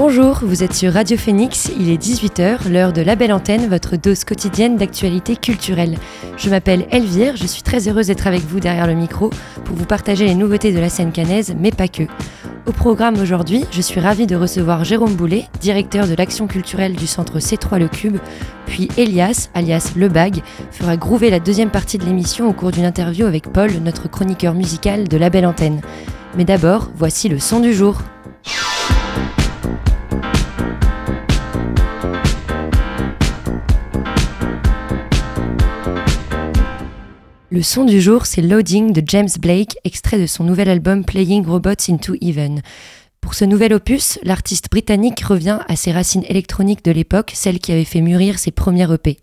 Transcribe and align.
Bonjour, 0.00 0.38
vous 0.42 0.62
êtes 0.62 0.74
sur 0.74 0.92
Radio 0.92 1.16
Phoenix, 1.16 1.72
il 1.76 1.90
est 1.90 2.00
18h, 2.00 2.70
l'heure 2.70 2.92
de 2.92 3.02
la 3.02 3.16
belle 3.16 3.32
antenne, 3.32 3.66
votre 3.68 3.96
dose 3.96 4.22
quotidienne 4.22 4.76
d'actualité 4.76 5.34
culturelle. 5.34 5.98
Je 6.36 6.48
m'appelle 6.50 6.86
Elvire, 6.92 7.34
je 7.34 7.48
suis 7.48 7.64
très 7.64 7.88
heureuse 7.88 8.06
d'être 8.06 8.28
avec 8.28 8.42
vous 8.42 8.60
derrière 8.60 8.86
le 8.86 8.94
micro 8.94 9.30
pour 9.64 9.74
vous 9.74 9.86
partager 9.86 10.24
les 10.24 10.36
nouveautés 10.36 10.70
de 10.70 10.78
la 10.78 10.88
scène 10.88 11.10
canaise, 11.10 11.52
mais 11.58 11.72
pas 11.72 11.88
que. 11.88 12.04
Au 12.66 12.70
programme 12.70 13.18
aujourd'hui, 13.20 13.64
je 13.72 13.80
suis 13.80 13.98
ravie 13.98 14.28
de 14.28 14.36
recevoir 14.36 14.84
Jérôme 14.84 15.16
Boulet, 15.16 15.46
directeur 15.60 16.06
de 16.06 16.14
l'action 16.14 16.46
culturelle 16.46 16.94
du 16.94 17.08
centre 17.08 17.40
C3 17.40 17.80
Le 17.80 17.88
Cube, 17.88 18.18
puis 18.66 18.88
Elias, 18.98 19.50
alias 19.54 19.94
Le 19.96 20.08
Bag, 20.08 20.42
fera 20.70 20.96
groover 20.96 21.28
la 21.28 21.40
deuxième 21.40 21.70
partie 21.70 21.98
de 21.98 22.04
l'émission 22.04 22.48
au 22.48 22.52
cours 22.52 22.70
d'une 22.70 22.84
interview 22.84 23.26
avec 23.26 23.52
Paul, 23.52 23.72
notre 23.82 24.08
chroniqueur 24.08 24.54
musical 24.54 25.08
de 25.08 25.16
la 25.16 25.28
belle 25.28 25.46
antenne. 25.46 25.80
Mais 26.36 26.44
d'abord, 26.44 26.88
voici 26.94 27.28
le 27.28 27.40
son 27.40 27.58
du 27.58 27.74
jour. 27.74 28.00
Le 37.50 37.62
son 37.64 37.84
du 37.84 38.00
jour, 38.00 38.26
c'est 38.26 38.40
Loading 38.40 38.92
de 38.92 39.02
James 39.04 39.28
Blake, 39.40 39.78
extrait 39.82 40.20
de 40.20 40.26
son 40.26 40.44
nouvel 40.44 40.68
album 40.68 41.04
Playing 41.04 41.44
Robots 41.44 41.90
into 41.90 42.14
Even. 42.20 42.60
Pour 43.20 43.34
ce 43.34 43.44
nouvel 43.44 43.72
opus, 43.72 44.18
l'artiste 44.22 44.70
britannique 44.70 45.20
revient 45.20 45.58
à 45.66 45.74
ses 45.74 45.90
racines 45.90 46.24
électroniques 46.28 46.84
de 46.84 46.92
l'époque, 46.92 47.32
celles 47.34 47.58
qui 47.58 47.72
avaient 47.72 47.84
fait 47.84 48.00
mûrir 48.00 48.38
ses 48.38 48.52
premiers 48.52 48.92
EP. 48.92 49.18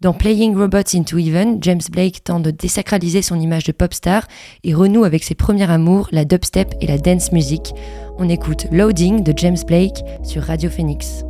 Dans 0.00 0.12
Playing 0.12 0.56
Robots 0.56 0.96
into 0.96 1.18
Even, 1.18 1.58
James 1.60 1.80
Blake 1.90 2.22
tente 2.24 2.42
de 2.42 2.50
désacraliser 2.50 3.22
son 3.22 3.40
image 3.40 3.64
de 3.64 3.72
pop 3.72 3.94
star 3.94 4.28
et 4.64 4.74
renoue 4.74 5.04
avec 5.04 5.24
ses 5.24 5.34
premiers 5.34 5.70
amours, 5.70 6.08
la 6.12 6.24
dubstep 6.24 6.74
et 6.80 6.86
la 6.86 6.98
dance 6.98 7.32
music. 7.32 7.72
On 8.18 8.28
écoute 8.28 8.66
Loading 8.70 9.22
de 9.22 9.32
James 9.36 9.56
Blake 9.66 10.04
sur 10.22 10.42
Radio 10.42 10.70
Phoenix. 10.70 11.24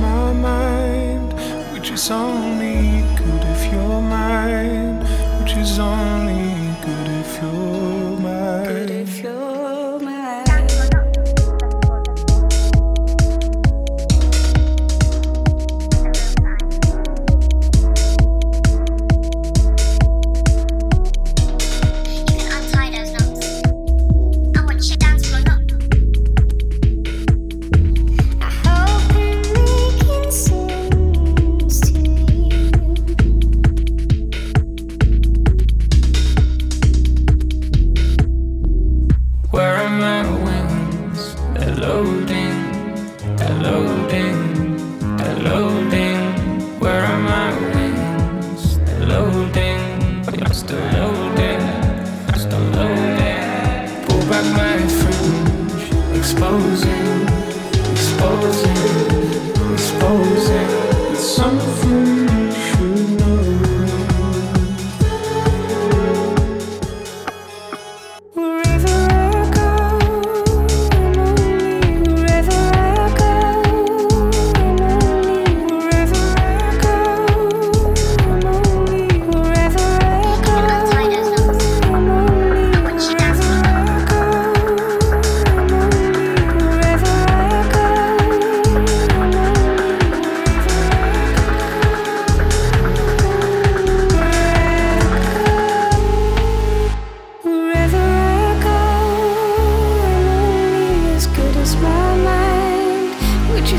my 0.00 0.32
mind, 0.32 1.32
which 1.72 1.90
is 1.90 2.10
only 2.10 3.02
good 3.16 3.42
if 3.54 3.72
you're 3.72 4.00
mine, 4.00 4.98
which 5.40 5.54
is 5.56 5.78
only 5.78 6.74
good 6.84 7.08
if 7.22 7.42
you're. 7.42 7.99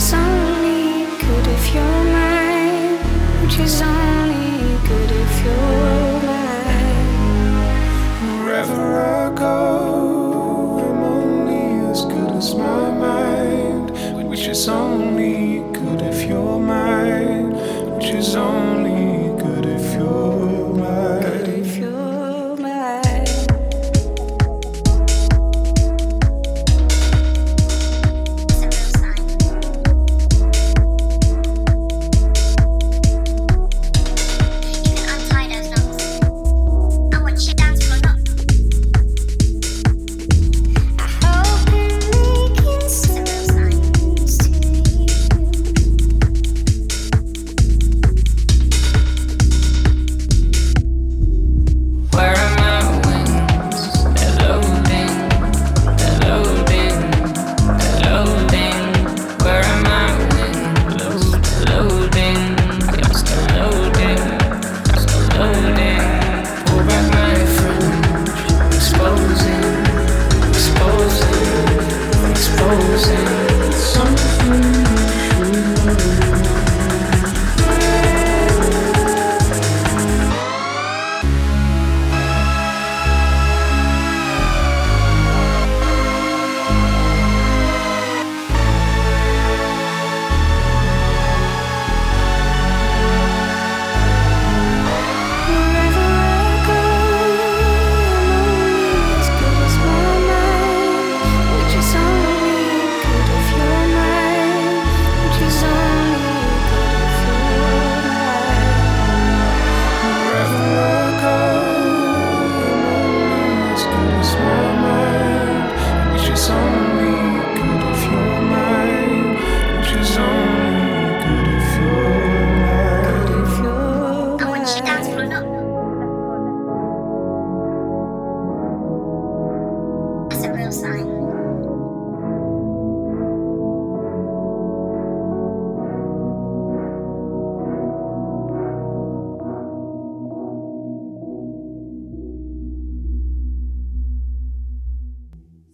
is 0.02 0.14
only 0.14 1.06
good 1.22 1.48
if 1.58 1.74
you're 1.76 2.04
mine, 2.18 2.98
which 3.42 3.58
is 3.60 3.82
only 3.82 4.76
good 4.90 5.12
if 5.24 5.34
you're 5.46 6.22
mine. 6.30 7.54
Wherever 8.44 8.82
I 9.00 9.30
go, 9.36 9.58
I'm 10.86 11.04
only 11.18 11.66
as 11.92 12.02
good 12.06 12.32
as 12.32 12.56
my 12.56 12.90
mind, 13.08 13.92
which 14.28 14.48
is 14.48 14.68
only. 14.68 15.21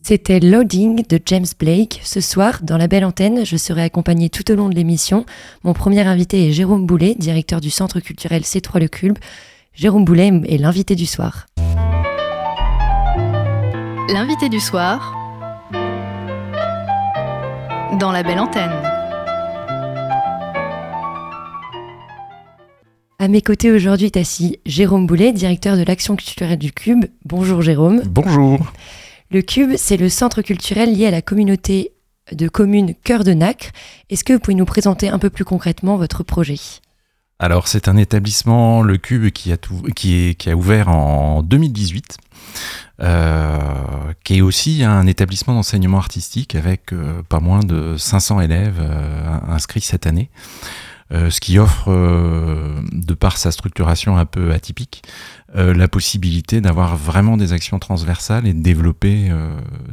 C'était 0.09 0.39
Loading 0.39 1.03
de 1.09 1.19
James 1.25 1.47
Blake. 1.59 1.99
Ce 2.01 2.21
soir, 2.21 2.61
dans 2.63 2.77
la 2.77 2.87
belle 2.87 3.03
antenne, 3.03 3.45
je 3.45 3.57
serai 3.57 3.81
accompagnée 3.81 4.29
tout 4.29 4.49
au 4.49 4.55
long 4.55 4.69
de 4.69 4.73
l'émission. 4.73 5.25
Mon 5.65 5.73
premier 5.73 5.99
invité 5.99 6.47
est 6.47 6.53
Jérôme 6.53 6.85
Boulet, 6.85 7.13
directeur 7.13 7.59
du 7.59 7.69
Centre 7.69 7.99
culturel 7.99 8.43
C3 8.43 8.79
Le 8.79 8.87
Culbe. 8.87 9.17
Jérôme 9.73 10.05
Boulet 10.05 10.31
est 10.47 10.59
l'invité 10.59 10.95
du 10.95 11.05
soir. 11.05 11.47
L'invité 14.07 14.47
du 14.47 14.61
soir 14.61 15.13
dans 17.99 18.13
la 18.13 18.23
belle 18.23 18.39
antenne. 18.39 18.71
À 23.19 23.27
mes 23.27 23.41
côtés 23.41 23.73
aujourd'hui 23.73 24.05
est 24.05 24.15
assis 24.15 24.57
Jérôme 24.65 25.05
Boulet, 25.05 25.33
directeur 25.33 25.75
de 25.75 25.83
l'action 25.83 26.15
culturelle 26.15 26.59
du 26.59 26.71
Cube. 26.71 27.03
Bonjour 27.25 27.61
Jérôme. 27.61 28.03
Bonjour. 28.05 28.71
Le 29.29 29.41
Cube, 29.41 29.73
c'est 29.75 29.97
le 29.97 30.07
centre 30.07 30.41
culturel 30.41 30.95
lié 30.95 31.07
à 31.07 31.11
la 31.11 31.21
communauté 31.21 31.91
de 32.31 32.47
communes 32.47 32.93
Cœur 33.03 33.25
de 33.25 33.33
Nacre. 33.33 33.71
Est-ce 34.09 34.23
que 34.23 34.31
vous 34.33 34.39
pouvez 34.39 34.55
nous 34.55 34.65
présenter 34.65 35.09
un 35.09 35.19
peu 35.19 35.29
plus 35.29 35.43
concrètement 35.43 35.97
votre 35.97 36.23
projet? 36.23 36.57
Alors, 37.39 37.67
c'est 37.67 37.87
un 37.89 37.97
établissement, 37.97 38.81
le 38.81 38.97
Cube, 38.97 39.29
qui 39.31 39.51
a, 39.51 40.55
ouvert 40.55 40.87
en 40.87 41.43
2018. 41.43 42.17
Euh, 42.99 43.59
qui 44.23 44.37
est 44.37 44.41
aussi 44.41 44.83
un 44.83 45.05
établissement 45.05 45.53
d'enseignement 45.53 45.99
artistique 45.99 46.55
avec 46.55 46.93
euh, 46.93 47.21
pas 47.29 47.39
moins 47.39 47.59
de 47.59 47.95
500 47.95 48.41
élèves 48.41 48.79
euh, 48.79 49.37
inscrits 49.49 49.81
cette 49.81 50.07
année. 50.07 50.29
Ce 51.09 51.39
qui 51.39 51.57
offre, 51.57 51.89
de 51.89 53.13
par 53.13 53.37
sa 53.37 53.51
structuration 53.51 54.17
un 54.17 54.25
peu 54.25 54.51
atypique, 54.51 55.03
euh, 55.57 55.73
la 55.73 55.87
possibilité 55.87 56.61
d'avoir 56.61 56.95
vraiment 56.95 57.37
des 57.37 57.53
actions 57.53 57.79
transversales 57.79 58.47
et 58.47 58.53
de 58.53 58.61
développer 58.61 59.31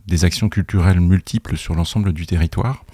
des 0.06 0.24
actions 0.24 0.48
culturelles 0.48 1.00
multiples 1.00 1.56
sur 1.56 1.74
l'ensemble 1.74 2.12
du 2.12 2.26
territoire. 2.26 2.84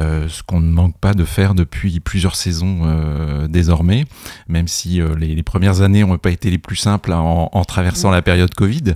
Euh, 0.00 0.28
ce 0.28 0.42
qu'on 0.42 0.58
ne 0.58 0.70
manque 0.72 0.98
pas 0.98 1.14
de 1.14 1.24
faire 1.24 1.54
depuis 1.54 2.00
plusieurs 2.00 2.34
saisons 2.34 2.80
euh, 2.84 3.46
désormais, 3.46 4.06
même 4.48 4.66
si 4.66 5.00
euh, 5.00 5.14
les, 5.14 5.40
premières 5.44 5.82
années 5.82 6.02
n'ont 6.02 6.18
pas 6.18 6.30
été 6.30 6.50
les 6.50 6.58
plus 6.58 6.76
simples 6.76 7.12
en, 7.12 7.64
traversant 7.64 8.10
la 8.10 8.22
période 8.22 8.52
Covid. 8.54 8.94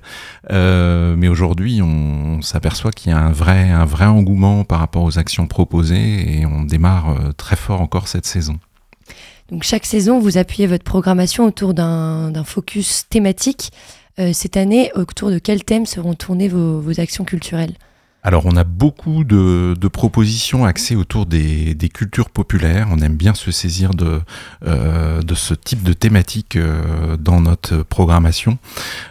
mais 0.51 1.29
aujourd'hui, 1.29 1.81
on, 1.83 2.41
s'aperçoit 2.43 2.93
qu'il 2.93 3.11
y 3.11 3.15
a 3.15 3.19
un 3.19 3.33
vrai, 3.33 3.71
un 3.71 3.85
vrai 3.85 4.07
engouement 4.07 4.65
par 4.65 4.79
rapport 4.79 5.03
aux 5.03 5.19
actions 5.19 5.47
proposées 5.47 6.39
et 6.39 6.47
on 6.47 6.63
démarre 6.63 7.17
très 7.37 7.57
fort 7.57 7.81
encore 7.81 8.09
cette 8.09 8.27
saison. 8.27 8.59
Donc 9.51 9.63
chaque 9.63 9.87
saison, 9.87 10.19
vous 10.19 10.37
appuyez 10.37 10.67
votre 10.67 10.85
programmation 10.85 11.45
autour 11.45 11.75
d'un 11.75 12.45
focus 12.45 13.07
thématique. 13.09 13.71
cette 14.33 14.57
année, 14.57 14.91
autour 14.95 15.31
de 15.31 15.39
quel 15.39 15.65
thème 15.65 15.87
seront 15.87 16.15
tournées 16.15 16.49
vos 16.49 17.01
actions 17.01 17.25
culturelles? 17.25 17.75
Alors 18.29 18.45
on 18.45 18.57
a 18.57 18.65
beaucoup 18.65 19.25
de, 19.25 19.75
propositions 19.89 20.67
axées 20.67 20.97
autour 20.97 21.25
des, 21.25 21.75
cultures 21.95 22.29
populaires. 22.29 22.89
On 22.91 22.99
aime 22.99 23.17
bien 23.17 23.33
se 23.33 23.51
saisir 23.51 23.95
de, 23.95 24.21
euh, 24.67 25.23
de 25.23 25.35
ce 25.35 25.55
type 25.55 25.83
de 25.83 25.95
thématique 25.95 26.57
euh, 26.57 27.17
dans 27.17 27.41
notre 27.41 27.83
programmation. 27.85 28.59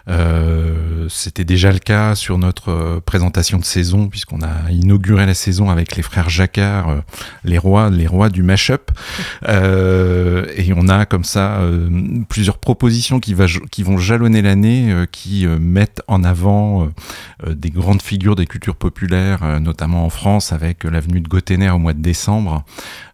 Euh, 0.07 1.07
c'était 1.09 1.45
déjà 1.45 1.71
le 1.71 1.79
cas 1.79 2.13
sur 2.13 2.37
notre 2.37 2.99
présentation 3.07 3.57
de 3.57 3.65
saison 3.65 4.07
puisqu'on 4.07 4.43
a 4.43 4.69
inauguré 4.69 5.25
la 5.25 5.33
saison 5.33 5.71
avec 5.71 5.95
les 5.95 6.03
frères 6.03 6.29
Jacquard, 6.29 7.01
les 7.43 7.57
rois, 7.57 7.89
les 7.89 8.05
rois 8.05 8.29
du 8.29 8.43
mash-up. 8.43 8.91
et 9.47 10.73
on 10.75 10.87
a 10.89 11.07
comme 11.07 11.23
ça 11.23 11.61
plusieurs 12.29 12.59
propositions 12.59 13.19
qui, 13.19 13.33
va, 13.33 13.47
qui 13.71 13.81
vont 13.81 13.97
jalonner 13.97 14.43
l'année, 14.43 14.93
qui 15.11 15.47
mettent 15.47 16.03
en 16.07 16.23
avant 16.23 16.89
des 17.47 17.71
grandes 17.71 18.03
figures 18.03 18.35
des 18.35 18.45
cultures 18.45 18.75
populaires 18.75 19.06
euh, 19.15 19.59
notamment 19.59 20.05
en 20.05 20.09
France 20.09 20.51
avec 20.51 20.83
l'avenue 20.83 21.21
de 21.21 21.27
Gotener 21.27 21.69
au 21.69 21.77
mois 21.77 21.93
de 21.93 22.01
décembre, 22.01 22.63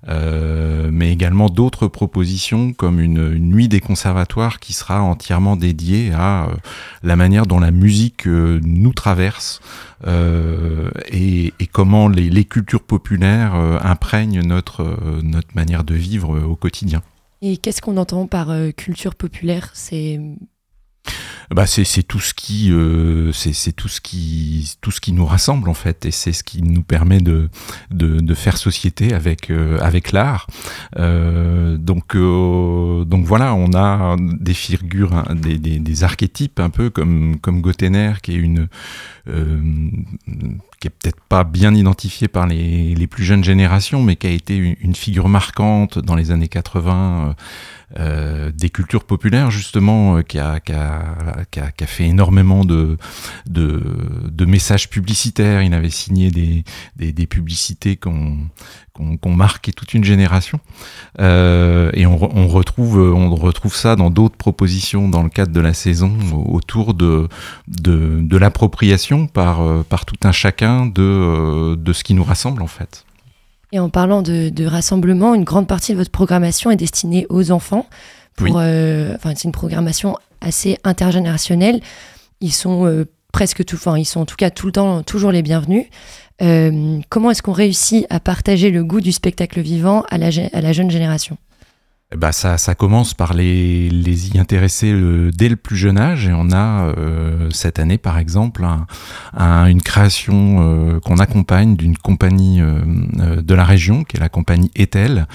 euh, 0.07 0.89
mais 0.91 1.11
également 1.11 1.49
d'autres 1.49 1.87
propositions 1.87 2.73
comme 2.73 2.99
une, 2.99 3.37
nuit 3.37 3.67
des 3.67 3.79
conservatoires 3.79 4.59
qui 4.59 4.73
sera 4.73 5.01
entièrement 5.01 5.55
dédiée 5.55 6.11
à 6.13 6.45
euh, 6.45 6.55
la 7.03 7.15
manière 7.15 7.45
dont 7.45 7.59
la 7.59 7.71
musique 7.71 8.25
nous 8.25 8.93
traverse 8.93 9.61
et, 10.05 11.53
comment 11.71 12.09
les, 12.09 12.29
les 12.29 12.45
cultures 12.45 12.83
populaires 12.83 13.55
imprègnent 13.81 14.41
notre, 14.41 14.99
notre 15.23 15.55
manière 15.55 15.83
de 15.83 15.95
vivre 15.95 16.39
au 16.45 16.55
quotidien. 16.55 17.01
Et 17.41 17.57
qu'est-ce 17.57 17.81
qu'on 17.81 17.97
entend 17.97 18.27
par 18.27 18.53
culture 18.75 19.15
populaire? 19.15 19.69
C'est 19.73 20.19
bah 21.53 21.67
c'est 21.67 22.03
tout 22.03 22.19
ce 22.19 22.33
qui 22.33 22.71
euh, 22.71 23.31
c'est 23.33 23.73
tout 23.73 23.87
ce 23.87 24.01
qui 24.01 24.75
tout 24.81 24.91
ce 24.91 25.01
qui 25.01 25.11
nous 25.11 25.25
rassemble 25.25 25.69
en 25.69 25.73
fait 25.73 26.05
et 26.05 26.11
c'est 26.11 26.33
ce 26.33 26.43
qui 26.43 26.61
nous 26.61 26.83
permet 26.83 27.19
de 27.19 27.49
de, 27.91 28.19
de 28.19 28.33
faire 28.33 28.57
société 28.57 29.13
avec 29.13 29.49
euh, 29.49 29.79
avec 29.81 30.11
l'art. 30.11 30.47
Euh, 30.97 31.77
donc 31.77 32.15
euh, 32.15 33.05
donc 33.05 33.25
voilà 33.25 33.53
on 33.53 33.73
a 33.73 34.15
des 34.17 34.53
figures 34.53 35.13
hein, 35.13 35.35
des, 35.35 35.57
des, 35.57 35.79
des, 35.79 36.03
archétypes 36.03 36.59
un 36.59 36.69
peu 36.69 36.89
comme 36.89 37.39
comme 37.39 37.61
Gotener 37.61 38.13
qui 38.21 38.33
est 38.33 38.35
une 38.35 38.67
euh, 39.27 39.61
qui 40.79 40.87
est 40.87 40.91
peut-être 40.91 41.21
pas 41.29 41.43
bien 41.43 41.73
identifié 41.73 42.27
par 42.27 42.47
les, 42.47 42.93
les, 42.95 43.07
plus 43.07 43.23
jeunes 43.23 43.43
générations 43.43 44.01
mais 44.01 44.15
qui 44.15 44.27
a 44.27 44.31
été 44.31 44.55
une, 44.55 44.75
une 44.81 44.95
figure 44.95 45.29
marquante 45.29 45.99
dans 45.99 46.15
les 46.15 46.31
années 46.31 46.49
80 46.49 47.35
euh, 47.99 48.51
des 48.51 48.69
cultures 48.69 49.03
populaires 49.03 49.51
justement 49.51 50.17
euh, 50.17 50.21
qui, 50.21 50.39
a, 50.39 50.59
qui, 50.59 50.73
a, 50.73 51.45
qui, 51.51 51.59
a, 51.59 51.71
qui, 51.71 51.83
a, 51.83 51.87
fait 51.87 52.05
énormément 52.05 52.65
de, 52.65 52.97
de, 53.47 53.81
de, 54.29 54.45
messages 54.45 54.89
publicitaires. 54.89 55.61
Il 55.61 55.73
avait 55.73 55.89
signé 55.89 56.31
des, 56.31 56.63
des, 56.95 57.11
des 57.11 57.27
publicités 57.27 57.95
qu'on 57.95 58.37
qu'on 59.21 59.35
marqué 59.35 59.73
toute 59.73 59.93
une 59.93 60.03
génération. 60.03 60.59
Euh, 61.19 61.89
et 61.93 62.05
on, 62.05 62.37
on, 62.37 62.47
retrouve, 62.47 62.99
on 62.99 63.33
retrouve 63.35 63.75
ça 63.75 63.95
dans 63.95 64.11
d'autres 64.11 64.37
propositions 64.37 65.09
dans 65.09 65.23
le 65.23 65.29
cadre 65.29 65.51
de 65.51 65.59
la 65.59 65.73
saison 65.73 66.15
autour 66.47 66.93
de, 66.93 67.27
de, 67.67 68.19
de 68.21 68.37
l'appropriation 68.37 69.25
par, 69.25 69.61
euh, 69.61 69.83
par 69.83 70.05
tout 70.05 70.17
un 70.23 70.31
chacun 70.31 70.85
de, 70.85 71.75
de 71.75 71.93
ce 71.93 72.03
qui 72.03 72.13
nous 72.13 72.23
rassemble 72.23 72.61
en 72.61 72.67
fait. 72.67 73.05
Et 73.73 73.79
en 73.79 73.89
parlant 73.89 74.21
de, 74.21 74.65
rassemblement, 74.65 75.33
une 75.33 75.43
grande 75.43 75.67
partie 75.67 75.93
de 75.93 75.97
votre 75.97 76.11
programmation 76.11 76.69
est 76.69 76.75
destinée 76.75 77.25
aux 77.29 77.49
enfants. 77.49 77.87
Pour, 78.35 78.59
euh, 78.59 79.15
enfin, 79.15 79.33
c'est 79.35 79.45
une 79.45 79.51
programmation 79.51 80.15
assez 80.41 80.77
intergénérationnelle. 80.83 81.81
Ils 82.39 82.53
sont 82.53 82.85
euh, 82.85 83.05
presque 83.31 83.65
tout, 83.65 83.75
enfin, 83.75 83.97
ils 83.97 84.05
sont 84.05 84.19
en 84.19 84.25
tout 84.25 84.35
cas 84.35 84.51
tout 84.51 84.67
le 84.67 84.73
temps 84.73 85.01
toujours 85.01 85.31
les 85.31 85.41
bienvenus. 85.41 85.87
Euh, 86.43 86.99
comment 87.09 87.31
est-ce 87.31 87.41
qu'on 87.41 87.51
réussit 87.51 88.05
à 88.11 88.19
partager 88.19 88.69
le 88.69 88.83
goût 88.83 89.01
du 89.01 89.11
spectacle 89.11 89.59
vivant 89.59 90.03
à 90.11 90.19
la, 90.19 90.29
à 90.53 90.61
la 90.61 90.71
jeune 90.71 90.91
génération? 90.91 91.37
Bah 92.17 92.31
ça, 92.31 92.57
ça 92.57 92.75
commence 92.75 93.13
par 93.13 93.33
les, 93.33 93.89
les 93.89 94.35
y 94.35 94.39
intéresser 94.39 94.91
euh, 94.91 95.31
dès 95.33 95.49
le 95.49 95.55
plus 95.55 95.75
jeune 95.77 95.97
âge. 95.97 96.27
Et 96.27 96.33
on 96.33 96.51
a 96.51 96.93
euh, 96.97 97.49
cette 97.51 97.79
année 97.79 97.97
par 97.97 98.17
exemple 98.17 98.65
un, 99.33 99.65
une 99.65 99.81
création 99.81 100.57
euh, 100.59 100.99
qu'on 100.99 101.17
accompagne 101.17 101.75
d'une 101.75 101.97
compagnie 101.97 102.61
de 102.61 103.53
la 103.53 103.63
région 103.63 104.03
qui 104.03 104.17
est 104.17 104.19
la 104.19 104.29
compagnie 104.29 104.71
Etel 104.75 105.27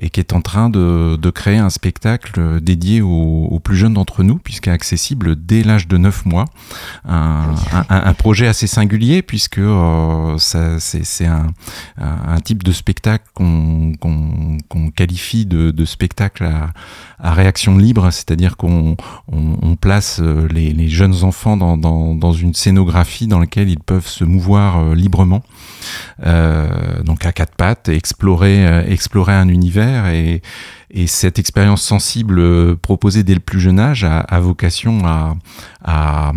et 0.00 0.10
qui 0.10 0.18
est 0.20 0.32
en 0.32 0.40
train 0.40 0.70
de, 0.70 1.16
de 1.16 1.30
créer 1.30 1.58
un 1.58 1.70
spectacle 1.70 2.60
dédié 2.60 3.02
aux, 3.02 3.48
aux 3.50 3.60
plus 3.60 3.76
jeunes 3.76 3.94
d'entre 3.94 4.22
nous, 4.22 4.38
puisqu'il 4.38 4.70
est 4.70 4.72
accessible 4.72 5.36
dès 5.36 5.62
l'âge 5.62 5.86
de 5.88 5.98
9 5.98 6.24
mois. 6.26 6.46
Un, 7.06 7.54
un, 7.72 7.84
un 7.88 8.14
projet 8.14 8.46
assez 8.46 8.66
singulier, 8.66 9.22
puisque 9.22 9.58
euh, 9.58 10.36
c'est 10.38 11.26
un, 11.26 11.46
un, 11.98 12.40
type 12.40 12.62
de 12.62 12.72
spectacle 12.72 13.24
qu'on 13.34 13.92
qu'on 14.68 14.90
qualifie 14.90 15.46
de, 15.46 15.70
de 15.70 15.84
spectacle 15.84 16.44
à, 16.44 16.70
à, 17.18 17.32
réaction 17.32 17.76
libre, 17.76 18.10
c'est-à-dire 18.10 18.56
qu'on 18.56 18.96
on, 19.30 19.56
on, 19.62 19.76
place 19.76 20.20
euh, 20.20 20.46
les, 20.50 20.72
les, 20.72 20.88
jeunes 20.88 21.24
enfants 21.24 21.56
dans, 21.56 21.76
dans, 21.76 22.14
dans, 22.14 22.32
une 22.32 22.54
scénographie 22.54 23.26
dans 23.26 23.38
laquelle 23.38 23.68
ils 23.68 23.80
peuvent 23.80 24.06
se 24.06 24.24
mouvoir 24.24 24.78
euh, 24.78 24.94
librement, 24.94 25.42
euh, 26.24 27.02
donc 27.02 27.24
à 27.26 27.32
quatre 27.32 27.54
pattes, 27.54 27.88
et 27.88 27.94
explorer, 27.94 28.84
explorer 28.90 29.34
un 29.34 29.48
univers 29.48 29.89
et, 30.12 30.42
cette 31.06 31.38
expérience 31.38 31.82
sensible 31.82 32.40
euh, 32.40 32.74
proposée 32.74 33.22
dès 33.22 33.34
le 33.34 33.40
plus 33.40 33.60
jeune 33.60 33.78
âge 33.78 34.04
a, 34.04 34.40
vocation 34.40 35.02
à, 35.04 36.32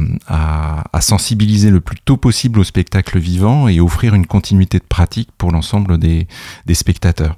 sensibiliser 1.01 1.69
le 1.69 1.81
plus 1.81 1.99
tôt 1.99 2.17
possible 2.17 2.59
au 2.59 2.63
spectacle 2.63 3.17
vivant 3.19 3.67
et 3.67 3.79
offrir 3.79 4.13
une 4.13 4.27
continuité 4.27 4.77
de 4.77 4.83
pratique 4.83 5.29
pour 5.37 5.51
l'ensemble 5.51 5.97
des, 5.97 6.27
spectateurs. 6.73 7.37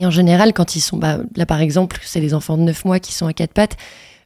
Et 0.00 0.06
en 0.06 0.10
général, 0.10 0.52
quand 0.52 0.76
ils 0.76 0.80
sont, 0.80 0.96
bah, 0.96 1.18
là 1.36 1.46
par 1.46 1.60
exemple, 1.60 2.00
c'est 2.02 2.20
les 2.20 2.34
enfants 2.34 2.56
de 2.56 2.62
9 2.62 2.84
mois 2.84 2.98
qui 3.00 3.12
sont 3.12 3.26
à 3.26 3.32
quatre 3.32 3.52
pattes, 3.52 3.76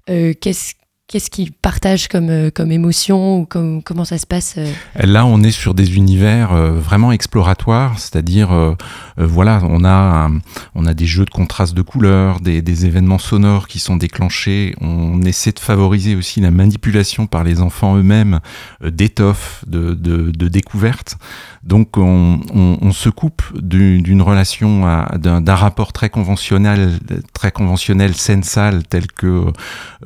euh, 0.09 0.33
qu'est-ce 0.41 0.75
qu'est-ce 1.15 1.31
qu'ils 1.31 1.53
partagent 1.53 2.09
comme, 2.09 2.51
comme 2.51 2.73
émotion 2.73 3.39
ou 3.39 3.47
comme, 3.47 3.85
comment 3.85 4.05
ça 4.05 4.19
se 4.19 4.27
passe 4.27 4.59
Là, 4.97 5.25
on 5.27 5.45
est 5.45 5.53
sur 5.53 5.73
des 5.73 5.95
univers 5.95 6.53
vraiment 6.53 7.13
exploratoires, 7.13 8.01
c'est-à-dire, 8.01 8.75
voilà, 9.17 9.61
on 9.63 9.85
a, 9.85 10.29
on 10.75 10.87
a 10.87 10.93
des 10.93 11.07
jeux 11.07 11.25
de 11.25 11.31
contraste 11.31 11.73
de 11.75 11.83
couleurs, 11.83 12.41
des, 12.41 12.63
des 12.63 12.87
événements 12.87 13.21
sonores 13.21 13.69
qui 13.69 13.79
sont 13.79 13.95
déclenchés. 13.95 14.75
On 14.81 15.23
essaie 15.23 15.53
de 15.53 15.61
favoriser 15.61 16.17
aussi 16.17 16.41
la 16.41 16.51
manipulation 16.51 17.29
par 17.29 17.45
les 17.45 17.61
enfants 17.61 17.97
eux-mêmes 17.97 18.41
d'étoffes, 18.83 19.65
de, 19.69 19.95
de, 19.95 20.33
de 20.33 20.49
découvertes. 20.49 21.17
Donc 21.65 21.97
on, 21.97 22.93
se 22.93 23.09
coupe 23.09 23.43
d'une 23.59 24.21
relation, 24.23 24.83
d'un 25.17 25.55
rapport 25.55 25.93
très 25.93 26.11
conventionnel, 26.11 26.99
très 27.33 27.51
conventionnel 27.53 28.15
scène-salle 28.15 28.85
tel 28.87 29.07
que 29.07 29.47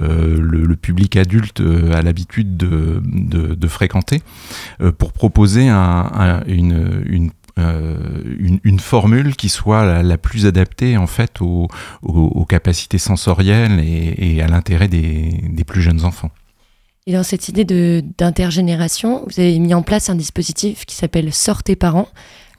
euh, 0.00 0.38
le, 0.40 0.76
public 0.76 0.97
adulte 1.16 1.60
euh, 1.60 1.92
a 1.92 2.02
l'habitude 2.02 2.56
de, 2.56 3.68
fréquenter, 3.68 4.22
euh, 4.80 4.92
pour 4.92 5.12
proposer 5.12 5.68
une, 5.68 7.30
une 7.56 8.80
formule 8.80 9.36
qui 9.36 9.48
soit 9.48 10.02
la, 10.02 10.18
plus 10.18 10.46
adaptée 10.46 10.96
en 10.96 11.06
fait 11.06 11.40
aux, 11.40 11.68
capacités 12.48 12.98
sensorielles 12.98 13.80
et, 13.80 14.40
à 14.42 14.48
l'intérêt 14.48 14.88
des, 14.88 15.64
plus 15.66 15.82
jeunes 15.82 16.04
enfants. 16.04 16.30
Et 17.06 17.12
dans 17.12 17.22
cette 17.22 17.48
idée 17.48 17.64
d'intergénération, 18.18 19.24
vous 19.26 19.40
avez 19.40 19.58
mis 19.58 19.74
en 19.74 19.82
place 19.82 20.10
un 20.10 20.14
dispositif 20.14 20.84
qui 20.84 20.94
s'appelle 20.94 21.32
Sortez 21.32 21.74
parents. 21.74 22.08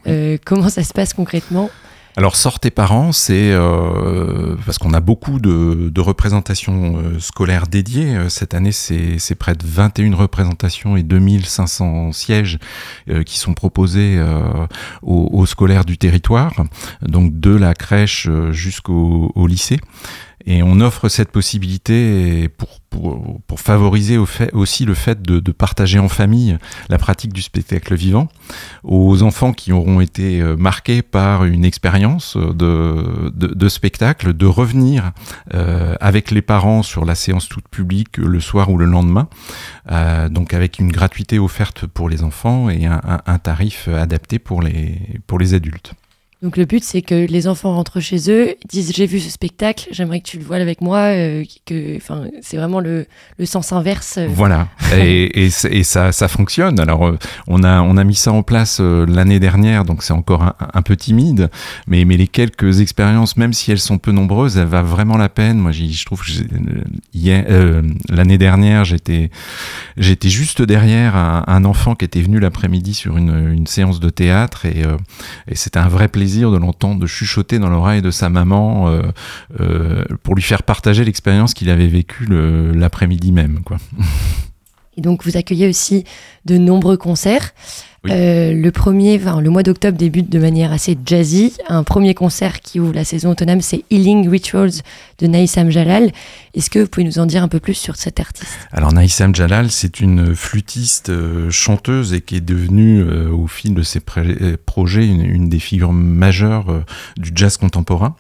Euh, 0.08 0.38
comment 0.44 0.70
ça 0.70 0.84
se 0.84 0.94
passe 0.94 1.14
concrètement? 1.14 1.70
Alors 2.18 2.36
sortez 2.36 2.70
parents, 2.72 3.12
c'est 3.12 3.52
euh, 3.52 4.56
parce 4.66 4.78
qu'on 4.78 4.94
a 4.94 5.00
beaucoup 5.00 5.40
de, 5.40 6.00
représentations 6.02 6.98
euh, 6.98 7.20
scolaires 7.20 7.68
dédiées. 7.68 8.30
Cette 8.30 8.54
année, 8.54 8.72
c'est 8.72 9.36
près 9.36 9.54
de 9.54 9.64
21 9.66 10.16
représentations 10.16 10.98
et 10.98 11.04
2500 11.04 12.12
sièges 12.12 12.58
qui 13.26 13.38
sont 13.38 13.54
proposés 13.54 14.22
aux, 15.02 15.46
scolaires 15.46 15.86
du 15.86 15.98
territoire, 15.98 16.54
donc 17.02 17.40
de 17.40 17.56
la 17.56 17.74
crèche 17.74 18.28
jusqu'au 18.52 19.48
lycée. 19.48 19.80
Et 20.46 20.64
on 20.64 20.80
offre 20.80 21.10
cette 21.10 21.32
possibilité 21.32 22.50
pour, 22.50 22.80
pour, 22.90 23.60
favoriser 23.60 24.18
aussi 24.18 24.86
le 24.86 24.94
fait 24.94 25.22
de, 25.22 25.52
partager 25.52 26.00
en 26.00 26.08
famille 26.08 26.58
la 26.90 26.98
pratique 26.98 27.34
du 27.34 27.42
spectacle 27.42 27.96
vivant 27.96 28.30
aux 28.84 29.22
enfants 29.24 29.54
qui 29.54 29.72
auront 29.72 30.00
été 30.00 30.40
euh, 30.40 30.56
marqués 30.56 31.02
par 31.02 31.46
une 31.46 31.66
expérience 31.66 32.38
de, 32.38 33.32
de, 33.34 33.70
spectacle, 33.70 34.34
de 34.34 34.46
revenir 34.46 35.12
euh, 35.54 35.96
avec 36.00 36.32
les 36.32 36.42
parents 36.42 36.84
sur 36.84 37.06
la 37.06 37.16
séance 37.16 37.50
toute 37.50 37.68
publique 37.68 38.18
le 38.18 38.40
soir 38.40 38.70
ou 38.70 38.78
le 38.78 38.86
lendemain, 38.86 39.28
euh, 39.92 40.30
donc 40.30 40.54
avec 40.54 40.80
une 40.80 40.92
gratuité 40.92 41.38
offerte 41.40 41.86
pour 41.86 42.10
les 42.10 42.24
enfants 42.24 42.70
et 42.70 42.86
un, 42.86 43.02
un, 43.04 43.20
un 43.26 43.40
tarif 43.40 43.88
adapté 43.88 44.40
pour 44.40 44.62
les, 44.62 45.20
pour 45.28 45.38
les 45.38 45.54
adultes. 45.54 45.94
Donc 46.42 46.56
le 46.56 46.64
but, 46.64 46.82
c'est 46.86 47.02
que 47.02 47.26
les 47.26 47.50
enfants 47.50 47.74
rentrent 47.76 48.00
chez 48.00 48.32
eux, 48.32 48.56
disent 48.70 48.94
j'ai 48.96 49.06
vu 49.06 49.20
ce 49.20 49.30
spectacle, 49.30 49.90
j'aimerais 49.92 50.22
que 50.22 50.26
tu 50.26 50.38
le 50.38 50.46
vois 50.46 50.56
avec 50.56 50.80
moi. 50.80 51.00
Euh, 51.00 51.44
que, 51.66 51.98
enfin, 51.98 52.28
c'est 52.42 52.56
vraiment 52.56 52.80
le, 52.80 53.08
le, 53.38 53.46
sens 53.46 53.74
inverse. 53.74 54.16
Euh. 54.18 54.28
Voilà, 54.30 54.70
et, 54.96 55.48
et, 55.48 55.50
et, 55.70 55.84
ça, 55.84 56.14
ça 56.14 56.28
fonctionne. 56.30 56.80
Alors 56.80 57.06
euh, 57.06 57.20
on 57.48 57.62
a 57.66 57.82
on 57.82 57.98
a 57.98 58.06
mis 58.06 58.16
ça 58.16 58.32
en 58.32 58.42
place 58.42 58.80
l'année 58.80 59.42
dernière, 59.42 59.84
donc 59.84 60.02
c'est 60.02 60.14
encore 60.14 60.44
un, 60.44 60.56
un, 60.74 60.82
peu 60.82 60.96
timide, 60.96 61.50
mais 61.88 62.06
mais 62.06 62.16
les 62.16 62.28
quelques 62.28 62.80
expériences, 62.80 63.36
même 63.36 63.52
si 63.52 63.74
elles 63.74 63.80
sont 63.80 63.98
peu 63.98 64.14
nombreuses, 64.14 64.56
elles 64.56 64.66
valent 64.66 64.88
vraiment 64.88 65.18
la 65.18 65.28
peine. 65.28 65.58
Moi, 65.58 65.74
je 65.74 66.06
trouve 66.06 66.22
que 66.22 66.32
euh, 67.28 67.82
l'année 68.08 68.38
dernière, 68.38 68.86
j'étais 68.86 69.30
j'étais 69.98 70.30
juste 70.30 70.62
derrière 70.62 71.18
un, 71.18 71.44
un, 71.48 71.66
enfant 71.66 71.96
qui 71.96 72.06
était 72.06 72.22
venu 72.22 72.40
l'après-midi 72.40 72.94
sur 72.94 73.18
une, 73.18 73.52
une 73.52 73.68
séance 73.68 74.00
de 74.00 74.10
théâtre 74.10 74.66
et, 74.66 74.84
et 75.50 75.56
c'était 75.56 75.80
un 75.80 75.90
vrai 75.90 76.08
plaisir 76.08 76.29
de 76.38 76.58
l'entendre 76.58 77.06
chuchoter 77.08 77.60
dans 77.60 77.70
l'oreille 77.70 78.02
de 78.02 78.12
sa 78.12 78.30
maman 78.30 78.90
euh, 78.90 79.02
euh, 79.60 80.04
pour 80.24 80.36
lui 80.36 80.44
faire 80.44 80.64
partager 80.64 81.04
l'expérience 81.04 81.54
qu'il 81.54 81.70
avait 81.70 81.88
vécue 81.88 82.28
l'après-midi 82.28 83.32
même. 83.32 83.62
Quoi. 83.64 83.78
Et 84.98 85.02
donc 85.02 85.24
vous 85.24 85.38
accueillez 85.38 85.68
aussi 85.68 86.04
de 86.46 86.58
nombreux 86.58 86.98
concerts. 86.98 87.54
Euh, 88.08 88.54
le 88.54 88.72
premier, 88.72 89.18
enfin, 89.18 89.42
le 89.42 89.50
mois 89.50 89.64
d'octobre 89.64 89.98
débute 89.98 90.30
de 90.30 90.40
manière 90.40 90.72
assez 90.72 90.98
jazzy. 91.06 91.54
Un 91.68 91.84
premier 91.84 92.14
concert 92.14 92.62
qui 92.62 92.80
ouvre 92.80 92.94
la 92.94 93.04
saison 93.04 93.32
autonome, 93.32 93.62
c'est 93.62 93.84
Healing 93.92 94.30
Rituals 94.30 94.72
de 95.20 95.28
Naïsam 95.28 95.70
Jalal. 95.70 96.12
Est-ce 96.54 96.70
que 96.70 96.80
vous 96.80 96.88
pouvez 96.88 97.04
nous 97.04 97.20
en 97.20 97.26
dire 97.26 97.44
un 97.44 97.50
peu 97.50 97.60
plus 97.60 97.74
sur 97.74 97.98
cet 97.98 98.20
artiste? 98.20 98.58
Alors 98.72 98.94
Naïsam 98.94 99.36
Jalal, 99.36 99.70
c'est 99.70 100.00
une 100.00 100.34
flûtiste 100.34 101.10
euh, 101.10 101.50
chanteuse 101.52 102.14
et 102.14 102.22
qui 102.22 102.38
est 102.38 102.42
devenue 102.42 103.02
euh, 103.02 103.30
au 103.32 103.48
fil 103.48 103.74
de 103.74 103.84
ses 103.84 104.00
projets 104.00 105.06
une, 105.06 105.50
des 105.50 105.60
figures 105.60 105.94
majeures 105.94 106.84
du 107.18 107.32
jazz 107.36 107.58
contemporain. 107.58 108.16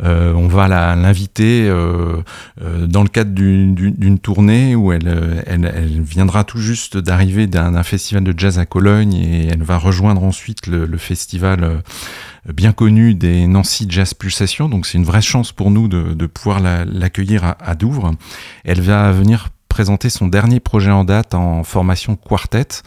on 0.00 0.46
va 0.46 0.68
l'inviter 0.68 1.68
dans 1.68 3.02
le 3.02 3.08
cadre 3.08 3.30
d'une 3.32 4.18
tournée 4.18 4.74
où 4.74 4.92
elle, 4.92 5.44
elle, 5.46 6.02
viendra 6.02 6.44
tout 6.44 6.58
juste 6.58 6.96
d'arriver 6.96 7.46
d'un 7.46 7.82
festival 7.82 8.24
de 8.24 8.34
jazz 8.36 8.58
à 8.58 8.66
Cologne 8.66 9.05
et 9.14 9.48
elle 9.48 9.62
va 9.62 9.78
rejoindre 9.78 10.22
ensuite 10.22 10.66
le, 10.66 10.98
festival 10.98 11.64
euh, 11.64 11.78
bien 12.52 12.72
connu 12.72 13.14
des 13.14 13.46
Nancy 13.46 13.86
Jazz 13.88 14.14
Pulsation. 14.14 14.68
Donc 14.68 14.86
c'est 14.86 14.98
une 14.98 15.04
vraie 15.04 15.22
chance 15.22 15.52
pour 15.52 15.70
nous 15.70 15.88
de, 15.88 16.26
pouvoir 16.26 16.60
l'accueillir 16.60 17.54
à, 17.58 17.74
Douvres. 17.74 18.12
Elle 18.64 18.80
va 18.80 19.12
venir 19.12 19.48
présenter 19.68 20.08
son 20.08 20.28
dernier 20.28 20.60
projet 20.60 20.90
en 20.90 21.04
date 21.04 21.34
en 21.34 21.64
formation 21.64 22.16
quartet. 22.16 22.82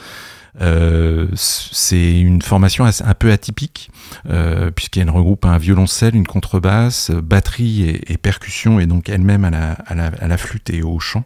Euh, 0.61 1.27
c'est 1.33 2.19
une 2.19 2.41
formation 2.41 2.85
un 2.85 3.13
peu 3.13 3.31
atypique 3.31 3.91
euh, 4.29 4.71
puisqu'elle 4.71 5.09
regroupe 5.09 5.45
un 5.45 5.57
violoncelle, 5.57 6.15
une 6.15 6.27
contrebasse, 6.27 7.11
batterie 7.11 8.01
et, 8.07 8.17
percussion 8.17 8.79
et 8.79 8.85
donc 8.85 9.09
elle-même 9.09 9.45
à 9.45 9.95
la, 10.27 10.37
flûte 10.37 10.69
et 10.69 10.81
au 10.81 10.99
chant. 10.99 11.23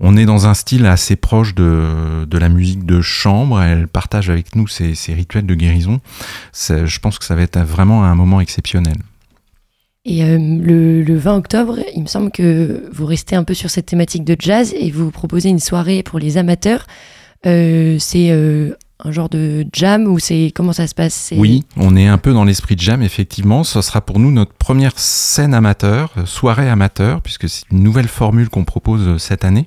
On 0.00 0.16
est 0.16 0.26
dans 0.26 0.46
un 0.46 0.54
style 0.54 0.86
assez 0.86 1.16
proche 1.16 1.54
de, 1.54 2.26
la 2.30 2.48
musique 2.48 2.84
de 2.84 3.00
chambre. 3.00 3.62
Elle 3.62 3.88
partage 3.88 4.30
avec 4.30 4.56
nous 4.56 4.66
ses, 4.66 4.94
rituels 5.08 5.46
de 5.46 5.54
guérison. 5.54 6.00
Je 6.52 6.98
pense 6.98 7.18
que 7.18 7.24
ça 7.24 7.34
va 7.34 7.42
être 7.42 7.58
vraiment 7.60 8.04
un 8.04 8.14
moment 8.14 8.40
exceptionnel. 8.40 8.96
Et 10.04 10.24
euh, 10.24 10.36
le, 10.36 11.16
20 11.16 11.36
octobre, 11.36 11.78
il 11.94 12.02
me 12.02 12.08
semble 12.08 12.32
que 12.32 12.88
vous 12.92 13.06
restez 13.06 13.36
un 13.36 13.44
peu 13.44 13.54
sur 13.54 13.70
cette 13.70 13.86
thématique 13.86 14.24
de 14.24 14.34
jazz 14.36 14.74
et 14.76 14.90
vous 14.90 15.12
proposez 15.12 15.48
une 15.48 15.60
soirée 15.60 16.02
pour 16.02 16.18
les 16.18 16.38
amateurs. 16.38 16.86
Euh, 17.46 17.96
c'est 17.98 18.30
euh, 18.30 18.76
un 19.04 19.10
genre 19.10 19.28
de 19.28 19.66
jam 19.72 20.06
ou 20.06 20.18
c'est 20.18 20.52
comment 20.54 20.72
ça 20.72 20.86
se 20.86 20.94
passe? 20.94 21.32
Oui, 21.36 21.64
on 21.76 21.96
est 21.96 22.06
un 22.06 22.18
peu 22.18 22.32
dans 22.32 22.44
l'esprit 22.44 22.76
de 22.76 22.80
jam 22.80 23.02
effectivement. 23.02 23.64
Ce 23.64 23.80
sera 23.82 24.00
pour 24.00 24.18
nous 24.18 24.30
notre 24.30 24.52
première 24.52 24.98
scène 24.98 25.54
amateur, 25.54 26.14
soirée 26.24 26.68
amateur, 26.68 27.20
puisque 27.20 27.48
c'est 27.48 27.64
une 27.70 27.82
nouvelle 27.82 28.08
formule 28.08 28.48
qu'on 28.48 28.64
propose 28.64 29.18
cette 29.18 29.44
année. 29.44 29.66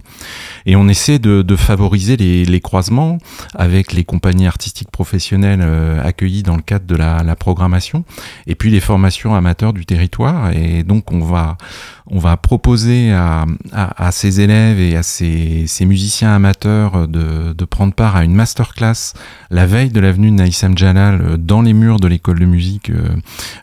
Et 0.66 0.76
on 0.76 0.88
essaie 0.88 1.20
de, 1.20 1.56
favoriser 1.56 2.18
les, 2.18 2.62
croisements 2.62 3.18
avec 3.56 3.94
les 3.94 4.04
compagnies 4.04 4.48
artistiques 4.48 4.92
professionnelles 4.92 5.62
euh, 5.62 6.04
accueillies 6.04 6.44
dans 6.44 6.56
le 6.56 6.62
cadre 6.62 6.86
de 6.86 6.96
la, 6.96 7.24
la, 7.24 7.36
programmation, 7.36 8.04
et 8.48 8.56
puis 8.56 8.72
les 8.72 8.80
formations 8.80 9.36
amateurs 9.36 9.74
du 9.74 9.86
territoire. 9.86 10.52
Et 10.52 10.84
donc 10.84 11.12
on 11.12 11.20
va 11.20 11.58
on 12.08 12.20
va 12.20 12.38
proposer 12.38 13.12
à, 13.12 13.46
à, 13.72 14.12
ces 14.12 14.40
élèves 14.42 14.80
et 14.80 14.96
à 14.96 15.04
ces, 15.04 15.66
musiciens 15.82 16.36
amateurs 16.36 17.08
de, 17.08 17.66
prendre 17.66 17.94
part 17.94 18.16
à 18.16 18.24
une 18.24 18.36
masterclass 18.36 19.14
la 19.50 19.66
veille 19.66 19.90
de 19.90 20.00
l'avenue 20.00 20.32
Naïsam 20.32 20.78
Jalal 20.78 21.22
euh, 21.22 21.38
dans 21.38 21.62
les 21.62 21.74
murs 21.74 22.00
de 22.00 22.08
l'école 22.08 22.40
de 22.40 22.46
musique 22.46 22.90
euh, 22.92 23.10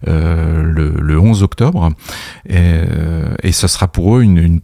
euh 0.09 0.63
le, 0.63 0.95
le, 1.01 1.19
11 1.19 1.43
octobre. 1.43 1.91
Et, 2.49 2.81
et, 3.43 3.53
ce 3.53 3.69
sera 3.69 3.89
pour 3.89 4.17
eux 4.17 4.23
une, 4.23 4.61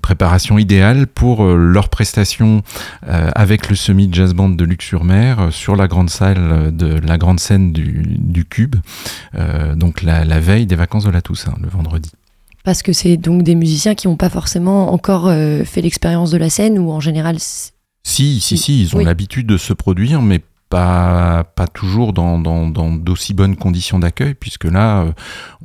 préparation 0.00 0.58
idéale 0.58 1.06
pour 1.06 1.44
leur 1.44 1.88
prestation 1.88 2.62
avec 3.02 3.68
le 3.68 3.76
semi 3.76 4.08
jazz 4.12 4.34
band 4.34 4.50
de 4.50 4.64
Luxe-sur-Mer 4.64 5.48
sur 5.50 5.76
la 5.76 5.88
grande 5.88 6.10
salle 6.10 6.74
de 6.74 6.98
la 6.98 7.18
grande 7.18 7.40
scène 7.40 7.72
du, 7.72 8.44
Cube, 8.44 8.76
donc 9.76 10.02
la 10.02 10.40
veille 10.40 10.66
des 10.66 10.76
vacances 10.76 11.04
de 11.04 11.10
la 11.10 11.22
Toussaint, 11.22 11.54
le 11.62 11.68
vendredi. 11.68 12.10
Parce 12.64 12.82
que 12.82 12.92
c'est 12.92 13.16
donc 13.16 13.42
des 13.42 13.54
musiciens 13.54 13.94
qui 13.94 14.06
n'ont 14.06 14.16
pas 14.16 14.30
forcément 14.30 14.92
encore 14.92 15.28
euh, 15.28 15.64
fait 15.64 15.82
l'expérience 15.82 16.30
de 16.30 16.38
la 16.38 16.50
scène 16.50 16.78
ou 16.78 16.90
en 16.90 17.00
général. 17.00 17.38
Si, 18.04 18.40
si, 18.40 18.56
si, 18.56 18.82
ils 18.82 18.96
ont 18.96 19.00
l'habitude 19.00 19.46
de 19.46 19.56
se 19.56 19.72
produire, 19.72 20.22
mais 20.22 20.40
pas, 20.72 21.66
toujours 21.74 22.14
dans, 22.14 22.38
d'aussi 22.96 23.34
bonnes 23.34 23.56
conditions 23.56 23.98
d'accueil, 23.98 24.34
puisque 24.34 24.64
là, 24.64 25.02
euh, 25.02 25.12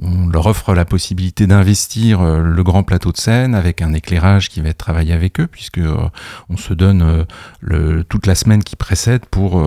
on 0.01 0.27
leur 0.27 0.47
offre 0.47 0.73
la 0.73 0.83
possibilité 0.83 1.47
d'investir 1.47 2.21
euh, 2.21 2.39
le 2.39 2.63
grand 2.63 2.83
plateau 2.83 3.13
de 3.13 3.17
scène 3.17 3.55
avec 3.55 3.81
un 3.81 3.93
éclairage 3.93 4.49
qui 4.49 4.59
va 4.59 4.69
être 4.69 4.77
travaillé 4.77 5.13
avec 5.13 5.39
eux, 5.39 5.47
puisque 5.47 5.77
euh, 5.77 6.09
on 6.49 6.57
se 6.57 6.73
donne 6.73 7.25
toute 8.09 8.27
la 8.27 8.35
semaine 8.35 8.63
qui 8.63 8.75
précède 8.75 9.25
pour, 9.25 9.63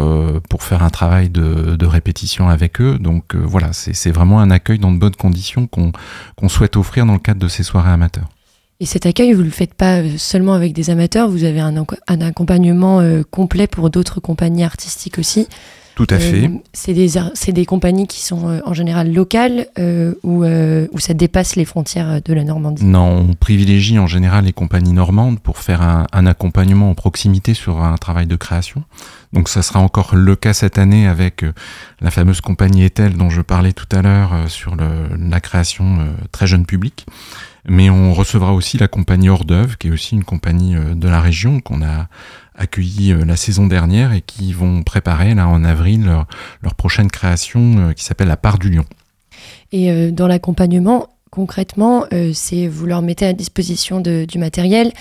pour 0.48 0.62
faire 0.62 0.82
un 0.82 0.90
travail 0.90 1.30
de, 1.30 1.76
de 1.76 1.86
répétition 1.86 2.48
avec 2.48 2.80
eux. 2.80 2.98
Donc 2.98 3.34
voilà, 3.34 3.72
c'est, 3.72 3.94
c'est 3.94 4.10
vraiment 4.10 4.40
un 4.40 4.50
accueil 4.50 4.78
dans 4.78 4.92
de 4.92 4.98
bonnes 4.98 5.16
conditions 5.16 5.66
qu'on, 5.66 5.92
qu'on 6.36 6.48
souhaite 6.48 6.76
offrir 6.76 7.06
dans 7.06 7.14
le 7.14 7.18
cadre 7.18 7.40
de 7.40 7.48
ces 7.48 7.62
soirées 7.62 7.90
amateurs. 7.90 8.28
Et 8.80 8.86
cet 8.86 9.06
accueil, 9.06 9.32
vous 9.32 9.40
ne 9.40 9.46
le 9.46 9.50
faites 9.50 9.74
pas 9.74 10.02
seulement 10.16 10.54
avec 10.54 10.72
des 10.72 10.90
amateurs, 10.90 11.28
vous 11.28 11.44
avez 11.44 11.60
un, 11.60 11.74
un 12.08 12.20
accompagnement 12.20 13.02
complet 13.30 13.66
pour 13.66 13.90
d'autres 13.90 14.20
compagnies 14.20 14.64
artistiques 14.64 15.18
aussi. 15.18 15.48
Tout 15.96 16.06
à 16.08 16.18
fait. 16.18 16.50
C'est 16.72 16.94
des, 16.94 17.10
des, 17.52 17.66
compagnies 17.66 18.06
qui 18.06 18.22
sont 18.22 18.62
en 18.64 18.72
général 18.72 19.12
locales 19.12 19.66
ou, 20.22 20.44
ou 20.46 20.98
ça 20.98 21.12
dépasse 21.12 21.56
les 21.56 21.66
frontières 21.66 22.22
de 22.22 22.32
la 22.32 22.42
Normandie 22.42 22.86
Non, 22.86 23.26
on 23.30 23.34
privilégie 23.34 23.98
en 23.98 24.06
général 24.06 24.46
les 24.46 24.54
compagnies 24.54 24.94
normandes 24.94 25.40
pour 25.40 25.58
faire 25.58 25.82
un, 25.82 26.06
un 26.12 26.24
accompagnement 26.24 26.88
en 26.88 26.94
proximité 26.94 27.52
sur 27.52 27.82
un 27.82 27.98
travail 27.98 28.26
de 28.26 28.36
création. 28.36 28.82
Donc 29.32 29.48
ça 29.48 29.62
sera 29.62 29.80
encore 29.80 30.16
le 30.16 30.34
cas 30.34 30.52
cette 30.52 30.78
année 30.78 31.06
avec 31.06 31.44
euh, 31.44 31.52
la 32.00 32.10
fameuse 32.10 32.40
compagnie 32.40 32.84
Etel 32.84 33.16
dont 33.16 33.30
je 33.30 33.42
parlais 33.42 33.72
tout 33.72 33.86
à 33.92 34.02
l'heure 34.02 34.32
euh, 34.32 34.48
sur 34.48 34.74
la 34.76 35.40
création 35.40 36.00
euh, 36.00 36.04
très 36.32 36.46
jeune 36.46 36.66
public. 36.66 37.06
Mais 37.68 37.90
on 37.90 38.12
recevra 38.14 38.52
aussi 38.52 38.78
la 38.78 38.88
compagnie 38.88 39.28
Hors 39.28 39.44
d'œuvre, 39.44 39.78
qui 39.78 39.88
est 39.88 39.90
aussi 39.90 40.14
une 40.14 40.24
compagnie 40.24 40.74
de 40.74 41.08
la 41.08 41.20
région 41.20 41.60
qu'on 41.60 41.82
a 41.82 42.08
accueilli 42.54 43.14
la 43.24 43.36
saison 43.36 43.66
dernière 43.66 44.12
et 44.12 44.20
qui 44.20 44.52
vont 44.52 44.82
préparer 44.82 45.34
là 45.34 45.48
en 45.48 45.64
avril 45.64 46.04
leur, 46.62 46.74
prochaine 46.74 47.10
création 47.10 47.92
qui 47.94 48.04
s'appelle 48.04 48.28
La 48.28 48.36
part 48.36 48.58
du 48.58 48.70
lion. 48.70 48.84
Et 49.72 50.10
dans 50.10 50.26
l'accompagnement, 50.26 51.08
concrètement, 51.30 52.04
c'est 52.32 52.66
vous 52.66 52.86
leur 52.86 53.02
mettez 53.02 53.26
à 53.26 53.32
disposition 53.32 54.00
du 54.00 54.38
matériel, 54.38 54.92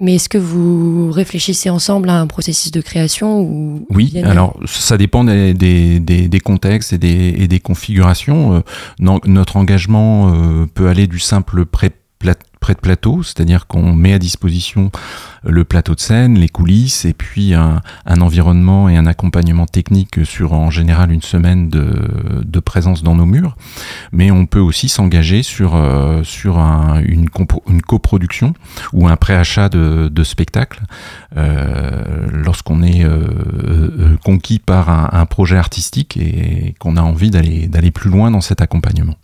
mais 0.00 0.16
est-ce 0.16 0.28
que 0.28 0.38
vous 0.38 1.10
réfléchissez 1.12 1.70
ensemble 1.70 2.08
à 2.08 2.18
un 2.18 2.26
processus 2.26 2.72
de 2.72 2.80
création 2.80 3.40
ou 3.40 3.86
Oui, 3.90 4.12
alors 4.24 4.58
ça 4.66 4.96
dépend 4.96 5.22
des, 5.22 5.54
des, 5.54 6.00
des, 6.00 6.40
contextes 6.40 6.92
et 6.92 6.98
des, 6.98 7.34
et 7.38 7.46
des 7.46 7.60
configurations. 7.60 8.56
Euh, 8.56 8.60
notre 8.98 9.56
engagement 9.56 10.34
euh, 10.34 10.66
peut 10.66 10.88
aller 10.88 11.06
du 11.06 11.20
simple 11.20 11.64
pré 11.64 11.90
près 12.64 12.72
de 12.72 12.80
plateau, 12.80 13.22
c'est-à-dire 13.22 13.66
qu'on 13.66 13.92
met 13.92 14.14
à 14.14 14.18
disposition 14.18 14.90
le 15.42 15.64
plateau 15.64 15.94
de 15.94 16.00
scène, 16.00 16.38
les 16.38 16.48
coulisses, 16.48 17.04
et 17.04 17.12
puis 17.12 17.52
un, 17.52 17.82
environnement 18.06 18.88
et 18.88 18.96
un 18.96 19.04
accompagnement 19.04 19.66
technique 19.66 20.24
sur 20.24 20.54
en 20.54 20.70
général 20.70 21.12
une 21.12 21.20
semaine 21.20 21.68
de, 21.68 22.60
présence 22.60 23.02
dans 23.02 23.16
nos 23.16 23.26
murs. 23.26 23.54
Mais 24.12 24.30
on 24.30 24.46
peut 24.46 24.60
aussi 24.60 24.88
s'engager 24.88 25.42
sur, 25.42 25.74
euh, 25.74 26.24
sur 26.24 26.56
une, 26.56 27.28
coproduction 27.86 28.54
ou 28.94 29.08
un 29.08 29.16
préachat 29.16 29.68
de, 29.68 30.08
de 30.10 30.24
spectacle 30.24 30.80
euh, 31.36 32.26
lorsqu'on 32.32 32.82
est 32.82 33.04
euh, 33.04 34.16
conquis 34.24 34.58
par 34.58 34.88
un, 34.88 35.10
un 35.12 35.26
projet 35.26 35.58
artistique 35.58 36.16
et 36.16 36.74
qu'on 36.78 36.96
a 36.96 37.02
envie 37.02 37.30
d'aller 37.30 37.90
plus 37.90 38.08
loin 38.08 38.30
dans 38.30 38.40
cet 38.40 38.62
accompagnement. 38.62 39.16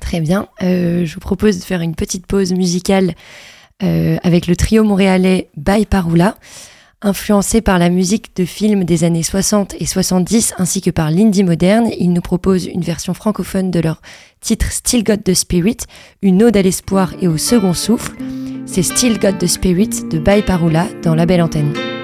Très 0.00 0.20
bien. 0.20 0.48
Euh, 0.62 1.04
je 1.04 1.14
vous 1.14 1.20
propose 1.20 1.58
de 1.58 1.64
faire 1.64 1.80
une 1.80 1.94
petite 1.94 2.26
pause 2.26 2.52
musicale 2.52 3.14
euh, 3.82 4.16
avec 4.22 4.46
le 4.46 4.56
trio 4.56 4.84
montréalais 4.84 5.50
By 5.56 5.84
Parula, 5.84 6.36
influencé 7.02 7.60
par 7.60 7.78
la 7.78 7.90
musique 7.90 8.34
de 8.36 8.44
films 8.44 8.84
des 8.84 9.04
années 9.04 9.22
60 9.22 9.74
et 9.78 9.86
70 9.86 10.54
ainsi 10.58 10.80
que 10.80 10.90
par 10.90 11.10
l'indie 11.10 11.44
moderne. 11.44 11.90
Ils 11.98 12.12
nous 12.12 12.20
proposent 12.20 12.66
une 12.66 12.82
version 12.82 13.14
francophone 13.14 13.70
de 13.70 13.80
leur 13.80 14.00
titre 14.40 14.70
Still 14.70 15.04
Got 15.04 15.18
the 15.18 15.34
Spirit, 15.34 15.78
une 16.22 16.42
ode 16.42 16.56
à 16.56 16.62
l'espoir 16.62 17.12
et 17.20 17.28
au 17.28 17.36
second 17.36 17.74
souffle. 17.74 18.16
C'est 18.64 18.82
Still 18.82 19.18
Got 19.18 19.34
the 19.34 19.46
Spirit 19.46 20.04
de 20.10 20.18
By 20.18 20.42
Parula 20.42 20.86
dans 21.02 21.14
La 21.14 21.26
Belle 21.26 21.42
Antenne. 21.42 21.95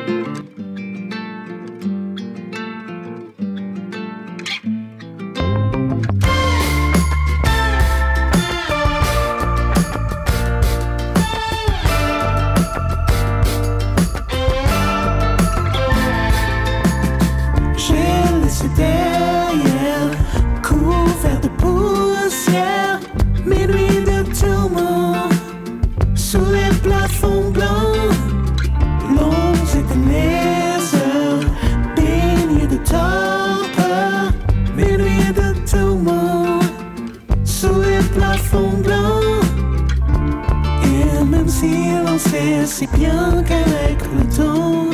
C'est 42.19 42.63
aussi 42.63 42.87
bien 42.89 43.43
qu'avec 43.43 43.99
le 44.15 44.37
temps, 44.37 44.91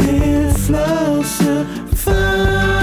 les 0.00 0.48
fleurs 0.58 1.24
se 1.24 1.64
fanent. 1.96 2.73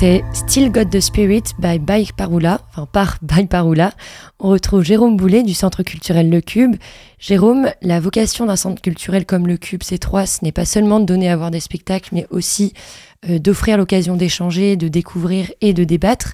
C'était 0.00 0.24
Still 0.32 0.70
Got 0.70 0.86
the 0.86 1.00
Spirit 1.00 1.42
by 1.58 1.78
By 1.78 2.08
Parula, 2.16 2.62
enfin 2.70 2.86
par 2.90 3.18
By 3.22 3.44
Parula. 3.44 3.92
On 4.38 4.48
retrouve 4.48 4.82
Jérôme 4.82 5.18
Boulet 5.18 5.42
du 5.42 5.52
Centre 5.52 5.82
culturel 5.82 6.30
Le 6.30 6.40
Cube. 6.40 6.76
Jérôme, 7.18 7.68
la 7.82 8.00
vocation 8.00 8.46
d'un 8.46 8.56
centre 8.56 8.80
culturel 8.80 9.26
comme 9.26 9.46
Le 9.46 9.58
Cube 9.58 9.82
C3, 9.82 10.24
ce 10.24 10.42
n'est 10.42 10.52
pas 10.52 10.64
seulement 10.64 11.00
de 11.00 11.04
donner 11.04 11.28
à 11.28 11.36
voir 11.36 11.50
des 11.50 11.60
spectacles, 11.60 12.08
mais 12.12 12.26
aussi 12.30 12.72
euh, 13.28 13.38
d'offrir 13.38 13.76
l'occasion 13.76 14.16
d'échanger, 14.16 14.76
de 14.76 14.88
découvrir 14.88 15.52
et 15.60 15.74
de 15.74 15.84
débattre. 15.84 16.32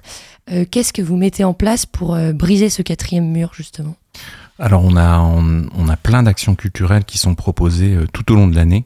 Euh, 0.49 0.63
qu'est-ce 0.63 0.93
que 0.93 1.01
vous 1.01 1.17
mettez 1.17 1.43
en 1.43 1.53
place 1.53 1.85
pour 1.85 2.15
euh, 2.15 2.31
briser 2.31 2.69
ce 2.69 2.81
quatrième 2.81 3.29
mur, 3.29 3.51
justement? 3.53 3.97
Alors 4.59 4.83
on 4.83 4.95
a 4.97 5.19
on, 5.19 5.87
a 5.87 5.97
plein 5.97 6.23
d'actions 6.23 6.55
culturelles 6.55 7.05
qui 7.05 7.17
sont 7.17 7.35
proposées 7.35 7.97
tout 8.13 8.31
au 8.31 8.35
long 8.35 8.47
de 8.47 8.55
l'année. 8.55 8.85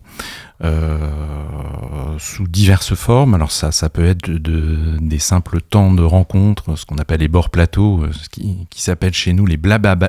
Euh, 0.64 2.20
sous 2.20 2.48
diverses 2.48 2.94
formes. 2.94 3.34
Alors 3.34 3.52
ça, 3.52 3.72
ça 3.72 3.90
peut 3.90 4.06
être 4.06 4.30
de, 4.30 4.98
des 5.00 5.18
simples 5.18 5.60
temps 5.60 5.92
de 5.92 6.04
rencontre, 6.04 6.78
ce 6.78 6.86
qu'on 6.86 6.98
appelle 6.98 7.22
les 7.22 7.28
bords 7.28 7.50
plateaux, 7.50 8.04
euh, 8.04 8.12
ce 8.12 8.30
qui, 8.30 8.68
qui 8.70 8.84
s'appelle 8.84 9.14
chez 9.14 9.34
nous 9.34 9.48
les 9.48 9.60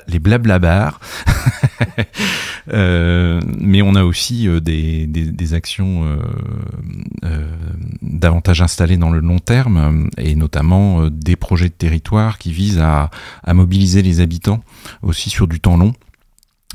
les 0.09 0.19
blablabars. 0.19 1.01
mais 2.69 3.83
on 3.83 3.95
a 3.95 4.05
aussi 4.05 4.49
des, 4.61 5.07
des, 5.07 5.55
actions 5.55 6.19
davantage 8.03 8.63
installées 8.63 8.97
dans 8.97 9.11
le 9.11 9.21
long 9.21 9.39
terme, 9.39 10.11
et 10.19 10.35
notamment 10.35 11.09
des 11.11 11.37
projets 11.37 11.69
de 11.69 11.75
territoire 11.75 12.39
qui 12.39 12.53
visent 12.53 12.81
à 12.81 13.11
mobiliser 13.55 14.03
les 14.03 14.21
habitants 14.21 14.61
aussi 15.03 15.31
sur 15.31 15.49
du 15.49 15.61
temps 15.61 15.77
long. 15.77 15.93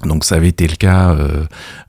Donc 0.03 0.25
ça 0.25 0.35
avait 0.35 0.49
été 0.49 0.67
le 0.67 0.75
cas 0.75 1.09
euh, 1.09 1.45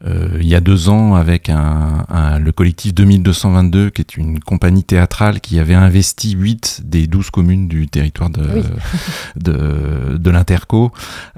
euh, 0.06 0.38
il 0.40 0.48
y 0.48 0.54
a 0.54 0.60
deux 0.60 0.88
ans 0.88 1.14
avec 1.14 1.50
un, 1.50 2.38
le 2.38 2.52
collectif 2.52 2.94
2222, 2.94 3.90
qui 3.90 4.00
est 4.00 4.16
une 4.16 4.40
compagnie 4.40 4.82
théâtrale 4.82 5.40
qui 5.40 5.58
avait 5.58 5.74
investi 5.74 6.32
8 6.32 6.82
des 6.84 7.06
12 7.06 7.30
communes 7.30 7.68
du 7.68 7.86
territoire 7.86 8.30
de, 8.30 8.62
de, 9.36 10.16
de 10.16 10.30
l'Interco, 10.30 10.90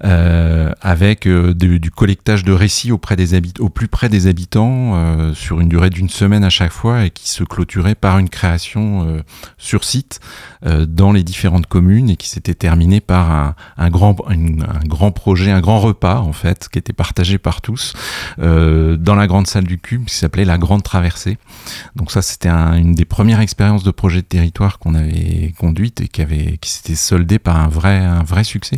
euh, 0.04 0.70
avec 0.80 1.26
euh, 1.26 1.54
du 1.54 1.90
collectage 1.90 2.44
de 2.44 2.52
récits 2.52 2.92
auprès 2.92 3.16
des 3.16 3.34
habitants, 3.34 3.64
au 3.64 3.68
plus 3.68 3.88
près 3.88 4.08
des 4.08 4.28
habitants, 4.28 4.92
euh, 4.94 5.34
sur 5.34 5.60
une 5.60 5.68
durée 5.68 5.90
d'une 5.90 6.08
semaine 6.08 6.44
à 6.44 6.50
chaque 6.50 6.72
fois, 6.72 7.04
et 7.04 7.10
qui 7.10 7.28
se 7.28 7.42
clôturait 7.42 7.96
par 7.96 8.18
une 8.18 8.28
création 8.28 9.22
sur 9.58 9.84
site 9.84 10.20
dans 10.62 11.12
les 11.12 11.22
différentes 11.24 11.66
communes, 11.66 12.10
et 12.10 12.16
qui 12.16 12.28
s'était 12.28 12.54
terminée 12.54 13.00
par 13.00 13.30
un, 13.30 13.54
un 13.76 13.90
grand, 13.90 14.16
un 14.28 14.86
grand 14.86 15.10
projet, 15.10 15.50
un 15.50 15.60
grand 15.60 15.80
repas 15.80 16.20
en 16.20 16.32
fait 16.32 16.59
qui 16.68 16.78
était 16.78 16.92
partagé 16.92 17.38
par 17.38 17.60
tous 17.60 17.94
euh, 18.38 18.96
dans 18.96 19.14
la 19.14 19.26
grande 19.26 19.46
salle 19.46 19.64
du 19.64 19.78
Cube 19.78 20.04
qui 20.04 20.14
s'appelait 20.14 20.44
la 20.44 20.58
Grande 20.58 20.82
Traversée. 20.82 21.38
Donc 21.96 22.10
ça, 22.10 22.22
c'était 22.22 22.48
une 22.48 22.94
des 22.94 23.04
premières 23.04 23.40
expériences 23.40 23.82
de 23.82 23.90
projet 23.90 24.20
de 24.20 24.26
territoire 24.26 24.78
qu'on 24.78 24.94
avait 24.94 25.52
conduite 25.58 26.00
et 26.00 26.08
qui 26.08 26.22
avait 26.22 26.58
qui 26.60 26.70
s'était 26.70 26.94
soldée 26.94 27.38
par 27.38 27.56
un 27.56 27.68
vrai 27.68 27.98
un 27.98 28.22
vrai 28.22 28.44
succès. 28.44 28.76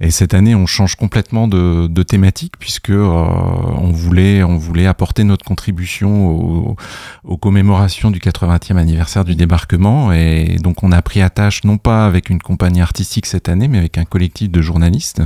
Et 0.00 0.10
cette 0.10 0.34
année, 0.34 0.54
on 0.54 0.66
change 0.66 0.96
complètement 0.96 1.48
de, 1.48 2.02
thématique 2.02 2.54
puisque 2.58 2.90
euh, 2.90 3.04
on 3.04 3.90
voulait 3.92 4.42
on 4.42 4.56
voulait 4.56 4.86
apporter 4.86 5.22
notre 5.22 5.44
contribution 5.44 6.76
aux, 7.24 7.36
commémorations 7.36 8.10
du 8.10 8.18
80e 8.18 8.76
anniversaire 8.76 9.24
du 9.24 9.34
débarquement 9.34 10.12
et 10.12 10.56
donc 10.60 10.82
on 10.82 10.92
a 10.92 11.00
pris 11.00 11.22
à 11.22 11.30
tâche 11.30 11.64
non 11.64 11.78
pas 11.78 12.06
avec 12.06 12.30
une 12.30 12.40
compagnie 12.40 12.80
artistique 12.80 13.26
cette 13.26 13.48
année 13.48 13.68
mais 13.68 13.78
avec 13.78 13.98
un 13.98 14.04
collectif 14.04 14.50
de 14.50 14.60
journalistes 14.60 15.22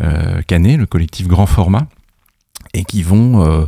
euh, 0.00 0.42
Canet, 0.46 0.76
le 0.76 0.86
collectif 0.86 1.07
grand 1.28 1.46
format 1.46 1.88
et 2.74 2.84
qui 2.84 3.02
vont 3.02 3.44
euh, 3.44 3.66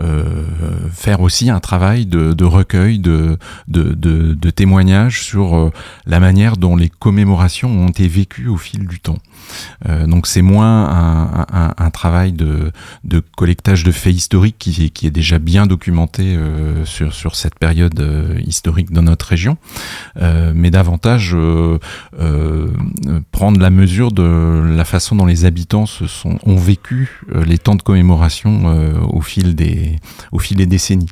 euh, 0.00 0.44
faire 0.92 1.20
aussi 1.20 1.50
un 1.50 1.60
travail 1.60 2.06
de, 2.06 2.44
recueil, 2.44 2.98
de, 2.98 3.38
de, 3.68 4.50
témoignages 4.50 5.22
sur 5.22 5.56
euh, 5.56 5.70
la 6.06 6.20
manière 6.20 6.56
dont 6.56 6.76
les 6.76 6.88
commémorations 6.88 7.70
ont 7.70 7.88
été 7.88 8.08
vécues 8.08 8.48
au 8.48 8.56
fil 8.56 8.86
du 8.86 9.00
temps. 9.00 9.18
Euh, 9.88 10.06
donc 10.06 10.26
c'est 10.26 10.42
moins 10.42 10.88
un, 10.90 11.72
un, 11.76 11.90
travail 11.90 12.32
de, 12.32 12.72
de, 13.04 13.22
collectage 13.36 13.84
de 13.84 13.92
faits 13.92 14.14
historiques 14.14 14.56
qui, 14.58 14.90
qui 14.90 15.06
est 15.06 15.10
déjà 15.10 15.38
bien 15.38 15.66
documenté 15.66 16.36
euh, 16.36 16.84
sur, 16.84 17.12
sur 17.12 17.36
cette 17.36 17.58
période 17.58 17.98
euh, 18.00 18.38
historique 18.46 18.92
dans 18.92 19.02
notre 19.02 19.26
région, 19.26 19.56
mais 20.54 20.70
davantage 20.70 21.36
prendre 23.32 23.60
la 23.60 23.70
mesure 23.70 24.12
de 24.12 24.74
la 24.76 24.84
façon 24.84 25.16
dont 25.16 25.26
les 25.26 25.44
habitants 25.44 25.86
se 25.86 26.06
sont, 26.06 26.38
ont 26.44 26.56
vécu 26.56 27.22
les 27.46 27.58
temps 27.58 27.74
de 27.74 27.82
commémoration 27.82 28.49
au, 29.12 29.20
fil 29.20 29.54
des, 29.54 29.96
au 30.32 30.38
fil 30.38 30.56
des 30.56 30.66
décennies. 30.66 31.10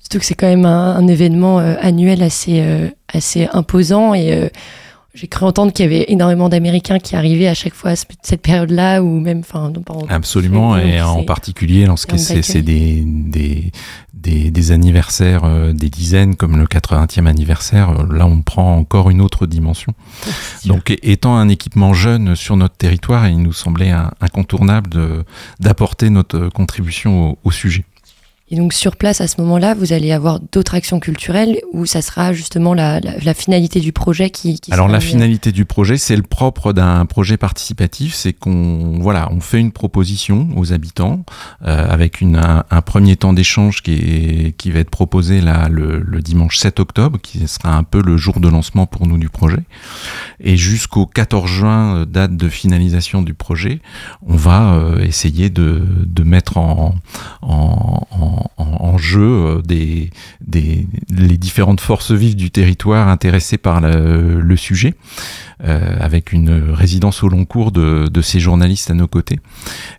Surtout 0.00 0.18
que 0.18 0.24
c'est 0.24 0.34
quand 0.34 0.48
même 0.48 0.66
un, 0.66 0.96
un 0.96 1.06
événement 1.06 1.58
annuel 1.58 2.22
assez, 2.22 2.62
assez 3.12 3.48
imposant 3.52 4.14
et 4.14 4.50
j'ai 5.20 5.26
cru 5.26 5.46
entendre 5.46 5.72
qu'il 5.72 5.84
y 5.84 5.88
avait 5.88 6.04
énormément 6.08 6.48
d'Américains 6.48 7.00
qui 7.00 7.16
arrivaient 7.16 7.48
à 7.48 7.54
chaque 7.54 7.74
fois 7.74 7.90
à 7.90 7.94
cette 7.96 8.42
période-là, 8.42 9.02
ou 9.02 9.18
même, 9.18 9.40
enfin, 9.40 9.72
Absolument, 10.08 10.76
et 10.76 11.00
en 11.02 11.24
particulier 11.24 11.86
lorsque 11.86 12.18
c'est 12.18 12.62
des, 12.62 13.02
des, 13.04 13.72
des, 14.14 14.50
des, 14.52 14.70
anniversaires, 14.72 15.42
euh, 15.44 15.72
des 15.72 15.90
dizaines, 15.90 16.36
comme 16.36 16.56
le 16.56 16.66
80e 16.66 17.26
anniversaire, 17.26 17.90
euh, 17.90 18.16
là 18.16 18.26
on 18.26 18.42
prend 18.42 18.76
encore 18.76 19.10
une 19.10 19.20
autre 19.20 19.46
dimension. 19.46 19.92
Donc 20.66 20.96
étant 21.02 21.36
un 21.36 21.48
équipement 21.48 21.94
jeune 21.94 22.36
sur 22.36 22.56
notre 22.56 22.76
territoire, 22.76 23.28
il 23.28 23.42
nous 23.42 23.52
semblait 23.52 23.92
incontournable 24.20 25.24
d'apporter 25.58 26.10
notre 26.10 26.48
contribution 26.48 27.30
au, 27.30 27.38
au 27.42 27.50
sujet. 27.50 27.84
Et 28.50 28.56
donc 28.56 28.72
sur 28.72 28.96
place, 28.96 29.20
à 29.20 29.28
ce 29.28 29.40
moment-là, 29.42 29.74
vous 29.74 29.92
allez 29.92 30.10
avoir 30.10 30.40
d'autres 30.40 30.74
actions 30.74 31.00
culturelles 31.00 31.60
où 31.72 31.84
ça 31.84 32.00
sera 32.00 32.32
justement 32.32 32.72
la, 32.72 32.98
la, 33.00 33.34
finalité 33.34 33.80
du 33.80 33.92
projet 33.92 34.30
qui... 34.30 34.58
qui 34.58 34.72
Alors 34.72 34.88
la 34.88 35.00
finalité 35.00 35.52
du 35.52 35.66
projet, 35.66 35.98
c'est 35.98 36.16
le 36.16 36.22
propre 36.22 36.72
d'un 36.72 37.04
projet 37.04 37.36
participatif, 37.36 38.14
c'est 38.14 38.32
qu'on 38.32 38.98
voilà, 39.00 39.28
on 39.32 39.40
fait 39.40 39.60
une 39.60 39.72
proposition 39.72 40.48
aux 40.56 40.72
habitants 40.72 41.24
euh, 41.66 41.86
avec 41.88 42.22
une, 42.22 42.36
un, 42.36 42.80
premier 42.80 43.16
temps 43.16 43.34
d'échange 43.34 43.82
qui, 43.82 43.92
est, 43.92 44.56
qui 44.56 44.70
va 44.70 44.80
être 44.80 44.90
proposé 44.90 45.42
là 45.42 45.68
le, 45.68 46.00
le, 46.00 46.22
dimanche 46.22 46.56
7 46.56 46.80
octobre, 46.80 47.18
qui 47.20 47.46
sera 47.46 47.76
un 47.76 47.82
peu 47.82 48.00
le 48.02 48.16
jour 48.16 48.40
de 48.40 48.48
lancement 48.48 48.86
pour 48.86 49.06
nous 49.06 49.18
du 49.18 49.28
projet. 49.28 49.62
Et 50.40 50.56
jusqu'au 50.56 51.04
14 51.04 51.50
juin, 51.50 51.96
euh, 51.96 52.04
date 52.06 52.34
de 52.36 52.48
finalisation 52.48 53.20
du 53.20 53.34
projet, 53.34 53.80
on 54.26 54.36
va 54.36 54.72
euh, 54.72 55.00
essayer 55.00 55.50
de, 55.50 55.82
de 56.06 56.22
mettre 56.22 56.56
en, 56.56 56.94
en, 57.42 58.06
en 58.10 58.37
en, 58.56 58.98
jeu 58.98 59.20
euh, 59.20 59.62
des, 59.62 60.10
des, 60.40 60.86
les 61.10 61.36
différentes 61.36 61.80
forces 61.80 62.10
vives 62.12 62.36
du 62.36 62.50
territoire 62.50 63.08
intéressées 63.08 63.58
par 63.58 63.80
le, 63.80 64.56
sujet, 64.56 64.94
euh, 65.64 65.96
avec 66.00 66.32
une 66.32 66.72
résidence 66.72 67.22
au 67.22 67.28
long 67.28 67.44
cours 67.44 67.70
de, 67.72 68.08
de, 68.08 68.22
ces 68.22 68.40
journalistes 68.40 68.90
à 68.90 68.94
nos 68.94 69.06
côtés. 69.06 69.40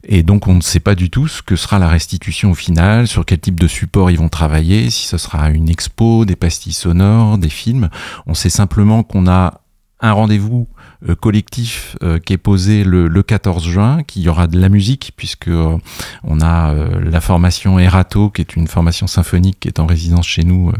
Et 0.03 0.23
donc 0.23 0.47
on 0.47 0.55
ne 0.55 0.61
sait 0.61 0.79
pas 0.79 0.95
du 0.95 1.09
tout 1.09 1.27
ce 1.27 1.41
que 1.41 1.55
sera 1.55 1.79
la 1.79 1.87
restitution 1.87 2.51
au 2.51 2.55
final, 2.55 3.07
sur 3.07 3.25
quel 3.25 3.39
type 3.39 3.59
de 3.59 3.67
support 3.67 4.11
ils 4.11 4.17
vont 4.17 4.29
travailler, 4.29 4.89
si 4.89 5.07
ce 5.07 5.17
sera 5.17 5.49
une 5.49 5.69
expo, 5.69 6.25
des 6.25 6.35
pastilles 6.35 6.73
sonores, 6.73 7.37
des 7.37 7.49
films. 7.49 7.89
On 8.27 8.33
sait 8.33 8.49
simplement 8.49 9.03
qu'on 9.03 9.27
a 9.27 9.61
un 10.01 10.11
rendez-vous 10.13 10.67
euh, 11.07 11.15
collectif 11.15 11.97
euh, 12.03 12.19
qui 12.19 12.33
est 12.33 12.37
posé 12.37 12.83
le, 12.83 13.07
le, 13.07 13.23
14 13.23 13.65
juin, 13.65 14.03
qu'il 14.03 14.21
y 14.21 14.29
aura 14.29 14.47
de 14.47 14.59
la 14.59 14.69
musique 14.69 15.13
puisque 15.15 15.47
euh, 15.47 15.77
on 16.23 16.41
a 16.41 16.73
la 16.73 17.21
formation 17.21 17.79
Erato 17.79 18.29
qui 18.29 18.41
est 18.41 18.55
une 18.55 18.67
formation 18.67 19.07
symphonique 19.07 19.59
qui 19.61 19.67
est 19.67 19.79
en 19.79 19.85
résidence 19.85 20.27
chez 20.27 20.43
nous 20.43 20.71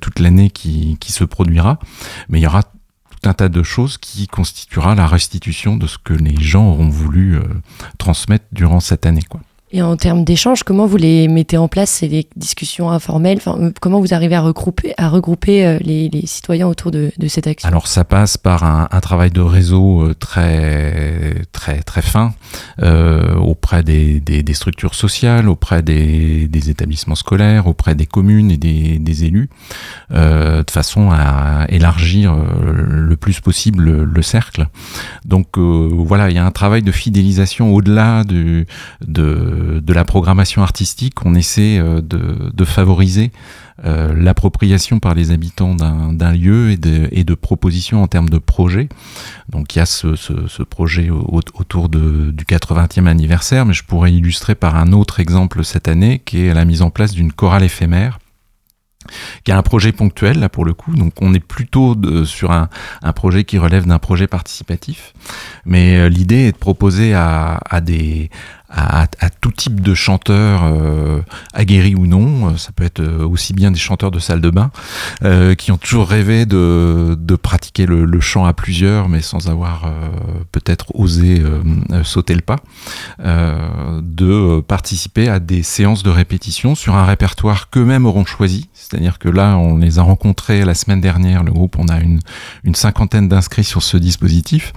toute 0.00 0.18
l'année 0.18 0.50
qui, 0.50 0.96
qui 1.00 1.12
se 1.12 1.24
produira, 1.24 1.78
mais 2.28 2.40
il 2.40 2.42
y 2.42 2.46
aura 2.46 2.62
tout 2.62 3.28
un 3.28 3.34
tas 3.34 3.48
de 3.48 3.62
choses 3.62 3.98
qui 3.98 4.26
constituera 4.26 4.94
la 4.94 5.06
restitution 5.06 5.76
de 5.76 5.86
ce 5.86 5.98
que 5.98 6.14
les 6.14 6.40
gens 6.40 6.68
auront 6.68 6.88
voulu 6.88 7.38
transmettre 7.98 8.46
durant 8.52 8.80
cette 8.80 9.06
année. 9.06 9.24
Quoi. 9.28 9.40
Et 9.70 9.82
en 9.82 9.96
termes 9.96 10.24
d'échanges, 10.24 10.62
comment 10.62 10.86
vous 10.86 10.96
les 10.96 11.28
mettez 11.28 11.58
en 11.58 11.68
place 11.68 11.90
C'est 11.90 12.08
des 12.08 12.26
discussions 12.36 12.90
informelles? 12.90 13.40
Euh, 13.46 13.70
Comment 13.82 14.00
vous 14.00 14.14
arrivez 14.14 14.34
à 14.34 14.40
regrouper, 14.40 14.94
à 14.96 15.10
regrouper 15.10 15.66
euh, 15.66 15.78
les, 15.82 16.10
citoyens 16.24 16.66
autour 16.66 16.90
de, 16.90 17.12
de, 17.18 17.28
cette 17.28 17.46
action? 17.46 17.68
Alors 17.68 17.86
ça 17.86 18.04
passe 18.04 18.38
par 18.38 18.64
un, 18.64 18.88
travail 19.00 19.30
de 19.30 19.42
réseau 19.42 20.02
euh, 20.02 20.14
très 20.14 21.42
très 21.52 21.80
très 21.82 22.02
fin 22.02 22.32
auprès 23.40 23.82
des, 23.82 24.54
structures 24.54 24.94
sociales, 24.94 25.48
auprès 25.48 25.82
des, 25.82 26.48
établissements 26.70 27.14
scolaires, 27.14 27.66
auprès 27.66 27.94
des 27.94 28.06
communes 28.06 28.50
et 28.50 28.56
des, 28.56 29.24
élus, 29.24 29.50
de 30.10 30.70
façon 30.70 31.10
à 31.10 31.66
élargir 31.68 32.34
le 32.34 33.16
plus 33.16 33.40
possible 33.40 33.84
le, 33.84 34.04
le 34.04 34.22
cercle. 34.22 34.68
Donc 35.24 35.58
voilà, 35.58 36.30
il 36.30 36.36
y 36.36 36.38
a 36.38 36.44
un 36.44 36.50
travail 36.50 36.82
de 36.82 36.92
fidélisation 36.92 37.74
au-delà 37.74 38.24
de 38.24 38.66
de, 39.58 39.92
la 39.92 40.04
programmation 40.04 40.62
artistique, 40.62 41.24
on 41.24 41.34
essaie 41.34 41.78
euh, 41.78 42.00
de, 42.00 42.64
favoriser 42.64 43.32
euh, 43.84 44.14
l'appropriation 44.16 44.98
par 44.98 45.14
les 45.14 45.30
habitants 45.30 45.74
d'un 45.74 46.32
lieu 46.32 46.70
et 46.70 46.76
de, 47.24 47.34
propositions 47.34 48.02
en 48.02 48.06
termes 48.06 48.28
de 48.28 48.38
projet. 48.38 48.88
Donc 49.48 49.74
il 49.74 49.78
y 49.78 49.82
a 49.82 49.86
ce, 49.86 50.62
projet 50.62 51.10
autour 51.10 51.88
du 51.88 52.44
80e 52.44 53.06
anniversaire, 53.06 53.66
mais 53.66 53.74
je 53.74 53.84
pourrais 53.84 54.12
illustrer 54.12 54.54
par 54.54 54.76
un 54.76 54.92
autre 54.92 55.20
exemple 55.20 55.64
cette 55.64 55.88
année, 55.88 56.20
qui 56.24 56.46
est 56.46 56.54
la 56.54 56.64
mise 56.64 56.82
en 56.82 56.90
place 56.90 57.12
d'une 57.12 57.32
chorale 57.32 57.62
éphémère 57.62 58.18
qui 59.44 59.50
est 59.50 59.54
un 59.54 59.62
projet 59.62 59.92
ponctuel 59.92 60.38
là 60.38 60.48
pour 60.48 60.64
le 60.64 60.74
coup. 60.74 60.94
Donc 60.94 61.14
on 61.20 61.34
est 61.34 61.44
plutôt 61.44 61.96
sur 62.24 62.50
un, 62.50 62.68
projet 63.14 63.44
qui 63.44 63.58
relève 63.58 63.86
d'un 63.86 63.98
projet 63.98 64.26
participatif. 64.26 65.12
Mais 65.64 65.96
euh, 65.96 66.08
l'idée 66.08 66.48
est 66.48 66.52
de 66.52 66.56
proposer 66.56 67.14
à 67.14 67.80
des, 67.82 68.30
à, 68.70 69.06
à, 69.20 69.30
tout 69.30 69.50
type 69.50 69.80
de 69.80 69.94
chanteurs, 69.94 70.62
euh, 70.64 71.20
aguerris 71.54 71.94
ou 71.94 72.06
non. 72.06 72.56
Ça 72.56 72.70
peut 72.72 72.84
être 72.84 73.00
euh, 73.00 73.26
aussi 73.26 73.54
bien 73.54 73.70
des 73.70 73.78
chanteurs 73.78 74.10
de 74.10 74.18
salle 74.18 74.40
de 74.40 74.50
bain 74.50 74.70
euh, 75.24 75.54
qui 75.54 75.72
ont 75.72 75.78
toujours 75.78 76.08
rêvé 76.08 76.44
de, 76.44 77.16
de 77.18 77.36
pratiquer 77.36 77.86
le, 77.86 78.04
le, 78.04 78.20
chant 78.20 78.44
à 78.44 78.52
plusieurs, 78.52 79.08
mais 79.08 79.22
sans 79.22 79.48
avoir 79.48 79.84
euh, 79.86 79.90
peut-être 80.52 80.86
osé 80.94 81.42
euh, 81.42 82.04
sauter 82.04 82.34
le 82.34 82.42
pas, 82.42 82.56
de 83.18 84.60
participer 84.60 85.28
à 85.28 85.40
des 85.40 85.62
séances 85.62 86.02
de 86.02 86.10
répétition 86.10 86.74
sur 86.74 86.94
un 86.94 87.04
répertoire 87.04 87.70
qu'eux-mêmes 87.70 88.06
auront 88.06 88.24
choisi. 88.24 88.68
C'est-à-dire 88.74 89.18
que 89.18 89.28
là, 89.28 89.56
on 89.56 89.78
les 89.78 89.98
a 89.98 90.02
rencontrés 90.02 90.64
la 90.64 90.74
semaine 90.74 91.00
dernière, 91.00 91.42
le 91.42 91.52
groupe, 91.52 91.76
on 91.78 91.88
a 91.88 92.00
une, 92.00 92.20
une 92.64 92.74
cinquantaine 92.74 93.28
d'inscrits 93.28 93.64
sur 93.64 93.82
ce 93.82 93.96
dispositif, 93.96 94.72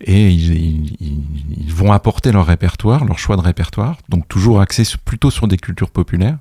et 0.00 0.28
ils, 0.30 0.54
ils, 1.00 1.24
ils 1.56 1.72
vont 1.74 1.92
apporter 1.92 2.32
leur 2.32 2.46
répertoire, 2.46 3.04
leur 3.04 3.18
choix 3.18 3.33
de 3.36 3.42
répertoire, 3.42 3.96
donc 4.08 4.28
toujours 4.28 4.60
axé 4.60 4.84
plutôt 5.04 5.30
sur 5.30 5.48
des 5.48 5.56
cultures 5.56 5.90
populaires. 5.90 6.38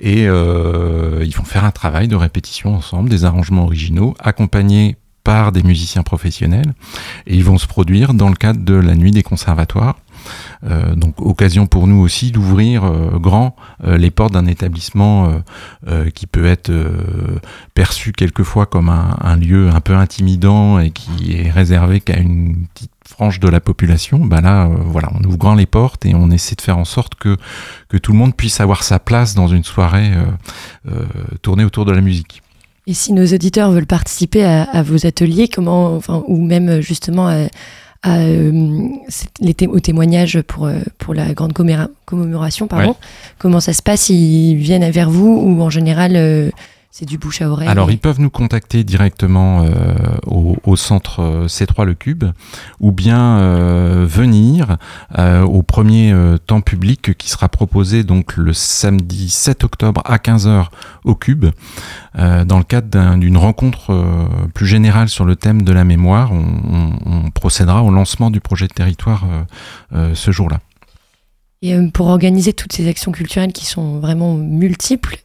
Et 0.00 0.26
euh, 0.26 1.22
ils 1.24 1.36
vont 1.36 1.44
faire 1.44 1.64
un 1.64 1.70
travail 1.70 2.08
de 2.08 2.16
répétition 2.16 2.74
ensemble, 2.74 3.10
des 3.10 3.24
arrangements 3.24 3.64
originaux, 3.64 4.14
accompagnés 4.18 4.96
par 5.22 5.52
des 5.52 5.62
musiciens 5.62 6.02
professionnels. 6.02 6.72
Et 7.26 7.36
ils 7.36 7.44
vont 7.44 7.58
se 7.58 7.66
produire 7.66 8.14
dans 8.14 8.30
le 8.30 8.34
cadre 8.34 8.64
de 8.64 8.74
la 8.74 8.94
nuit 8.94 9.10
des 9.10 9.22
conservatoires. 9.22 9.98
Euh, 10.64 10.94
donc 10.94 11.20
occasion 11.20 11.66
pour 11.66 11.86
nous 11.86 12.00
aussi 12.00 12.30
d'ouvrir 12.30 12.84
euh, 12.84 13.18
grand 13.18 13.56
les 13.84 14.10
portes 14.10 14.32
d'un 14.32 14.46
établissement 14.46 15.32
qui 16.14 16.26
peut 16.26 16.44
être 16.46 16.70
perçu 17.74 18.12
quelquefois 18.12 18.66
comme 18.66 18.88
un, 18.88 19.16
un, 19.20 19.36
lieu 19.36 19.70
un 19.70 19.80
peu 19.80 19.94
intimidant 19.94 20.78
et 20.78 20.90
qui 20.90 21.34
est 21.34 21.50
réservé 21.50 22.00
qu'à 22.00 22.18
une 22.18 22.66
petite 22.74 22.90
frange 23.10 23.40
de 23.40 23.48
la 23.48 23.60
population. 23.60 24.18
Bah 24.18 24.40
là, 24.40 24.68
voilà, 24.86 25.10
on 25.18 25.24
ouvre 25.26 25.36
grand 25.36 25.54
les 25.54 25.66
portes 25.66 26.06
et 26.06 26.14
on 26.14 26.30
essaie 26.30 26.54
de 26.54 26.60
faire 26.62 26.78
en 26.78 26.84
sorte 26.84 27.14
que 27.16 27.36
que 27.88 27.96
tout 27.96 28.12
le 28.12 28.18
monde 28.18 28.34
puisse 28.34 28.60
avoir 28.60 28.82
sa 28.82 28.98
place 28.98 29.34
dans 29.34 29.48
une 29.48 29.64
soirée 29.64 30.10
tournée 31.42 31.64
autour 31.64 31.84
de 31.84 31.92
la 31.92 32.00
musique. 32.00 32.42
Et 32.86 32.94
si 32.94 33.12
nos 33.12 33.26
auditeurs 33.26 33.70
veulent 33.70 33.86
participer 33.86 34.44
à, 34.44 34.62
à 34.62 34.82
vos 34.82 35.06
ateliers, 35.06 35.48
comment, 35.48 35.94
enfin, 35.94 36.22
ou 36.26 36.42
même 36.44 36.80
justement 36.80 37.28
à, 37.28 37.46
euh, 38.06 38.88
les 39.40 39.54
au 39.66 39.80
témoignage 39.80 40.40
pour, 40.42 40.66
euh, 40.66 40.80
pour 40.98 41.12
la 41.12 41.34
grande 41.34 41.52
commémoration. 41.52 42.66
Pardon. 42.66 42.96
Comment 43.38 43.60
ça 43.60 43.74
se 43.74 43.82
passe? 43.82 44.08
Ils 44.08 44.56
viennent 44.56 44.88
vers 44.90 45.10
vous 45.10 45.28
ou 45.28 45.60
en 45.60 45.68
général 45.68 46.12
euh, 46.16 46.50
c'est 46.92 47.06
du 47.06 47.18
bouche 47.18 47.40
à 47.40 47.48
oreille 47.48 47.68
Alors, 47.68 47.92
ils 47.92 47.98
peuvent 47.98 48.20
nous 48.20 48.30
contacter 48.30 48.82
directement 48.82 49.62
euh, 49.62 49.94
au, 50.26 50.56
au, 50.64 50.74
centre 50.74 51.20
euh, 51.20 51.46
C3 51.46 51.84
Le 51.84 51.94
Cube 51.94 52.24
ou 52.80 52.90
bien 52.90 53.38
euh, 53.38 54.06
venir 54.08 54.76
euh, 55.16 55.42
au 55.42 55.62
premier 55.62 56.12
temps 56.46 56.60
public 56.60 57.16
qui 57.16 57.30
sera 57.30 57.48
proposé 57.48 58.02
donc 58.02 58.36
le 58.36 58.52
samedi 58.52 59.30
7 59.30 59.62
octobre 59.62 60.02
à 60.04 60.16
15h 60.16 60.66
au 61.04 61.14
Cube. 61.14 61.46
dans 62.16 62.58
le 62.58 62.64
cadre 62.64 63.16
d'une 63.16 63.36
rencontre 63.36 64.28
plus 64.54 64.66
générale 64.66 65.08
sur 65.08 65.24
le 65.24 65.36
thème 65.36 65.62
de 65.62 65.72
la 65.72 65.84
mémoire, 65.84 66.32
on, 66.32 66.44
on, 67.06 67.24
on 67.24 67.30
procédera 67.30 67.82
au 67.82 67.90
lancement 67.90 68.30
du 68.30 68.40
projet 68.40 68.66
de 68.66 68.72
territoire 68.72 69.24
ce 69.92 70.30
jour-là. 70.30 70.60
Et 71.62 71.76
pour 71.92 72.08
organiser 72.08 72.52
toutes 72.52 72.72
ces 72.72 72.88
actions 72.88 73.12
culturelles 73.12 73.52
qui 73.52 73.66
sont 73.66 74.00
vraiment 74.00 74.34
multiples, 74.34 75.18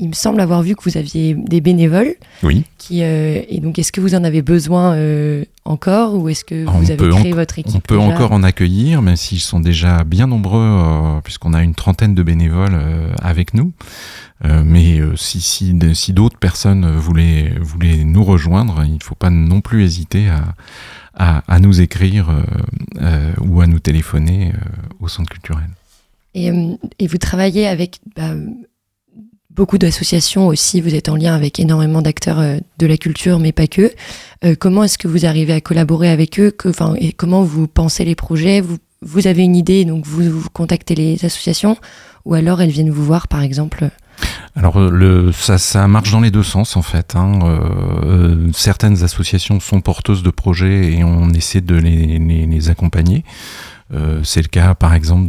il 0.00 0.08
me 0.08 0.14
semble 0.14 0.40
avoir 0.40 0.62
vu 0.62 0.74
que 0.74 0.82
vous 0.82 0.96
aviez 0.96 1.34
des 1.34 1.60
bénévoles. 1.60 2.14
Oui. 2.42 2.64
Qui, 2.78 3.04
euh, 3.04 3.40
et 3.48 3.60
donc, 3.60 3.78
est-ce 3.78 3.92
que 3.92 4.00
vous 4.00 4.14
en 4.16 4.24
avez 4.24 4.42
besoin 4.42 4.94
euh, 4.94 5.44
encore 5.64 6.16
ou 6.16 6.28
est-ce 6.28 6.44
que 6.44 6.64
vous 6.64 6.90
avez 6.90 7.08
créé 7.10 7.32
votre 7.32 7.58
équipe 7.58 7.76
On 7.76 7.80
peut 7.80 7.98
encore 7.98 8.32
en 8.32 8.42
accueillir, 8.42 9.02
même 9.02 9.16
s'ils 9.16 9.40
sont 9.40 9.60
déjà 9.60 10.02
bien 10.02 10.26
nombreux, 10.26 10.60
euh, 10.60 11.20
puisqu'on 11.22 11.54
a 11.54 11.62
une 11.62 11.74
trentaine 11.74 12.14
de 12.14 12.22
bénévoles 12.22 12.76
avec 13.22 13.54
nous. 13.54 13.72
mais 14.42 15.00
si, 15.14 15.40
si, 15.40 15.78
si 15.94 16.12
d'autres 16.12 16.38
personnes 16.38 16.96
voulaient, 16.96 17.54
voulaient 17.60 18.04
nous 18.04 18.24
rejoindre, 18.24 18.82
il 18.84 18.94
ne 18.94 19.02
faut 19.02 19.14
pas 19.14 19.30
non 19.30 19.60
plus 19.60 19.84
hésiter 19.84 20.28
à, 20.28 20.54
à, 21.14 21.42
à 21.46 21.60
nous 21.60 21.80
écrire 21.80 22.30
ou 23.40 23.60
à 23.60 23.66
nous 23.68 23.78
téléphoner 23.78 24.52
au 25.00 25.06
centre 25.06 25.30
culturel. 25.30 25.68
Et, 26.34 26.50
et 26.98 27.06
vous 27.06 27.18
travaillez 27.18 27.68
avec 27.68 28.00
bah, 28.16 28.34
beaucoup 29.54 29.78
d'associations 29.78 30.46
aussi, 30.48 30.80
vous 30.80 30.94
êtes 30.94 31.08
en 31.08 31.16
lien 31.16 31.34
avec 31.34 31.60
énormément 31.60 32.02
d'acteurs 32.02 32.40
euh, 32.40 32.58
de 32.78 32.86
la 32.86 32.96
culture, 32.96 33.38
mais 33.38 33.52
pas 33.52 33.66
que. 33.66 33.92
Euh, 34.44 34.54
comment 34.58 34.84
est-ce 34.84 34.98
que 34.98 35.08
vous 35.08 35.26
arrivez 35.26 35.52
à 35.52 35.60
collaborer 35.60 36.10
avec 36.10 36.40
eux? 36.40 36.52
Comment 37.16 37.42
vous 37.42 37.68
pensez 37.68 38.04
les 38.04 38.14
projets? 38.14 38.62
Vous, 39.02 39.26
avez 39.26 39.42
une 39.42 39.56
idée, 39.56 39.84
donc 39.84 40.06
vous, 40.06 40.44
contactez 40.52 40.94
les 40.94 41.24
associations, 41.24 41.76
ou 42.24 42.34
alors 42.34 42.60
elles 42.60 42.70
viennent 42.70 42.90
vous 42.90 43.04
voir, 43.04 43.28
par 43.28 43.42
exemple? 43.42 43.90
Alors 44.56 44.78
le, 44.78 45.32
ça, 45.32 45.88
marche 45.88 46.12
dans 46.12 46.20
les 46.20 46.30
deux 46.30 46.44
sens 46.44 46.76
en 46.76 46.82
fait. 46.82 47.16
Hein. 47.16 47.40
Euh, 47.42 48.48
certaines 48.54 49.02
associations 49.02 49.58
sont 49.58 49.80
porteuses 49.80 50.22
de 50.22 50.30
projets 50.30 50.92
et 50.92 51.02
on 51.02 51.30
essaie 51.30 51.60
de 51.60 51.74
les 51.74 52.70
accompagner. 52.70 53.24
Euh, 53.92 54.20
c'est 54.24 54.42
le 54.42 54.48
cas, 54.48 54.74
par 54.74 54.94
exemple, 54.94 55.28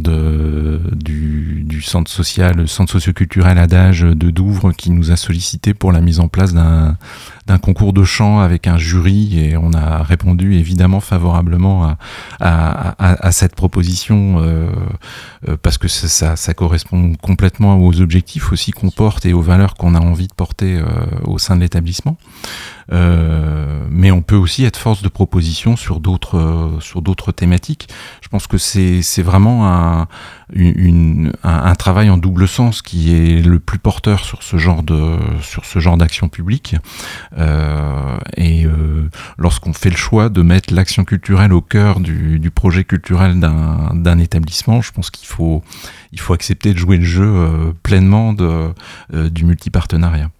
du, 0.96 1.82
centre 1.82 2.10
social, 2.10 2.66
centre 2.66 2.92
socioculturel 2.92 3.58
Adage 3.58 4.00
de 4.00 4.30
Douvres, 4.30 4.72
qui 4.72 4.90
nous 4.90 5.12
a 5.12 5.16
sollicité 5.16 5.74
pour 5.74 5.92
la 5.92 6.00
mise 6.00 6.20
en 6.20 6.28
place 6.28 6.54
d'un 6.54 6.96
d'un 7.46 7.58
concours 7.58 7.92
de 7.92 8.02
chant 8.04 8.40
avec 8.40 8.66
un 8.66 8.76
jury 8.76 9.38
et 9.38 9.56
on 9.56 9.72
a 9.72 10.02
répondu 10.02 10.54
évidemment 10.54 11.00
favorablement 11.00 11.84
à, 11.84 11.98
à, 12.40 12.88
à, 12.98 13.26
à 13.26 13.32
cette 13.32 13.54
proposition 13.54 14.40
euh, 14.40 14.70
euh 15.48 15.56
parce 15.62 15.78
que 15.78 15.88
ça, 15.88 16.36
ça, 16.36 16.54
correspond 16.54 17.14
complètement 17.22 17.78
aux 17.78 18.00
objectifs 18.00 18.52
aussi 18.52 18.72
qu'on 18.72 18.90
porte 18.90 19.26
et 19.26 19.32
aux 19.32 19.42
valeurs 19.42 19.74
qu'on 19.74 19.94
a 19.94 20.00
envie 20.00 20.26
de 20.26 20.34
porter 20.34 20.76
euh, 20.76 20.84
au 21.24 21.38
sein 21.38 21.56
de 21.56 21.60
l'établissement. 21.60 22.16
Euh, 22.92 23.84
mais 23.90 24.12
on 24.12 24.22
peut 24.22 24.36
aussi 24.36 24.64
être 24.64 24.76
force 24.76 25.02
de 25.02 25.08
proposition 25.08 25.76
sur 25.76 25.98
d'autres 25.98 26.78
sur 26.80 27.02
d'autres 27.02 27.32
thématiques. 27.32 27.88
Je 28.22 28.28
pense 28.28 28.46
que 28.46 28.58
c'est 28.58 29.02
c'est 29.02 29.22
vraiment 29.22 29.68
un, 29.68 30.06
une, 30.52 31.32
un, 31.42 31.64
un, 31.64 31.74
travail 31.74 32.10
en 32.10 32.16
double 32.16 32.46
sens 32.46 32.82
qui 32.82 33.12
est 33.12 33.42
le 33.42 33.58
plus 33.58 33.80
porteur 33.80 34.24
sur 34.24 34.44
ce 34.44 34.56
genre 34.56 34.84
de 34.84 35.18
sur 35.42 35.64
ce 35.64 35.80
genre 35.80 35.96
d'action 35.96 36.28
publique. 36.28 36.76
Euh, 37.38 38.16
et 38.36 38.64
euh, 38.64 39.10
lorsqu'on 39.38 39.72
fait 39.72 39.90
le 39.90 39.96
choix 39.96 40.28
de 40.28 40.42
mettre 40.42 40.72
l'action 40.72 41.04
culturelle 41.04 41.52
au 41.52 41.60
cœur 41.60 42.00
du, 42.00 42.50
projet 42.54 42.84
culturel 42.84 43.38
d'un 43.38 44.18
établissement, 44.18 44.80
je 44.80 44.92
pense 44.92 45.10
qu'il 45.10 45.26
faut 45.26 45.62
accepter 46.30 46.72
de 46.72 46.78
jouer 46.78 46.96
le 46.96 47.04
jeu 47.04 47.26
euh, 47.26 47.72
pleinement 47.82 48.34
du 49.12 49.44
multipartenariat. 49.44 50.30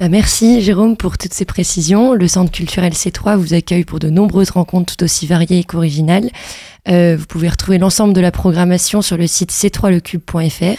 Bah, 0.00 0.08
merci 0.08 0.62
Jérôme 0.62 0.96
pour 0.96 1.18
toutes 1.18 1.34
ces 1.34 1.44
précisions. 1.44 2.14
Le 2.14 2.26
Centre 2.26 2.50
culturel 2.50 2.92
C3 2.92 3.36
vous 3.36 3.54
accueille 3.54 3.84
pour 3.84 3.98
de 3.98 4.08
nombreuses 4.08 4.50
rencontres 4.50 4.96
tout 4.96 5.04
aussi 5.04 5.26
variées 5.26 5.64
qu'originales. 5.64 6.30
Vous 6.86 7.26
pouvez 7.28 7.48
retrouver 7.48 7.78
l'ensemble 7.78 8.14
de 8.14 8.20
la 8.20 8.32
programmation 8.32 9.02
sur 9.02 9.16
le 9.16 9.26
site 9.26 9.52
c3lecube.fr. 9.52 10.78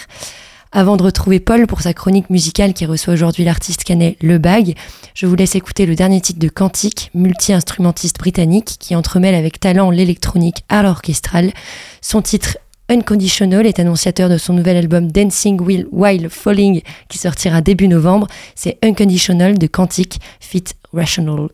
Avant 0.75 0.97
de 0.97 1.03
retrouver 1.03 1.39
Paul 1.39 1.67
pour 1.67 1.81
sa 1.81 1.93
chronique 1.93 2.31
musicale 2.31 2.73
qui 2.73 2.87
reçoit 2.87 3.13
aujourd'hui 3.13 3.43
l'artiste 3.43 3.83
canet 3.83 4.17
Le 4.23 4.39
Bag, 4.39 4.75
je 5.13 5.27
vous 5.27 5.35
laisse 5.35 5.53
écouter 5.53 5.85
le 5.85 5.93
dernier 5.93 6.19
titre 6.19 6.39
de 6.39 6.49
Quantique, 6.49 7.11
multi-instrumentiste 7.13 8.17
britannique 8.17 8.77
qui 8.79 8.95
entremêle 8.95 9.35
avec 9.35 9.59
talent 9.59 9.91
l'électronique 9.91 10.63
à 10.69 10.81
l'orchestral. 10.81 11.53
Son 12.01 12.23
titre 12.23 12.57
Unconditional 12.89 13.67
est 13.67 13.79
annonciateur 13.79 14.29
de 14.29 14.39
son 14.39 14.53
nouvel 14.53 14.77
album 14.77 15.11
Dancing 15.11 15.61
While 15.91 16.29
Falling 16.31 16.81
qui 17.07 17.19
sortira 17.19 17.61
début 17.61 17.87
novembre. 17.87 18.27
C'est 18.55 18.79
Unconditional 18.81 19.59
de 19.59 19.67
Quantique 19.67 20.19
Fit 20.39 20.65
Rational. 20.91 21.49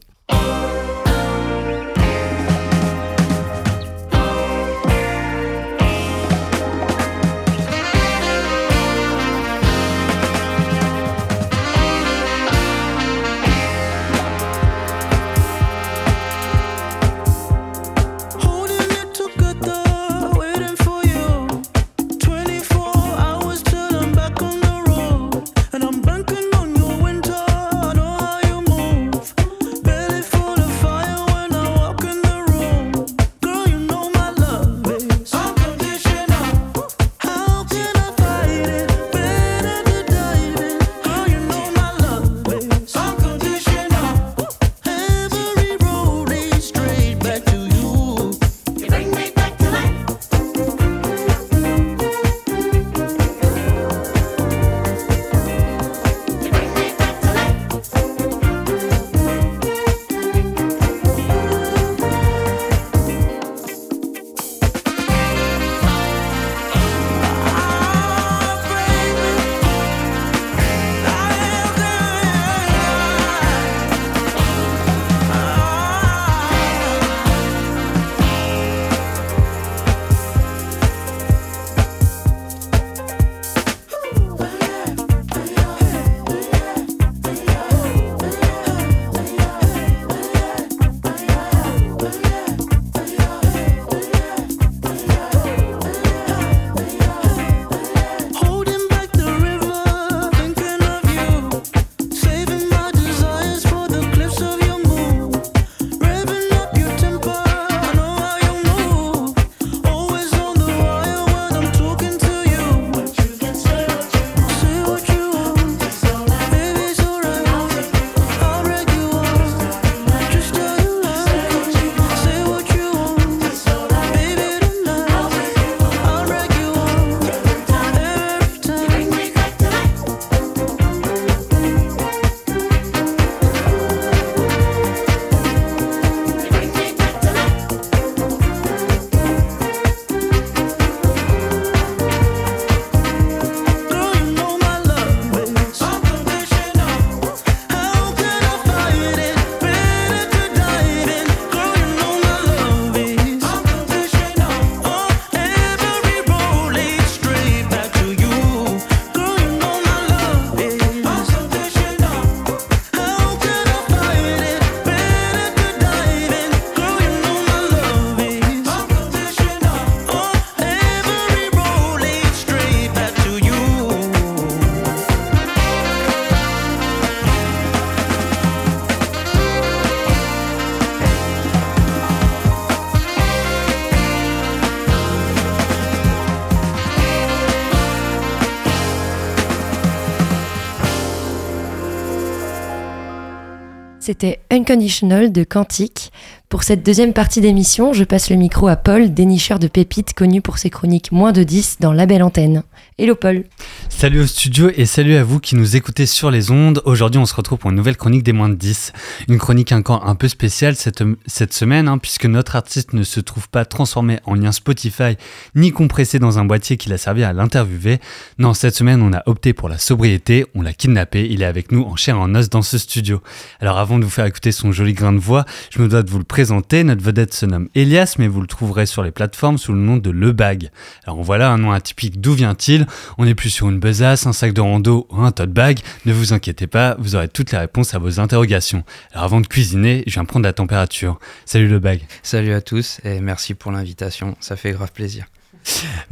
C'était 194.10 194.40
Unconditional 194.50 195.32
de 195.32 195.44
Quantique. 195.44 196.12
Pour 196.50 196.64
cette 196.64 196.84
deuxième 196.84 197.14
partie 197.14 197.42
d'émission, 197.42 197.94
je 197.94 198.04
passe 198.04 198.32
le 198.32 198.38
micro 198.38 198.68
à 198.68 198.76
Paul, 198.76 199.14
dénicheur 199.14 199.60
de 199.60 199.68
pépites 199.68 200.16
connu 200.16 200.42
pour 200.42 200.58
ses 200.58 200.72
chroniques 200.72 201.12
moins 201.12 201.32
de 201.32 201.44
10 201.44 201.78
dans 201.80 201.94
La 201.94 202.08
Belle 202.08 202.24
Antenne. 202.24 202.64
Hello 202.98 203.14
Paul. 203.14 203.44
Salut 203.90 204.22
au 204.22 204.28
studio 204.28 204.70
et 204.78 204.86
salut 204.86 205.16
à 205.16 205.26
vous 205.26 205.42
qui 205.42 205.56
nous 205.56 205.76
écoutez 205.76 206.06
sur 206.06 206.32
les 206.32 206.52
ondes. 206.52 206.82
Aujourd'hui, 206.86 207.20
on 207.20 207.26
se 207.26 207.36
retrouve 207.36 207.58
pour 207.58 207.70
une 207.70 207.76
nouvelle 207.76 207.98
chronique 207.98 208.24
des 208.24 208.32
moins 208.32 208.48
de 208.48 208.56
10. 208.56 208.94
Une 209.28 209.38
chronique 209.38 209.74
encore 209.74 210.08
un 210.08 210.16
peu 210.16 210.30
spéciale 210.30 210.78
cette, 210.78 211.04
cette 211.26 211.54
semaine, 211.54 211.90
hein, 211.90 211.98
puisque 211.98 212.26
notre 212.26 212.56
artiste 212.56 212.94
ne 212.94 213.04
se 213.04 213.20
trouve 213.20 213.50
pas 213.50 213.66
transformé 213.66 214.20
en 214.24 214.36
lien 214.36 214.54
Spotify 214.54 215.18
ni 215.54 215.72
compressé 215.72 216.18
dans 216.18 216.40
un 216.40 216.46
boîtier 216.46 216.78
qui 216.78 216.88
l'a 216.88 216.98
servi 216.98 217.24
à 217.24 217.34
l'interviewer. 217.34 218.00
Non, 218.38 218.54
cette 218.54 218.76
semaine, 218.76 219.02
on 219.02 219.12
a 219.12 219.22
opté 219.26 219.52
pour 219.52 219.68
la 219.68 219.78
sobriété, 219.78 220.46
on 220.56 220.62
l'a 220.62 220.72
kidnappé, 220.72 221.28
il 221.30 221.42
est 221.42 221.46
avec 221.46 221.74
nous 221.74 221.82
en 221.82 221.98
chair 221.98 222.16
et 222.16 222.20
en 222.20 222.34
os 222.36 222.50
dans 222.50 222.62
ce 222.62 222.78
studio. 222.78 223.22
Alors 223.60 223.80
avant 223.80 224.00
de 224.00 224.06
vous 224.06 224.10
faire 224.10 224.26
écouter 224.26 224.54
son 224.54 224.72
joli 224.72 224.94
grain 224.94 225.12
de 225.12 225.20
voix, 225.20 225.44
je 225.72 225.82
me 225.82 225.90
dois 225.90 226.04
de 226.04 226.10
vous 226.10 226.20
le 226.20 226.24
présenter. 226.24 226.86
Notre 226.86 227.04
vedette 227.04 227.34
se 227.34 227.46
nomme 227.46 227.68
Elias, 227.76 228.16
mais 228.18 228.30
vous 228.30 228.40
le 228.40 228.48
trouverez 228.48 228.86
sur 228.86 229.04
les 229.04 229.12
plateformes 229.12 229.58
sous 229.58 229.74
le 229.74 229.80
nom 229.80 229.98
de 229.98 230.10
Le 230.10 230.32
Bag. 230.32 230.70
Alors 231.04 231.22
voilà 231.22 231.52
un 231.52 231.58
nom 231.58 231.74
atypique, 231.74 232.22
d'où 232.22 232.32
vient-il? 232.32 232.88
On 233.18 233.26
n'est 233.26 233.36
plus 233.36 233.50
sur 233.50 233.68
une 233.68 233.79
besace, 233.80 234.28
un 234.28 234.34
sac 234.34 234.54
de 234.54 234.62
rando 234.62 235.08
ou 235.10 235.22
un 235.22 235.32
tote 235.32 235.52
bag. 235.52 235.80
Ne 236.06 236.14
vous 236.14 236.34
inquiétez 236.34 236.68
pas, 236.68 236.96
vous 237.00 237.16
aurez 237.16 237.28
toutes 237.28 237.52
les 237.52 237.58
réponses 237.58 237.94
à 237.94 238.00
vos 238.00 238.20
interrogations. 238.20 238.84
Alors 239.14 239.24
avant 239.24 239.42
de 239.42 239.48
cuisiner, 239.48 240.04
je 240.08 240.14
viens 240.14 240.26
prendre 240.26 240.46
la 240.46 240.54
température. 240.54 241.20
Salut 241.46 241.68
Le 241.68 241.80
Bag. 241.80 242.02
Salut 242.24 242.54
à 242.54 242.62
tous 242.62 243.00
et 243.04 243.20
merci 243.22 243.54
pour 243.54 243.72
l'invitation, 243.72 244.36
ça 244.40 244.56
fait 244.56 244.72
grave 244.72 244.92
plaisir. 244.92 245.26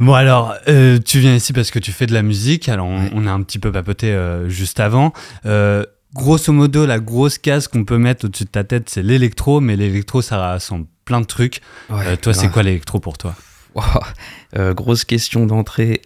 Bon 0.00 0.14
alors, 0.14 0.54
euh, 0.68 0.98
tu 0.98 1.20
viens 1.20 1.34
ici 1.34 1.52
parce 1.52 1.70
que 1.70 1.78
tu 1.78 1.92
fais 1.92 2.06
de 2.06 2.14
la 2.14 2.22
musique, 2.22 2.68
alors 2.68 2.86
on, 2.86 3.26
a 3.26 3.30
un 3.30 3.42
petit 3.42 3.58
peu 3.58 3.72
papoté 3.72 4.12
euh, 4.12 4.48
juste 4.48 4.80
avant. 4.80 5.12
Euh, 5.46 5.84
grosso 6.14 6.52
modo, 6.52 6.86
la 6.86 6.98
grosse 6.98 7.38
case 7.38 7.68
qu'on 7.68 7.84
peut 7.84 7.98
mettre 7.98 8.26
au-dessus 8.26 8.44
de 8.44 8.50
ta 8.50 8.64
tête, 8.64 8.88
c'est 8.88 9.02
l'électro, 9.02 9.60
mais 9.60 9.76
l'électro, 9.76 10.22
ça 10.22 10.38
rassemble 10.38 10.86
plein 11.04 11.20
de 11.20 11.26
trucs. 11.26 11.60
toi, 12.20 12.34
c'est 12.34 12.48
quoi 12.50 12.62
l'électro 12.62 13.00
pour 13.00 13.18
toi? 13.18 13.34
Grosse 14.54 15.04
question 15.04 15.46
d'entrée. 15.46 16.02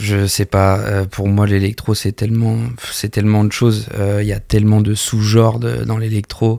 Je 0.00 0.26
sais 0.26 0.46
pas, 0.46 1.04
pour 1.06 1.28
moi, 1.28 1.46
l'électro, 1.46 1.94
c'est 1.94 2.12
tellement, 2.12 2.58
c'est 2.92 3.10
tellement 3.10 3.44
de 3.44 3.52
choses. 3.52 3.88
Il 4.20 4.26
y 4.26 4.32
a 4.32 4.40
tellement 4.40 4.80
de 4.80 4.94
sous-genres 4.94 5.58
dans 5.58 5.98
l'électro. 5.98 6.58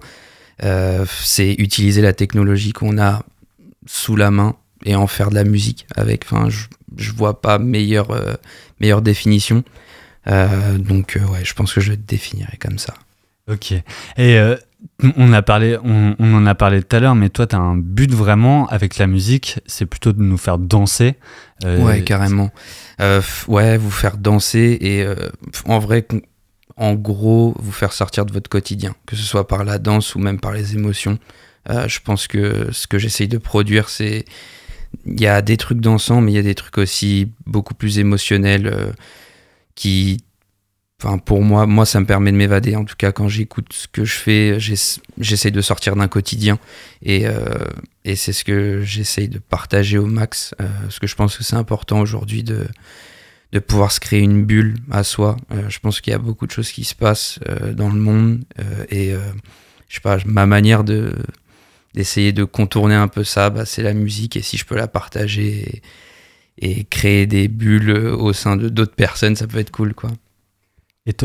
c'est 0.59 1.53
utiliser 1.53 2.01
la 2.01 2.13
technologie 2.13 2.71
qu'on 2.71 3.01
a 3.01 3.23
sous 3.85 4.15
la 4.15 4.31
main 4.31 4.55
et 4.85 4.95
en 4.95 5.07
faire 5.07 5.29
de 5.29 5.35
la 5.35 5.43
musique 5.43 5.85
avec. 5.95 6.25
Enfin, 6.25 6.49
je, 6.49 6.65
je 6.97 7.11
vois 7.11 7.41
pas 7.41 7.59
meilleure, 7.59 8.11
euh, 8.11 8.33
meilleure 8.79 9.01
définition. 9.01 9.63
Euh, 10.27 10.77
donc, 10.77 11.17
euh, 11.17 11.25
ouais, 11.27 11.43
je 11.43 11.53
pense 11.53 11.73
que 11.73 11.81
je 11.81 11.93
définirais 11.93 12.57
comme 12.57 12.77
ça. 12.77 12.93
Ok. 13.49 13.73
Et 14.17 14.39
on, 15.17 15.33
a 15.33 15.41
parlé, 15.41 15.77
en 15.77 16.45
a 16.45 16.55
parlé 16.55 16.81
tout 16.81 16.95
à 16.95 16.99
l'heure, 16.99 17.15
mais 17.15 17.29
toi, 17.29 17.47
tu 17.47 17.55
as 17.55 17.59
un 17.59 17.75
but 17.75 18.11
vraiment 18.11 18.67
avec 18.67 18.97
la 18.97 19.07
musique, 19.07 19.59
c'est 19.65 19.85
plutôt 19.85 20.13
de 20.13 20.21
nous 20.21 20.37
faire 20.37 20.57
danser. 20.57 21.15
ouais, 21.63 22.03
carrément. 22.03 22.51
ouais, 23.47 23.77
vous 23.77 23.91
faire 23.91 24.17
danser 24.17 24.77
et 24.81 25.05
en 25.65 25.79
vrai, 25.79 26.07
en 26.77 26.93
gros, 26.93 27.55
vous 27.59 27.71
faire 27.71 27.93
sortir 27.93 28.25
de 28.25 28.33
votre 28.33 28.49
quotidien, 28.49 28.95
que 29.05 29.15
ce 29.15 29.23
soit 29.23 29.47
par 29.47 29.63
la 29.63 29.77
danse 29.77 30.15
ou 30.15 30.19
même 30.19 30.39
par 30.39 30.51
les 30.51 30.75
émotions. 30.75 31.19
je 31.67 31.99
pense 32.03 32.27
que 32.27 32.69
ce 32.71 32.87
que 32.87 32.97
j'essaye 32.97 33.27
de 33.27 33.37
produire, 33.37 33.89
c'est 33.89 34.25
il 35.05 35.19
y 35.19 35.27
a 35.27 35.41
des 35.41 35.57
trucs 35.57 35.79
dansants, 35.79 36.21
mais 36.21 36.31
il 36.31 36.35
y 36.35 36.39
a 36.39 36.43
des 36.43 36.55
trucs 36.55 36.77
aussi 36.77 37.31
beaucoup 37.45 37.73
plus 37.73 37.99
émotionnels 37.99 38.67
euh, 38.67 38.91
qui, 39.75 40.23
pour 41.25 41.41
moi, 41.41 41.65
moi 41.65 41.85
ça 41.85 41.99
me 41.99 42.05
permet 42.05 42.31
de 42.31 42.37
m'évader. 42.37 42.75
En 42.75 42.85
tout 42.85 42.95
cas, 42.97 43.11
quand 43.11 43.27
j'écoute 43.27 43.73
ce 43.73 43.87
que 43.87 44.05
je 44.05 44.13
fais, 44.13 44.57
j'essaie 44.59 45.51
de 45.51 45.61
sortir 45.61 45.95
d'un 45.95 46.07
quotidien 46.07 46.59
et, 47.01 47.27
euh, 47.27 47.65
et 48.05 48.15
c'est 48.15 48.33
ce 48.33 48.43
que 48.43 48.81
j'essaye 48.83 49.27
de 49.27 49.39
partager 49.39 49.97
au 49.97 50.05
max. 50.05 50.53
Euh, 50.59 50.67
parce 50.83 50.99
que 50.99 51.07
je 51.07 51.15
pense 51.15 51.37
que 51.37 51.43
c'est 51.43 51.55
important 51.55 51.99
aujourd'hui 52.01 52.43
de 52.43 52.67
de 53.51 53.59
pouvoir 53.59 53.91
se 53.91 53.99
créer 53.99 54.21
une 54.21 54.45
bulle 54.45 54.77
à 54.91 55.03
soi. 55.03 55.35
je 55.67 55.77
pense 55.79 55.99
qu'il 55.99 56.11
y 56.11 56.13
a 56.13 56.19
beaucoup 56.19 56.47
de 56.47 56.51
choses 56.53 56.71
qui 56.71 56.85
se 56.85 56.95
passent 56.95 57.37
dans 57.73 57.89
le 57.89 57.99
monde 57.99 58.45
et 58.89 59.11
je 59.89 59.95
sais 59.95 59.99
pas, 59.99 60.19
ma 60.25 60.45
manière 60.45 60.85
de 60.85 61.13
d'essayer 61.93 62.31
de 62.31 62.45
contourner 62.45 62.95
un 62.95 63.09
peu 63.09 63.25
ça, 63.25 63.49
bah, 63.49 63.65
c'est 63.65 63.83
la 63.83 63.93
musique 63.93 64.37
et 64.37 64.41
si 64.41 64.55
je 64.55 64.65
peux 64.65 64.77
la 64.77 64.87
partager 64.87 65.81
et, 66.57 66.85
créer 66.85 67.25
des 67.25 67.49
bulles 67.49 67.91
au 67.91 68.31
sein 68.31 68.55
de 68.55 68.69
d'autres 68.69 68.95
personnes, 68.95 69.35
ça 69.35 69.47
peut 69.47 69.57
être 69.57 69.71
cool 69.71 69.93
quoi. 69.93 70.11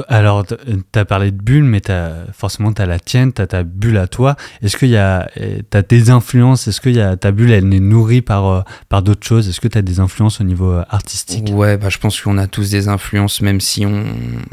Alors, 0.09 0.47
tu 0.47 0.99
as 0.99 1.05
parlé 1.05 1.31
de 1.31 1.37
bulles, 1.37 1.65
mais 1.65 1.91
as, 1.91 2.33
forcément, 2.33 2.73
tu 2.73 2.81
as 2.81 2.87
la 2.87 2.99
tienne, 2.99 3.33
tu 3.33 3.43
as 3.43 3.47
ta 3.47 3.63
bulle 3.63 3.99
à 3.99 4.07
toi. 4.07 4.35
Est-ce 4.63 4.77
qu'il 4.77 4.89
y 4.89 4.97
a 4.97 5.29
as 5.73 5.83
tes 5.83 6.09
influences? 6.09 6.67
Est-ce 6.67 6.81
que 6.81 6.89
y 6.89 7.01
a, 7.01 7.17
ta 7.17 7.31
bulle, 7.31 7.51
elle 7.51 7.73
est 7.73 7.81
nourrie 7.81 8.23
par, 8.23 8.47
euh, 8.47 8.63
par 8.89 9.03
d'autres 9.03 9.27
choses? 9.27 9.49
Est-ce 9.49 9.61
que 9.61 9.69
tu 9.69 9.77
as 9.77 9.83
des 9.83 10.01
influences 10.01 10.41
au 10.41 10.45
niveau 10.45 10.71
euh, 10.71 10.85
artistique? 10.89 11.51
Ouais, 11.53 11.77
bah, 11.77 11.91
je 11.91 11.99
pense 11.99 12.19
qu'on 12.21 12.39
a 12.39 12.47
tous 12.47 12.71
des 12.71 12.89
influences, 12.89 13.43
même 13.43 13.61
si 13.61 13.85
on, 13.85 14.05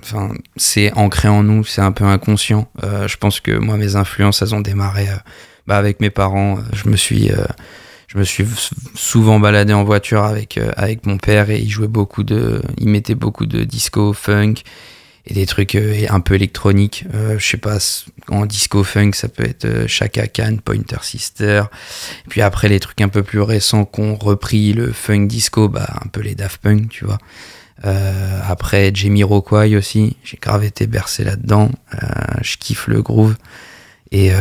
enfin, 0.01 0.33
c'est 0.57 0.91
ancré 0.93 1.29
en 1.29 1.43
nous, 1.43 1.63
c'est 1.63 1.81
un 1.81 1.93
peu 1.93 2.03
inconscient. 2.03 2.67
Euh, 2.83 3.07
je 3.07 3.15
pense 3.15 3.39
que 3.39 3.57
moi, 3.57 3.77
mes 3.77 3.95
influences, 3.95 4.41
elles 4.41 4.53
ont 4.53 4.61
démarré 4.61 5.07
bah, 5.67 5.77
avec 5.77 5.99
mes 5.99 6.09
parents, 6.09 6.57
euh, 6.57 6.61
je 6.73 6.89
me 6.89 6.95
suis 6.95 7.31
euh, 7.31 7.45
je 8.07 8.17
me 8.17 8.23
suis 8.23 8.45
souvent 8.95 9.39
baladé 9.39 9.73
en 9.73 9.83
voiture 9.83 10.23
avec, 10.23 10.57
euh, 10.57 10.71
avec 10.75 11.05
mon 11.05 11.17
père 11.17 11.49
et 11.49 11.59
il 11.59 11.69
jouait 11.69 11.87
beaucoup 11.87 12.23
de. 12.23 12.61
Il 12.77 12.89
mettait 12.89 13.15
beaucoup 13.15 13.45
de 13.45 13.63
disco, 13.63 14.13
funk 14.13 14.55
et 15.25 15.33
des 15.33 15.45
trucs 15.45 15.75
un 15.75 16.19
peu 16.19 16.35
électroniques. 16.35 17.05
je 17.37 17.45
sais 17.45 17.57
pas, 17.57 17.77
en 18.27 18.45
disco 18.45 18.83
funk, 18.83 19.11
ça 19.13 19.29
peut 19.29 19.45
être 19.45 19.87
Chaka 19.87 20.27
Khan, 20.27 20.57
Pointer 20.63 20.97
Sister. 21.01 21.63
Puis 22.27 22.41
après, 22.41 22.67
les 22.67 22.79
trucs 22.79 22.99
un 22.99 23.07
peu 23.07 23.23
plus 23.23 23.39
récents 23.41 23.85
qu'on 23.85 24.15
repris 24.15 24.73
le 24.73 24.91
funk 24.91 25.27
disco, 25.27 25.69
bah, 25.69 25.87
un 26.03 26.07
peu 26.07 26.21
les 26.21 26.35
Daft 26.35 26.61
Punk, 26.61 26.89
tu 26.89 27.05
vois. 27.05 27.19
après, 28.47 28.91
Jamie 28.93 29.23
Rockway 29.23 29.77
aussi, 29.77 30.17
j'ai 30.25 30.37
grave 30.41 30.65
été 30.65 30.87
bercé 30.87 31.23
là-dedans. 31.23 31.71
je 32.41 32.57
kiffe 32.57 32.87
le 32.87 33.01
groove. 33.01 33.35
Et 34.11 34.31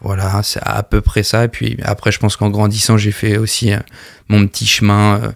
voilà, 0.00 0.42
c'est 0.42 0.60
à 0.62 0.82
peu 0.82 1.00
près 1.00 1.22
ça. 1.22 1.44
Et 1.44 1.48
puis 1.48 1.76
après, 1.82 2.12
je 2.12 2.18
pense 2.18 2.36
qu'en 2.36 2.50
grandissant, 2.50 2.96
j'ai 2.96 3.12
fait 3.12 3.36
aussi 3.36 3.72
euh, 3.72 3.78
mon 4.28 4.46
petit 4.46 4.66
chemin 4.66 5.20
euh, 5.22 5.32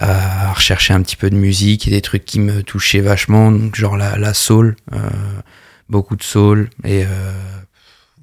à 0.00 0.52
rechercher 0.52 0.94
un 0.94 1.02
petit 1.02 1.16
peu 1.16 1.30
de 1.30 1.36
musique 1.36 1.86
et 1.86 1.90
des 1.90 2.00
trucs 2.00 2.24
qui 2.24 2.40
me 2.40 2.62
touchaient 2.62 3.00
vachement, 3.02 3.52
donc 3.52 3.76
genre 3.76 3.96
la, 3.96 4.16
la 4.16 4.34
soul, 4.34 4.74
euh, 4.92 4.98
beaucoup 5.88 6.16
de 6.16 6.22
soul. 6.22 6.70
Et 6.84 7.04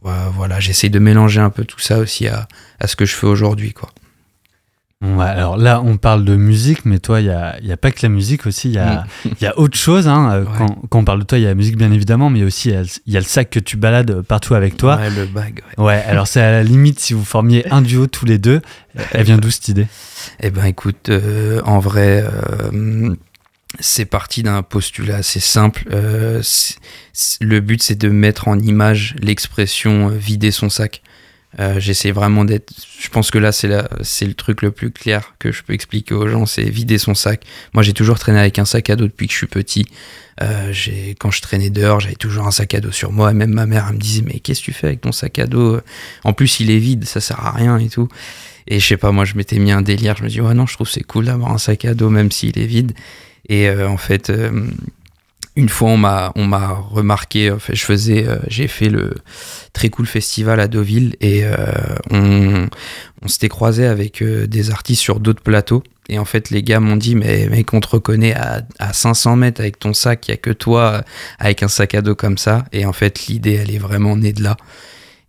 voilà, 0.04 0.60
j'essaye 0.60 0.90
de 0.90 1.00
mélanger 1.00 1.42
un 1.42 1.50
peu 1.50 1.66
tout 1.66 1.80
ça 1.80 2.00
aussi 2.00 2.28
à, 2.28 2.48
à 2.80 2.88
ce 2.88 2.96
que 2.96 3.06
je 3.06 3.14
fais 3.14 3.28
aujourd'hui, 3.28 3.74
quoi. 3.74 3.90
Ouais, 5.04 5.26
alors 5.26 5.58
là, 5.58 5.80
on 5.86 5.98
parle 5.98 6.26
de 6.26 6.36
musique, 6.36 6.84
mais 6.84 6.98
toi, 6.98 7.22
il 7.22 7.26
n'y 7.26 7.30
a, 7.30 7.60
y 7.62 7.72
a, 7.72 7.78
pas 7.78 7.92
que 7.92 8.00
la 8.02 8.10
musique 8.10 8.48
aussi, 8.48 8.70
il 8.70 8.74
y 8.74 8.80
a, 8.80 9.06
mm. 9.26 9.30
y 9.42 9.46
a 9.46 9.60
autre 9.60 9.78
chose. 9.78 10.08
Hein. 10.08 10.32
Euh, 10.32 10.46
quand, 10.58 10.82
quand, 10.90 11.00
on 11.00 11.04
parle 11.04 11.20
de 11.20 11.24
toi, 11.24 11.38
il 11.38 11.44
y 11.44 11.46
a 11.46 11.50
la 11.50 11.56
musique, 11.56 11.78
bien 11.78 11.92
évidemment, 11.92 12.32
mais 12.32 12.44
aussi 12.44 12.70
il 12.70 13.14
y, 13.14 13.16
a 13.16 13.20
le 13.20 13.26
sac 13.26 13.52
que 13.52 13.60
tu 13.60 13.78
balades 13.78 14.22
partout 14.24 14.56
avec 14.56 14.76
toi. 14.76 14.96
Ouais, 14.98 15.12
le 15.12 15.28
bag. 15.28 15.62
Ouais, 15.78 15.84
ouais 15.84 16.04
alors 16.08 16.28
c'est 16.28 16.42
à 16.42 16.50
la 16.50 16.64
limite 16.64 17.00
si 17.00 17.14
vous 17.14 17.24
formiez 17.24 17.72
un 17.72 17.84
duo 17.84 18.08
tous 18.08 18.26
les 18.26 18.40
deux. 18.40 18.62
Elle 19.12 19.24
vient 19.24 19.38
d'où 19.38 19.52
cette 19.52 19.68
idée? 19.68 19.86
Eh 20.40 20.50
ben 20.50 20.66
écoute, 20.66 21.10
euh, 21.10 21.62
en 21.64 21.78
vrai, 21.78 22.26
euh, 22.26 23.14
c'est 23.80 24.06
parti 24.06 24.42
d'un 24.42 24.64
postulat 24.64 25.18
assez 25.18 25.40
simple. 25.40 25.86
le 25.92 27.60
but, 27.60 27.84
c'est 27.84 28.00
de 28.00 28.10
mettre 28.10 28.48
en 28.48 28.58
image 28.58 29.16
l'expression 29.22 30.08
vider 30.08 30.50
son 30.50 30.70
sac. 30.70 31.04
Euh, 31.60 31.80
j'essaie 31.80 32.12
vraiment 32.12 32.46
d'être. 32.46 32.72
Je 33.00 33.10
pense 33.10 33.32
que 33.32 33.38
là, 33.40 33.52
c'est 33.52 34.26
le 34.26 34.34
truc 34.34 34.62
le 34.62 34.72
plus 34.72 34.92
clair 34.92 35.34
que 35.40 35.52
je 35.52 35.64
peux 35.64 35.74
expliquer 35.74 36.14
aux 36.14 36.28
gens 36.28 36.46
c'est 36.46 36.64
vider 36.64 36.98
son 36.98 37.16
sac. 37.16 37.44
Moi, 37.74 37.84
j'ai 37.84 37.94
toujours 37.94 38.20
traîné 38.20 38.40
avec 38.40 38.60
un 38.60 38.66
sac 38.66 38.90
à 38.90 38.96
dos 38.96 39.06
depuis 39.06 39.28
que 39.28 39.34
je 39.34 39.38
suis 39.38 39.48
petit. 39.48 39.86
Euh, 40.42 40.72
quand 41.20 41.32
je 41.32 41.42
traînais 41.42 41.72
dehors, 41.72 42.00
j'avais 42.00 42.16
toujours 42.16 42.46
un 42.46 42.52
sac 42.52 42.76
à 42.76 42.80
dos 42.80 42.92
sur 42.92 43.12
moi. 43.12 43.34
Même 43.34 43.52
ma 43.52 43.66
mère, 43.66 43.88
elle 43.90 43.96
me 43.96 44.00
disait 44.00 44.22
Mais 44.22 44.40
qu'est-ce 44.40 44.60
que 44.60 44.66
tu 44.66 44.74
fais 44.74 44.88
avec 44.88 45.02
ton 45.02 45.12
sac 45.12 45.40
à 45.40 45.48
dos? 45.48 45.80
En 46.24 46.34
plus, 46.34 46.60
il 46.60 46.70
est 46.70 46.78
vide, 46.78 47.06
ça 47.06 47.22
sert 47.22 47.44
à 47.44 47.52
rien 47.52 47.78
et 47.80 47.90
tout. 47.90 48.08
Et 48.68 48.80
je 48.80 48.86
sais 48.86 48.98
pas, 48.98 49.12
moi, 49.12 49.26
je 49.26 49.36
m'étais 49.36 49.58
mis 49.58 49.72
un 49.72 49.82
délire. 49.82 50.16
Je 50.18 50.24
me 50.24 50.30
dis 50.30 50.42
Ouais, 50.42 50.54
non, 50.54 50.68
je 50.68 50.74
trouve 50.74 50.90
c'est 50.90 51.04
cool 51.04 51.26
d'avoir 51.26 51.52
un 51.52 51.58
sac 51.58 51.86
à 51.86 51.96
dos, 51.96 52.10
même 52.10 52.32
s'il 52.32 52.60
est 52.60 52.68
vide. 52.68 52.94
Et 53.50 53.68
euh, 53.70 53.88
en 53.88 53.98
fait, 53.98 54.32
une 55.58 55.70
fois 55.70 55.90
on 55.90 55.98
m'a 55.98 56.32
on 56.36 56.46
m'a 56.46 56.68
remarqué 56.68 57.52
fait, 57.58 57.76
je 57.76 57.84
faisais 57.84 58.28
euh, 58.28 58.38
j'ai 58.48 58.68
fait 58.68 58.90
le 58.90 59.16
très 59.74 59.90
cool 59.90 60.06
festival 60.06 60.60
à 60.60 60.68
Deauville 60.68 61.16
et 61.20 61.44
euh, 61.44 61.56
on, 62.12 62.68
on 63.24 63.28
s'était 63.28 63.50
croisé 63.50 63.88
avec 63.88 64.22
euh, 64.22 64.46
des 64.46 64.70
artistes 64.70 65.02
sur 65.02 65.20
d'autres 65.20 65.42
plateaux. 65.42 65.84
Et 66.10 66.20
en 66.20 66.26
fait 66.26 66.52
les 66.52 66.62
gars 66.62 66.80
m'ont 66.80 66.96
dit 66.96 67.16
mais 67.16 67.50
mec 67.50 67.74
on 67.74 67.80
te 67.80 67.88
reconnaît 67.88 68.36
à, 68.36 68.62
à 68.78 68.94
500 68.94 69.36
mètres 69.36 69.60
avec 69.60 69.80
ton 69.80 69.94
sac 69.94 70.28
il 70.28 70.32
y 70.32 70.34
a 70.36 70.38
que 70.38 70.52
toi 70.52 71.04
avec 71.40 71.64
un 71.64 71.68
sac 71.68 71.96
à 71.96 72.04
dos 72.04 72.16
comme 72.16 72.38
ça. 72.38 72.64
Et 72.72 72.86
en 72.86 72.94
fait 72.94 73.26
l'idée 73.26 73.54
elle 73.54 73.74
est 73.74 73.80
vraiment 73.80 74.16
née 74.16 74.34
de 74.34 74.44
là. 74.44 74.58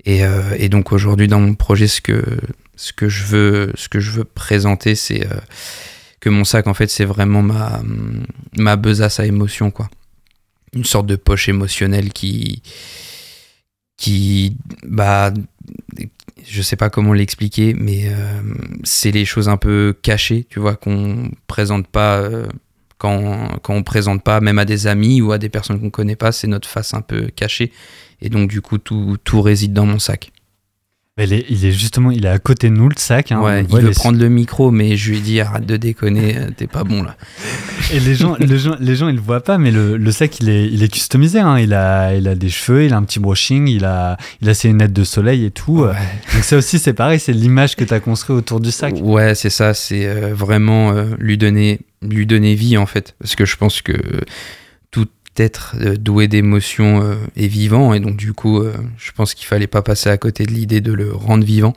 Et, 0.04 0.22
et 0.56 0.68
donc 0.68 0.92
aujourd'hui 0.92 1.26
dans 1.26 1.40
mon 1.40 1.54
projet 1.54 1.86
ce 1.86 2.00
que 2.00 2.22
ce 2.76 2.92
que 2.92 3.08
je 3.08 3.24
veux 3.24 3.72
ce 3.74 3.88
que 3.88 3.98
je 3.98 4.10
veux 4.12 4.24
présenter 4.24 4.94
c'est 4.94 5.26
que 6.20 6.30
mon 6.30 6.44
sac 6.44 6.66
en 6.66 6.72
fait 6.72 6.88
c'est 6.88 7.04
vraiment 7.04 7.42
ma 7.42 7.82
ma 8.56 8.76
besace 8.76 9.20
à 9.20 9.26
émotion 9.26 9.70
quoi 9.70 9.90
une 10.74 10.84
sorte 10.84 11.06
de 11.06 11.16
poche 11.16 11.48
émotionnelle 11.48 12.12
qui, 12.12 12.62
qui, 13.96 14.56
bah, 14.84 15.32
je 16.46 16.62
sais 16.62 16.76
pas 16.76 16.90
comment 16.90 17.12
l'expliquer, 17.12 17.74
mais 17.74 18.04
euh, 18.06 18.40
c'est 18.84 19.10
les 19.10 19.24
choses 19.24 19.48
un 19.48 19.56
peu 19.56 19.94
cachées, 20.02 20.46
tu 20.48 20.60
vois, 20.60 20.76
qu'on 20.76 21.30
présente 21.46 21.86
pas. 21.88 22.18
Euh, 22.18 22.46
quand, 22.96 23.58
quand 23.62 23.74
on 23.74 23.84
présente 23.84 24.24
pas, 24.24 24.40
même 24.40 24.58
à 24.58 24.64
des 24.64 24.88
amis 24.88 25.20
ou 25.20 25.30
à 25.30 25.38
des 25.38 25.48
personnes 25.48 25.80
qu'on 25.80 25.90
connaît 25.90 26.16
pas, 26.16 26.32
c'est 26.32 26.48
notre 26.48 26.68
face 26.68 26.94
un 26.94 27.00
peu 27.00 27.28
cachée. 27.28 27.70
Et 28.20 28.28
donc, 28.28 28.50
du 28.50 28.60
coup, 28.60 28.78
tout, 28.78 29.16
tout 29.22 29.40
réside 29.40 29.72
dans 29.72 29.86
mon 29.86 30.00
sac. 30.00 30.32
Il 31.18 31.32
est, 31.32 31.46
il 31.48 31.64
est, 31.64 31.72
justement, 31.72 32.10
il 32.10 32.24
est 32.26 32.30
à 32.30 32.38
côté 32.38 32.70
de 32.70 32.74
nous, 32.74 32.88
le 32.88 32.94
sac. 32.96 33.32
Hein, 33.32 33.40
ouais, 33.40 33.64
il 33.68 33.80
veut 33.80 33.90
prendre 33.90 34.18
le 34.18 34.28
micro, 34.28 34.70
mais 34.70 34.96
je 34.96 35.10
lui 35.10 35.20
dis 35.20 35.40
arrête 35.40 35.66
de 35.66 35.76
déconner, 35.76 36.36
t'es 36.56 36.66
pas 36.66 36.84
bon 36.84 37.02
là. 37.02 37.16
Et 37.92 38.00
les 38.00 38.14
gens, 38.14 38.36
les 38.38 38.58
gens, 38.58 38.76
les 38.78 38.96
gens, 38.96 39.08
ils 39.08 39.16
le 39.16 39.20
voient 39.20 39.42
pas, 39.42 39.58
mais 39.58 39.70
le, 39.70 39.96
le 39.96 40.12
sac, 40.12 40.40
il 40.40 40.48
est, 40.48 40.66
il 40.66 40.82
est 40.82 40.88
customisé. 40.88 41.40
Hein. 41.40 41.58
Il 41.58 41.74
a, 41.74 42.14
il 42.14 42.28
a 42.28 42.34
des 42.34 42.50
cheveux, 42.50 42.84
il 42.84 42.92
a 42.92 42.96
un 42.96 43.02
petit 43.02 43.18
brushing, 43.18 43.66
il 43.68 43.84
a, 43.84 44.16
il 44.42 44.48
a 44.48 44.54
ses 44.54 44.68
lunettes 44.68 44.92
de 44.92 45.04
soleil 45.04 45.44
et 45.44 45.50
tout. 45.50 45.80
Ouais. 45.80 45.94
Donc 46.34 46.44
ça 46.44 46.56
aussi, 46.56 46.78
c'est 46.78 46.92
pareil, 46.92 47.18
c'est 47.18 47.32
l'image 47.32 47.76
que 47.76 47.84
tu 47.84 47.94
as 47.94 48.00
construit 48.00 48.36
autour 48.36 48.60
du 48.60 48.70
sac. 48.70 48.94
Ouais, 49.00 49.34
c'est 49.34 49.50
ça, 49.50 49.74
c'est 49.74 50.06
euh, 50.06 50.34
vraiment 50.34 50.92
euh, 50.92 51.06
lui 51.18 51.38
donner, 51.38 51.80
lui 52.02 52.26
donner 52.26 52.54
vie 52.54 52.76
en 52.76 52.86
fait, 52.86 53.14
parce 53.18 53.34
que 53.34 53.44
je 53.44 53.56
pense 53.56 53.82
que 53.82 53.94
être 55.40 55.74
euh, 55.80 55.96
doué 55.96 56.28
d'émotions 56.28 57.02
euh, 57.02 57.16
et 57.36 57.48
vivant. 57.48 57.94
Et 57.94 58.00
donc, 58.00 58.16
du 58.16 58.32
coup, 58.32 58.60
euh, 58.60 58.74
je 58.96 59.12
pense 59.12 59.34
qu'il 59.34 59.46
fallait 59.46 59.66
pas 59.66 59.82
passer 59.82 60.10
à 60.10 60.18
côté 60.18 60.44
de 60.44 60.52
l'idée 60.52 60.80
de 60.80 60.92
le 60.92 61.12
rendre 61.12 61.44
vivant. 61.44 61.74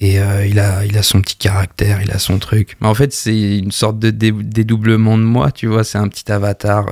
Et 0.00 0.16
il, 0.16 0.58
a, 0.58 0.84
il 0.84 0.98
a 0.98 1.04
son 1.04 1.20
petit 1.20 1.36
caractère, 1.36 2.02
il 2.02 2.10
a 2.10 2.18
son 2.18 2.40
truc. 2.40 2.76
Mais 2.80 2.88
en 2.88 2.94
fait, 2.94 3.12
c'est 3.12 3.58
une 3.58 3.70
sorte 3.70 4.00
de 4.00 4.10
dédoublement 4.10 5.16
de 5.16 5.22
moi, 5.22 5.52
tu 5.52 5.68
vois. 5.68 5.84
C'est 5.84 5.98
un 5.98 6.08
petit 6.08 6.32
avatar 6.32 6.86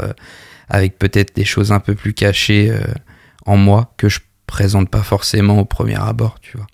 avec 0.69 1.01
peut-être 1.01 1.35
des 1.35 1.45
choses 1.45 1.73
un 1.73 1.81
peu 1.81 1.97
plus 1.97 2.15
cachées 2.15 2.73
en 3.45 3.57
moi 3.57 3.93
que 3.97 4.09
je 4.09 4.21
présente 4.47 4.89
pas 4.89 5.03
forcément 5.03 5.59
au 5.59 5.65
premier 5.65 5.97
abord, 5.97 6.39
tu 6.41 6.57
vois. 6.57 6.69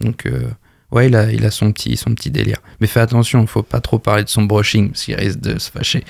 Donc, 0.00 0.26
Ouais, 0.94 1.08
il 1.08 1.16
a, 1.16 1.32
il 1.32 1.44
a 1.44 1.50
son, 1.50 1.72
petit, 1.72 1.96
son 1.96 2.14
petit 2.14 2.30
délire. 2.30 2.58
Mais 2.80 2.86
fais 2.86 3.00
attention, 3.00 3.42
il 3.42 3.48
faut 3.48 3.64
pas 3.64 3.80
trop 3.80 3.98
parler 3.98 4.22
de 4.22 4.28
son 4.28 4.44
brushing, 4.44 4.90
parce 4.90 5.04
qu'il 5.04 5.16
risque 5.16 5.40
de 5.40 5.58
se 5.58 5.68
fâcher. 5.72 6.04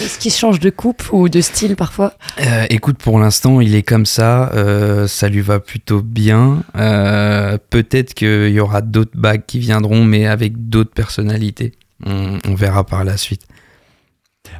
Est-ce 0.00 0.18
qu'il 0.18 0.32
change 0.32 0.58
de 0.58 0.70
coupe 0.70 1.02
ou 1.12 1.28
de 1.28 1.42
style 1.42 1.76
parfois? 1.76 2.14
Euh, 2.40 2.64
Écoute, 2.70 2.96
pour 2.96 3.18
l'instant, 3.20 3.60
il 3.60 3.74
est 3.74 3.82
comme 3.82 4.06
ça. 4.06 4.50
Euh, 4.54 5.06
ça 5.06 5.28
lui 5.28 5.42
va 5.42 5.60
plutôt 5.60 6.00
bien. 6.00 6.62
Euh, 6.76 7.58
peut-être 7.68 8.14
qu'il 8.14 8.48
y 8.48 8.58
aura 8.58 8.80
d'autres 8.80 9.14
bagues 9.14 9.44
qui 9.46 9.58
viendront, 9.58 10.02
mais 10.02 10.26
avec 10.26 10.70
d'autres 10.70 10.92
personnalités. 10.92 11.72
On, 12.06 12.38
on 12.46 12.54
verra 12.54 12.84
par 12.84 13.04
la 13.04 13.18
suite. 13.18 13.42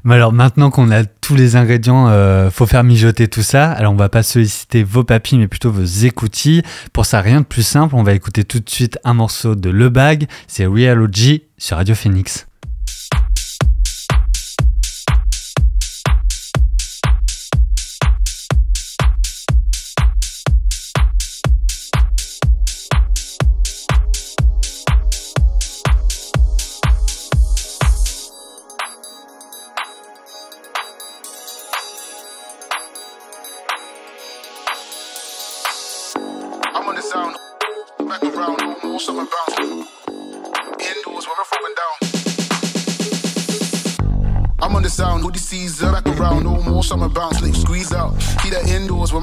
Mais 0.05 0.15
alors 0.15 0.33
maintenant 0.33 0.71
qu'on 0.71 0.91
a 0.91 1.05
tous 1.05 1.35
les 1.35 1.57
ingrédients, 1.57 2.09
euh, 2.09 2.51
faut 2.51 2.67
faire 2.67 2.85
mijoter 2.85 3.29
tout 3.29 3.43
ça. 3.43 3.71
Alors 3.73 3.93
on 3.93 3.97
va 3.97 4.09
pas 4.09 4.23
solliciter 4.23 4.83
vos 4.83 5.05
papilles, 5.05 5.39
mais 5.39 5.49
plutôt 5.49 5.71
vos 5.71 5.85
écoutilles. 5.85 6.63
Pour 6.93 7.07
ça, 7.07 7.21
rien 7.21 7.41
de 7.41 7.47
plus 7.47 7.63
simple. 7.63 7.95
On 7.95 8.03
va 8.03 8.15
écouter 8.15 8.45
tout 8.45 8.61
de 8.61 8.71
suite 8.71 8.99
un 9.05 9.15
morceau 9.15 9.55
de 9.55 9.71
Le 9.71 9.89
Bag. 9.89 10.27
C'est 10.47 10.67
Realogy 10.67 11.45
sur 11.59 11.77
Radio 11.77 11.95
Phoenix. 11.95 12.48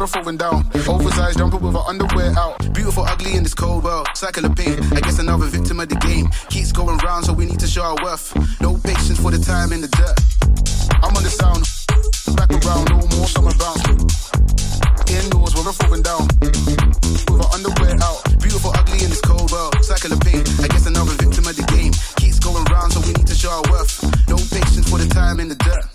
We're 0.05 0.21
throwing 0.21 0.37
down. 0.37 0.69
Oversized 0.87 1.37
jumper 1.37 1.57
with 1.57 1.75
our 1.75 1.87
underwear 1.87 2.31
out. 2.37 2.57
Beautiful, 2.73 3.03
ugly 3.05 3.33
in 3.35 3.43
this 3.43 3.53
cold 3.53 3.83
world. 3.83 4.07
Cycle 4.13 4.45
of 4.45 4.55
pain. 4.55 4.77
I 4.93 5.01
guess 5.01 5.19
another 5.19 5.47
victim 5.47 5.79
of 5.79 5.89
the 5.89 5.95
game. 5.95 6.27
Keeps 6.49 6.71
going 6.71 6.97
round, 6.99 7.25
so 7.25 7.33
we 7.33 7.45
need 7.45 7.59
to 7.59 7.67
show 7.67 7.81
our 7.81 7.97
worth. 8.03 8.35
No 8.61 8.77
patience 8.77 9.19
for 9.19 9.31
the 9.31 9.39
time 9.39 9.71
in 9.71 9.81
the 9.81 9.87
dirt. 9.87 10.17
I'm 11.01 11.15
on 11.15 11.23
the 11.23 11.33
sound. 11.33 11.65
Back 12.37 12.51
around, 12.53 12.89
no 12.93 13.01
more 13.17 13.27
summer 13.27 13.53
bounce. 13.57 13.81
Indoors 15.09 15.55
when 15.55 15.65
we're 15.65 15.73
throwing 15.73 16.03
down. 16.03 16.27
With 17.31 17.41
our 17.41 17.51
underwear 17.53 17.97
out. 18.03 18.21
Beautiful, 18.41 18.71
ugly 18.75 19.01
in 19.01 19.09
this 19.09 19.21
cold 19.21 19.51
world. 19.51 19.73
Cycle 19.81 20.13
of 20.13 20.19
pain. 20.21 20.43
I 20.61 20.67
guess 20.67 20.85
another 20.85 21.17
victim 21.17 21.47
of 21.49 21.55
the 21.55 21.65
game. 21.73 21.93
Keeps 22.17 22.37
going 22.39 22.65
round, 22.65 22.93
so 22.93 23.01
we 23.01 23.13
need 23.13 23.27
to 23.27 23.35
show 23.35 23.49
our 23.49 23.65
worth. 23.71 24.05
No 24.29 24.37
patience 24.37 24.85
for 24.89 24.99
the 24.99 25.09
time 25.09 25.39
in 25.39 25.49
the 25.49 25.55
dirt. 25.55 25.94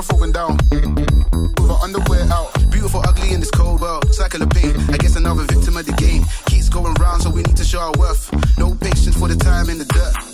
never 0.00 0.14
falling 0.14 0.32
down. 0.32 0.56
With 0.70 1.68
her 1.68 1.78
underwear 1.82 2.22
out, 2.32 2.52
beautiful, 2.70 3.02
ugly 3.06 3.32
in 3.32 3.40
this 3.40 3.50
cold 3.50 3.80
world. 3.80 4.12
Cycle 4.14 4.42
of 4.42 4.50
pain, 4.50 4.74
I 4.88 4.96
guess 4.96 5.16
another 5.16 5.44
victim 5.44 5.76
of 5.76 5.86
the 5.86 5.92
game. 5.92 6.24
Keeps 6.46 6.68
going 6.68 6.94
round, 6.94 7.22
so 7.22 7.30
we 7.30 7.42
need 7.42 7.56
to 7.56 7.64
show 7.64 7.80
our 7.80 7.92
worth. 7.98 8.30
No 8.58 8.74
patience 8.74 9.16
for 9.16 9.28
the 9.28 9.36
time 9.36 9.68
in 9.68 9.78
the 9.78 9.84
dirt. 9.84 10.29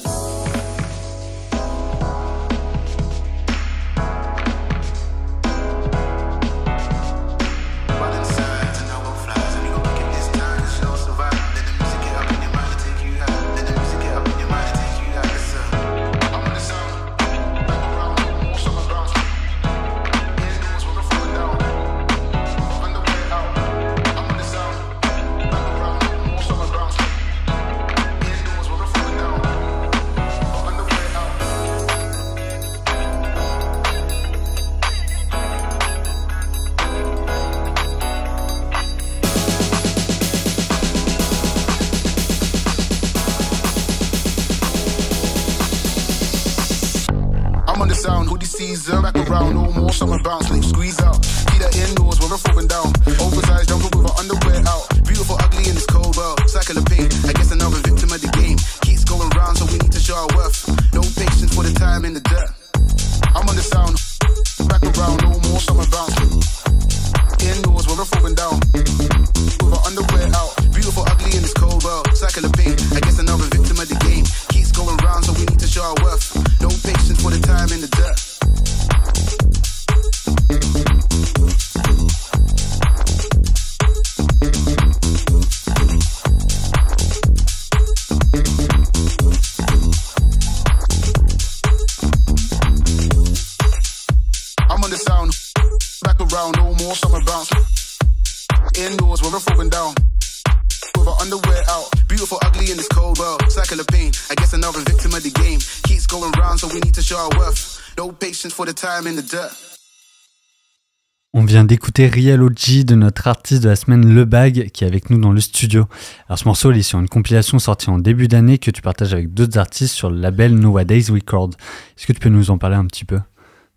On 111.32 111.44
vient 111.44 111.64
d'écouter 111.64 112.08
Riel 112.08 112.42
OG 112.42 112.84
de 112.84 112.94
notre 112.94 113.26
artiste 113.26 113.62
de 113.62 113.70
la 113.70 113.76
semaine 113.76 114.14
Le 114.14 114.24
Bag 114.26 114.70
qui 114.72 114.84
est 114.84 114.86
avec 114.86 115.08
nous 115.08 115.18
dans 115.18 115.32
le 115.32 115.40
studio. 115.40 115.86
Alors 116.28 116.38
ce 116.38 116.44
morceau 116.44 116.72
il 116.72 116.78
est 116.78 116.82
sur 116.82 116.98
une 116.98 117.08
compilation 117.08 117.58
sortie 117.58 117.88
en 117.88 117.98
début 117.98 118.28
d'année 118.28 118.58
que 118.58 118.70
tu 118.70 118.82
partages 118.82 119.14
avec 119.14 119.32
d'autres 119.32 119.58
artistes 119.58 119.94
sur 119.94 120.10
le 120.10 120.18
label 120.18 120.54
Nowadays 120.54 121.10
Record. 121.10 121.50
Est-ce 121.96 122.06
que 122.06 122.12
tu 122.12 122.20
peux 122.20 122.28
nous 122.28 122.50
en 122.50 122.58
parler 122.58 122.76
un 122.76 122.86
petit 122.86 123.06
peu? 123.06 123.18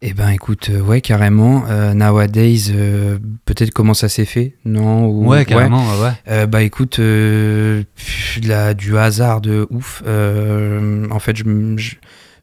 Eh 0.01 0.13
ben 0.13 0.29
écoute, 0.29 0.69
euh, 0.69 0.79
ouais 0.79 1.01
carrément. 1.01 1.65
Euh, 1.67 1.93
nowadays, 1.93 2.71
euh, 2.71 3.17
peut-être 3.43 3.71
comment 3.71 3.93
ça 3.93 4.07
s'est 4.07 4.23
fait, 4.23 4.55
non 4.63 5.07
ou- 5.07 5.27
Ouais, 5.27 5.43
carrément, 5.43 5.85
ouais. 5.97 6.03
ouais. 6.03 6.11
Euh, 6.29 6.45
bah 6.45 6.63
écoute, 6.63 6.99
euh, 6.99 7.83
pff, 7.95 8.39
de 8.39 8.47
la- 8.47 8.73
du 8.73 8.97
hasard 8.97 9.41
de 9.41 9.67
ouf. 9.69 10.01
Euh, 10.07 11.05
en 11.11 11.19
fait, 11.19 11.35
je, 11.35 11.43
je, 11.75 11.95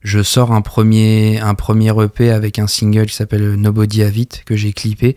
je 0.02 0.22
sors 0.22 0.52
un 0.52 0.60
premier, 0.60 1.40
un 1.40 1.54
premier 1.54 1.92
EP 2.02 2.30
avec 2.30 2.58
un 2.58 2.66
single 2.66 3.06
qui 3.06 3.14
s'appelle 3.14 3.54
Nobody 3.54 4.02
Have 4.02 4.18
It 4.18 4.42
que 4.44 4.54
j'ai 4.54 4.74
clippé. 4.74 5.16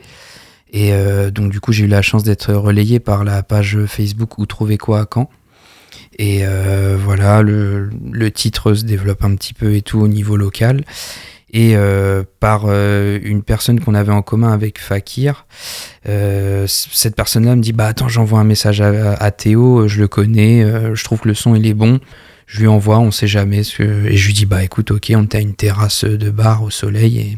Et 0.71 0.93
euh, 0.93 1.31
donc 1.31 1.51
du 1.51 1.59
coup, 1.59 1.73
j'ai 1.73 1.85
eu 1.85 1.87
la 1.89 2.01
chance 2.01 2.23
d'être 2.23 2.53
relayé 2.53 3.01
par 3.01 3.25
la 3.25 3.43
page 3.43 3.77
Facebook 3.85 4.37
Où 4.37 4.45
trouver 4.45 4.77
quoi 4.77 5.01
à 5.01 5.05
quand. 5.05 5.29
Et 6.17 6.39
euh, 6.43 6.95
voilà, 6.97 7.41
le, 7.41 7.89
le 8.11 8.31
titre 8.31 8.73
se 8.75 8.85
développe 8.85 9.25
un 9.25 9.35
petit 9.35 9.53
peu 9.53 9.73
et 9.75 9.81
tout 9.81 9.99
au 9.99 10.07
niveau 10.07 10.37
local. 10.37 10.85
Et 11.51 11.75
euh, 11.75 12.23
par 12.39 12.63
euh, 12.65 13.19
une 13.23 13.41
personne 13.41 13.79
qu'on 13.79 13.95
avait 13.95 14.11
en 14.11 14.21
commun 14.21 14.51
avec 14.51 14.79
Fakir, 14.79 15.45
euh, 16.07 16.65
cette 16.67 17.15
personne-là 17.15 17.55
me 17.55 17.61
dit 17.61 17.73
bah 17.73 17.87
attends 17.87 18.07
j'envoie 18.07 18.39
un 18.39 18.43
message 18.43 18.81
à, 18.81 19.31
Théo, 19.31 19.87
je 19.87 19.99
le 19.99 20.07
connais, 20.07 20.63
euh, 20.63 20.93
je 20.93 21.03
trouve 21.03 21.21
que 21.21 21.27
le 21.27 21.33
son 21.33 21.55
il 21.55 21.65
est 21.65 21.73
bon, 21.73 21.99
je 22.45 22.59
lui 22.59 22.67
envoie, 22.67 22.99
on 22.99 23.11
sait 23.11 23.27
jamais 23.27 23.63
ce 23.63 23.81
et 23.81 24.15
je 24.15 24.27
lui 24.27 24.33
dis 24.33 24.45
bah 24.45 24.63
écoute 24.63 24.91
ok 24.91 25.11
on 25.15 25.23
était 25.23 25.39
à 25.39 25.41
une 25.41 25.55
terrasse 25.55 26.03
de 26.03 26.29
bar 26.29 26.61
au 26.61 26.69
soleil 26.69 27.19
et 27.19 27.37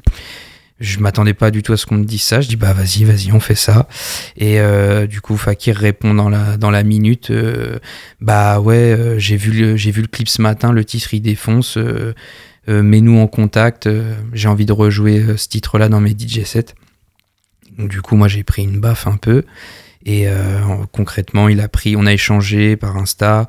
je 0.82 1.00
m'attendais 1.00 1.36
pas 1.36 1.52
du 1.52 1.64
tout 1.64 1.74
à 1.74 1.78
ce 1.78 1.86
qu'on 1.86 1.96
me 1.96 2.04
dise 2.04 2.24
ça, 2.24 2.42
je 2.42 2.50
dis 2.50 2.56
bah 2.58 2.74
vas-y 2.74 3.06
vas-y 3.06 3.32
on 3.32 3.40
fait 3.40 3.56
ça 3.56 3.88
et 4.36 4.60
euh, 4.60 5.08
du 5.08 5.22
coup 5.22 5.38
Fakir 5.38 5.78
répond 5.78 6.14
dans 6.14 6.28
la 6.28 6.58
dans 6.58 6.72
la 6.72 6.84
minute 6.84 7.30
euh, 7.30 7.78
bah 8.20 8.60
ouais 8.60 8.76
euh, 8.76 9.20
j'ai 9.20 9.38
vu 9.38 9.52
le 9.52 9.78
j'ai 9.78 9.92
vu 9.92 10.02
le 10.02 10.08
clip 10.08 10.28
ce 10.28 10.42
matin, 10.42 10.74
le 10.74 10.84
titre 10.84 11.14
il 11.14 11.22
défonce. 11.22 11.78
Euh, 12.70 12.84
mets-nous 12.84 13.18
en 13.18 13.28
contact, 13.28 13.88
euh, 13.88 14.16
j'ai 14.34 14.48
envie 14.48 14.68
de 14.68 14.74
rejouer 14.74 15.20
euh, 15.20 15.38
ce 15.38 15.48
titre-là 15.48 15.90
dans 15.90 16.00
mes 16.00 16.12
DJ 16.12 16.44
sets. 16.44 16.76
Donc, 17.78 17.90
du 17.90 18.02
coup, 18.02 18.16
moi, 18.16 18.28
j'ai 18.28 18.44
pris 18.44 18.64
une 18.64 18.80
baffe 18.80 19.08
un 19.08 19.18
peu. 19.18 19.44
Et 20.04 20.26
concrètement, 20.92 21.48
il 21.48 21.62
a 21.62 21.68
pris, 21.68 21.96
on 21.96 22.08
a 22.08 22.14
échangé 22.14 22.76
par 22.76 22.98
Insta. 22.98 23.48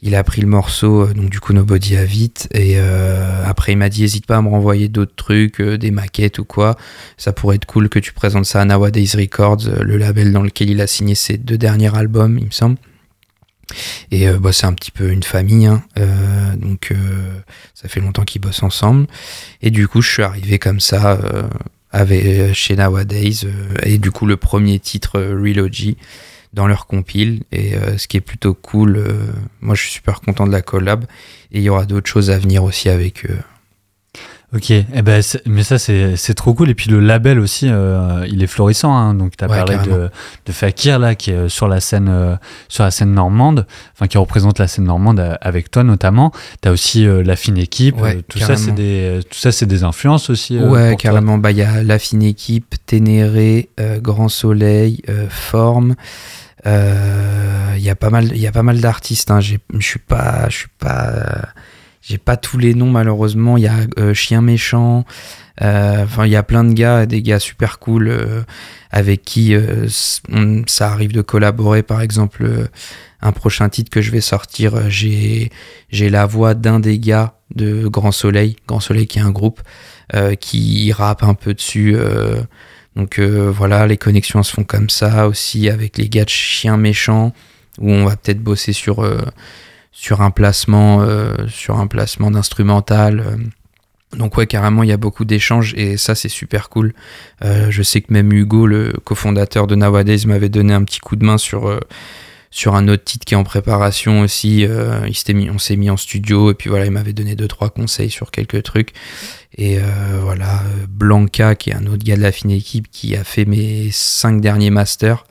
Il 0.00 0.14
a 0.14 0.24
pris 0.24 0.40
le 0.40 0.46
morceau, 0.46 1.06
donc 1.08 1.28
du 1.28 1.40
coup, 1.40 1.52
Nobody 1.52 1.98
Have 1.98 2.14
It. 2.14 2.48
Et 2.54 2.78
après, 2.78 3.72
il 3.72 3.76
m'a 3.76 3.90
dit, 3.90 4.02
hésite 4.02 4.24
pas 4.24 4.38
à 4.38 4.42
me 4.42 4.48
renvoyer 4.48 4.88
d'autres 4.88 5.14
trucs, 5.14 5.60
des 5.60 5.90
maquettes 5.90 6.38
ou 6.38 6.46
quoi. 6.46 6.76
Ça 7.18 7.34
pourrait 7.34 7.56
être 7.56 7.66
cool 7.66 7.90
que 7.90 7.98
tu 7.98 8.14
présentes 8.14 8.46
ça 8.46 8.62
à 8.62 8.64
Nowadays 8.64 9.10
Records, 9.14 9.68
le 9.82 9.98
label 9.98 10.32
dans 10.32 10.42
lequel 10.42 10.70
il 10.70 10.80
a 10.80 10.86
signé 10.86 11.14
ses 11.14 11.36
deux 11.36 11.58
derniers 11.58 11.94
albums, 11.94 12.38
il 12.38 12.46
me 12.46 12.50
semble. 12.50 12.78
Et 14.10 14.26
bah, 14.30 14.54
c'est 14.54 14.66
un 14.66 14.72
petit 14.72 14.90
peu 14.90 15.10
une 15.10 15.22
famille, 15.22 15.66
hein. 15.66 15.82
Donc 16.74 16.90
euh, 16.90 17.38
ça 17.72 17.88
fait 17.88 18.00
longtemps 18.00 18.24
qu'ils 18.24 18.40
bossent 18.40 18.64
ensemble. 18.64 19.06
Et 19.62 19.70
du 19.70 19.86
coup, 19.86 20.02
je 20.02 20.10
suis 20.10 20.22
arrivé 20.24 20.58
comme 20.58 20.80
ça 20.80 21.12
euh, 21.12 21.44
avec, 21.92 22.24
euh, 22.24 22.52
chez 22.52 22.74
Nowadays. 22.74 23.46
et 23.84 23.98
du 23.98 24.10
coup, 24.10 24.26
le 24.26 24.36
premier 24.36 24.80
titre, 24.80 25.20
OG, 25.20 25.94
dans 26.52 26.66
leur 26.66 26.86
compile. 26.86 27.44
Et 27.52 27.74
ce 27.96 28.08
qui 28.08 28.16
est 28.16 28.20
plutôt 28.20 28.54
cool, 28.54 29.04
moi 29.60 29.74
je 29.74 29.82
suis 29.82 29.92
super 29.92 30.20
content 30.20 30.46
de 30.46 30.52
la 30.52 30.62
collab. 30.62 31.04
Et 31.52 31.58
il 31.58 31.62
y 31.62 31.68
aura 31.68 31.84
d'autres 31.84 32.08
choses 32.08 32.30
à 32.30 32.38
venir 32.38 32.64
aussi 32.64 32.88
avec 32.88 33.26
eux. 33.26 33.38
Ok, 34.54 34.70
eh 34.70 34.84
ben, 35.02 35.20
mais 35.46 35.62
ça 35.64 35.78
c'est 35.78 36.34
trop 36.34 36.54
cool. 36.54 36.70
Et 36.70 36.74
puis 36.74 36.88
le 36.90 37.00
label 37.00 37.40
aussi, 37.40 37.66
euh, 37.68 38.24
il 38.30 38.42
est 38.42 38.46
florissant. 38.46 38.94
Hein. 38.96 39.14
Donc 39.14 39.36
tu 39.36 39.44
as 39.44 39.48
Ouais, 39.48 39.56
parlé 39.56 39.76
de, 39.78 40.10
de 40.46 40.52
Fakir 40.52 40.98
là, 40.98 41.14
qui 41.16 41.32
est 41.32 41.34
euh, 41.34 41.48
sur 41.48 41.66
la 41.66 41.80
scène, 41.80 42.08
euh, 42.08 42.36
sur 42.68 42.84
la 42.84 42.90
scène 42.92 43.12
normande, 43.14 43.66
enfin 43.94 44.06
qui 44.06 44.16
représente 44.16 44.58
la 44.60 44.68
scène 44.68 44.84
normande 44.84 45.18
avec 45.40 45.70
toi 45.70 45.82
notamment. 45.82 46.30
Tu 46.62 46.68
as 46.68 46.72
aussi 46.72 47.06
euh, 47.06 47.22
la 47.24 47.34
fine 47.36 47.58
équipe. 47.58 48.00
Ouais, 48.00 48.22
tout 48.28 48.38
ça 48.38 48.54
des, 48.54 49.20
tout 49.28 49.38
ça 49.38 49.50
c'est 49.50 49.66
des 49.66 49.82
influences 49.82 50.30
aussi. 50.30 50.58
ouais, 50.58 50.94
carrément. 50.98 51.36
Bah, 51.38 51.50
il 51.50 51.56
y 51.56 51.62
a 51.62 51.82
La 51.82 51.98
Fine 51.98 52.22
Équipe, 52.22 52.74
Ténéré, 52.86 53.70
Grand 54.00 54.28
Soleil, 54.28 55.02
Forme. 55.28 55.94
Il 56.64 56.70
y 57.82 57.90
a 57.90 57.94
pas 57.96 58.10
mal, 58.10 58.30
il 58.32 58.40
y 58.40 58.46
a 58.46 58.52
pas 58.52 58.62
mal 58.62 58.80
d'artistes. 58.80 59.30
Hein. 59.30 59.40
J'ai- 59.40 59.58
Je 59.78 59.84
suis 59.86 59.98
pas, 59.98 60.48
pas, 60.78 61.48
j'ai 62.04 62.18
pas 62.18 62.36
tous 62.36 62.58
les 62.58 62.74
noms 62.74 62.90
malheureusement. 62.90 63.56
Il 63.56 63.64
y 63.64 63.66
a 63.66 63.76
euh, 63.98 64.14
Chien 64.14 64.42
méchant. 64.42 65.04
Euh, 65.62 66.04
Enfin, 66.04 66.26
il 66.26 66.32
y 66.32 66.36
a 66.36 66.42
plein 66.42 66.64
de 66.64 66.72
gars, 66.72 67.06
des 67.06 67.22
gars 67.22 67.38
super 67.38 67.78
cool 67.78 68.08
euh, 68.08 68.42
avec 68.90 69.22
qui 69.22 69.54
euh, 69.54 69.86
ça 70.66 70.90
arrive 70.92 71.12
de 71.12 71.22
collaborer. 71.22 71.82
Par 71.82 72.00
exemple, 72.00 72.68
un 73.22 73.32
prochain 73.32 73.68
titre 73.68 73.90
que 73.90 74.02
je 74.02 74.10
vais 74.10 74.20
sortir, 74.20 74.90
j'ai 74.90 75.50
j'ai 75.88 76.10
la 76.10 76.26
voix 76.26 76.54
d'un 76.54 76.80
des 76.80 76.98
gars 76.98 77.34
de 77.54 77.86
Grand 77.88 78.12
Soleil, 78.12 78.56
Grand 78.66 78.80
Soleil 78.80 79.06
qui 79.06 79.18
est 79.18 79.22
un 79.22 79.30
groupe 79.30 79.60
qui 80.40 80.92
rappe 80.92 81.22
un 81.22 81.34
peu 81.34 81.54
dessus. 81.54 81.96
donc 82.96 83.18
euh, 83.18 83.50
voilà, 83.50 83.86
les 83.86 83.96
connexions 83.96 84.42
se 84.42 84.52
font 84.52 84.64
comme 84.64 84.90
ça 84.90 85.26
aussi 85.28 85.68
avec 85.68 85.96
les 85.98 86.08
gars 86.08 86.24
de 86.24 86.30
Chien 86.30 86.76
Méchant 86.76 87.32
où 87.78 87.90
on 87.90 88.04
va 88.04 88.16
peut-être 88.16 88.40
bosser 88.40 88.72
sur 88.72 89.04
euh, 89.04 89.18
sur 89.94 90.20
un 90.20 90.30
placement 90.30 91.00
euh, 91.00 91.34
sur 91.48 91.78
un 91.78 91.86
placement 91.86 92.30
d'instrumental. 92.30 93.20
euh. 93.20 93.36
Donc 94.16 94.36
ouais, 94.36 94.46
carrément, 94.46 94.82
il 94.82 94.88
y 94.88 94.92
a 94.92 94.96
beaucoup 94.96 95.24
d'échanges 95.24 95.74
et 95.76 95.96
ça, 95.96 96.14
c'est 96.14 96.28
super 96.28 96.68
cool. 96.68 96.94
Euh, 97.44 97.70
je 97.70 97.82
sais 97.82 98.00
que 98.00 98.12
même 98.12 98.32
Hugo, 98.32 98.66
le 98.66 98.92
cofondateur 99.04 99.66
de 99.66 99.74
Nowadays, 99.74 100.26
m'avait 100.26 100.48
donné 100.48 100.72
un 100.72 100.84
petit 100.84 101.00
coup 101.00 101.16
de 101.16 101.24
main 101.24 101.36
sur, 101.36 101.68
euh, 101.68 101.80
sur 102.50 102.76
un 102.76 102.86
autre 102.86 103.02
titre 103.02 103.24
qui 103.24 103.34
est 103.34 103.36
en 103.36 103.42
préparation 103.42 104.20
aussi. 104.20 104.66
Euh, 104.66 105.08
il 105.08 105.34
mis, 105.34 105.50
on 105.50 105.58
s'est 105.58 105.74
mis 105.74 105.90
en 105.90 105.96
studio 105.96 106.52
et 106.52 106.54
puis 106.54 106.70
voilà, 106.70 106.84
il 106.86 106.92
m'avait 106.92 107.12
donné 107.12 107.34
deux, 107.34 107.48
trois 107.48 107.70
conseils 107.70 108.10
sur 108.10 108.30
quelques 108.30 108.62
trucs. 108.62 108.92
Et 109.56 109.78
euh, 109.78 109.82
voilà, 110.22 110.60
euh, 110.60 110.86
Blanca, 110.88 111.56
qui 111.56 111.70
est 111.70 111.74
un 111.74 111.86
autre 111.86 112.04
gars 112.04 112.16
de 112.16 112.22
la 112.22 112.30
fine 112.30 112.52
équipe, 112.52 112.88
qui 112.92 113.16
a 113.16 113.24
fait 113.24 113.46
mes 113.46 113.90
cinq 113.90 114.40
derniers 114.40 114.70
masters. 114.70 115.24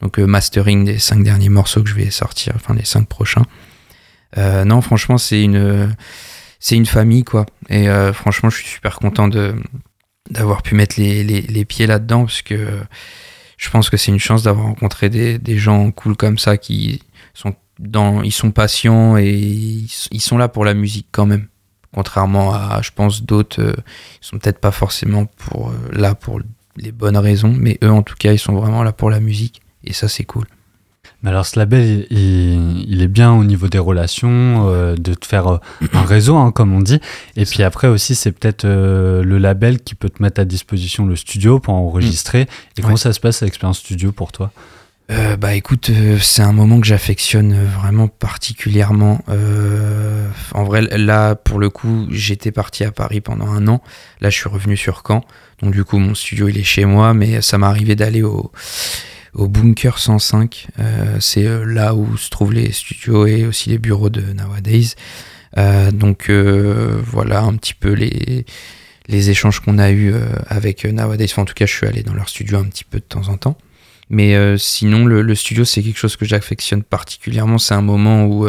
Donc 0.00 0.18
mastering 0.18 0.86
des 0.86 0.98
cinq 0.98 1.22
derniers 1.22 1.50
morceaux 1.50 1.82
que 1.82 1.90
je 1.90 1.94
vais 1.94 2.10
sortir, 2.10 2.54
enfin 2.56 2.72
les 2.72 2.86
cinq 2.86 3.06
prochains. 3.06 3.44
Euh, 4.38 4.64
non, 4.64 4.80
franchement, 4.80 5.18
c'est 5.18 5.42
une 5.42 5.94
c'est 6.60 6.76
une 6.76 6.86
famille 6.86 7.24
quoi. 7.24 7.46
Et 7.68 7.88
euh, 7.88 8.12
franchement, 8.12 8.50
je 8.50 8.56
suis 8.56 8.68
super 8.68 8.98
content 8.98 9.28
de 9.28 9.54
d'avoir 10.30 10.62
pu 10.62 10.74
mettre 10.74 11.00
les, 11.00 11.24
les, 11.24 11.40
les 11.42 11.64
pieds 11.64 11.86
là-dedans 11.86 12.24
parce 12.24 12.42
que 12.42 12.80
je 13.56 13.70
pense 13.70 13.90
que 13.90 13.96
c'est 13.96 14.12
une 14.12 14.18
chance 14.18 14.44
d'avoir 14.44 14.66
rencontré 14.66 15.08
des, 15.10 15.38
des 15.38 15.58
gens 15.58 15.90
cool 15.90 16.16
comme 16.16 16.38
ça 16.38 16.56
qui 16.56 17.02
sont 17.34 17.54
dans 17.80 18.22
ils 18.22 18.32
sont 18.32 18.52
patients 18.52 19.16
et 19.16 19.30
ils, 19.30 20.20
sont 20.20 20.38
là 20.38 20.48
pour 20.48 20.64
la 20.64 20.74
musique 20.74 21.08
quand 21.10 21.26
même. 21.26 21.48
Contrairement 21.92 22.54
à, 22.54 22.80
je 22.82 22.90
pense, 22.92 23.24
d'autres, 23.24 23.60
euh, 23.60 23.74
ils 24.22 24.26
sont 24.26 24.38
peut-être 24.38 24.60
pas 24.60 24.70
forcément 24.70 25.26
pour, 25.26 25.70
euh, 25.70 25.74
là 25.92 26.14
pour 26.14 26.40
les 26.76 26.92
bonnes 26.92 27.16
raisons, 27.16 27.52
mais 27.58 27.78
eux, 27.82 27.90
en 27.90 28.02
tout 28.02 28.14
cas, 28.16 28.32
ils 28.32 28.38
sont 28.38 28.54
vraiment 28.54 28.84
là 28.84 28.92
pour 28.92 29.10
la 29.10 29.18
musique. 29.18 29.60
Et 29.82 29.92
ça, 29.92 30.06
c'est 30.06 30.24
cool. 30.24 30.46
Mais 31.22 31.30
alors 31.30 31.44
ce 31.44 31.58
label, 31.58 32.06
il, 32.10 33.02
est 33.02 33.08
bien 33.08 33.32
au 33.32 33.44
niveau 33.44 33.68
des 33.68 33.78
relations, 33.78 34.68
euh, 34.68 34.96
de 34.96 35.12
te 35.12 35.26
faire 35.26 35.48
euh, 35.48 35.58
un 35.92 36.02
réseau, 36.02 36.36
hein, 36.36 36.50
comme 36.50 36.72
on 36.72 36.80
dit. 36.80 37.00
Et 37.36 37.44
puis 37.44 37.62
après 37.62 37.88
aussi, 37.88 38.14
c'est 38.14 38.32
peut-être 38.32 38.64
euh, 38.64 39.22
le 39.22 39.36
label 39.36 39.80
qui 39.80 39.94
peut 39.94 40.08
te 40.08 40.22
mettre 40.22 40.40
à 40.40 40.46
disposition 40.46 41.04
le 41.04 41.16
studio 41.16 41.60
pour 41.60 41.74
enregistrer. 41.74 42.46
Et 42.76 42.82
comment 42.82 42.94
Ouais. 42.94 43.00
ça 43.00 43.12
se 43.12 43.20
passe 43.20 43.42
l'expérience 43.42 43.78
studio 43.78 44.12
pour 44.12 44.32
toi? 44.32 44.50
Bah 45.40 45.56
écoute, 45.56 45.90
c'est 46.20 46.42
un 46.42 46.52
moment 46.52 46.80
que 46.80 46.86
j'affectionne 46.86 47.64
vraiment 47.64 48.06
particulièrement. 48.06 49.24
En 50.54 50.62
vrai, 50.62 50.82
là, 50.82 51.34
pour 51.34 51.58
le 51.58 51.68
coup, 51.68 52.06
j'étais 52.12 52.52
parti 52.52 52.84
à 52.84 52.92
Paris 52.92 53.20
pendant 53.20 53.48
un 53.48 53.66
an. 53.66 53.82
Là, 54.20 54.30
je 54.30 54.36
suis 54.36 54.48
revenu 54.48 54.76
sur 54.76 55.02
Caen. 55.04 55.24
Donc 55.62 55.72
du 55.72 55.82
coup, 55.82 55.98
mon 55.98 56.14
studio, 56.14 56.46
il 56.46 56.58
est 56.58 56.62
chez 56.62 56.84
moi, 56.84 57.12
mais 57.12 57.42
ça 57.42 57.58
m'est 57.58 57.66
arrivé 57.66 57.96
d'aller 57.96 58.22
au, 58.22 58.52
au 59.34 59.48
Bunker 59.48 59.98
105. 59.98 60.68
Euh, 60.78 61.16
c'est 61.20 61.46
euh, 61.46 61.64
là 61.64 61.94
où 61.94 62.16
se 62.16 62.30
trouvent 62.30 62.52
les 62.52 62.72
studios 62.72 63.26
et 63.26 63.46
aussi 63.46 63.70
les 63.70 63.78
bureaux 63.78 64.10
de 64.10 64.20
Nowadays. 64.32 64.94
Euh, 65.58 65.90
donc 65.90 66.30
euh, 66.30 67.00
voilà 67.04 67.40
un 67.40 67.56
petit 67.56 67.74
peu 67.74 67.92
les, 67.92 68.46
les 69.08 69.30
échanges 69.30 69.60
qu'on 69.60 69.78
a 69.78 69.90
eus 69.90 70.14
avec 70.46 70.84
Nowadays. 70.84 71.28
Enfin, 71.30 71.42
en 71.42 71.46
tout 71.46 71.54
cas, 71.54 71.66
je 71.66 71.72
suis 71.72 71.86
allé 71.86 72.02
dans 72.02 72.14
leur 72.14 72.28
studio 72.28 72.58
un 72.58 72.64
petit 72.64 72.84
peu 72.84 72.98
de 72.98 73.04
temps 73.04 73.28
en 73.28 73.36
temps. 73.36 73.56
Mais 74.12 74.58
sinon, 74.58 75.06
le, 75.06 75.34
studio, 75.36 75.64
c'est 75.64 75.84
quelque 75.84 75.98
chose 75.98 76.16
que 76.16 76.24
j'affectionne 76.24 76.82
particulièrement. 76.82 77.58
C'est 77.58 77.74
un 77.74 77.80
moment 77.80 78.26
où, 78.26 78.48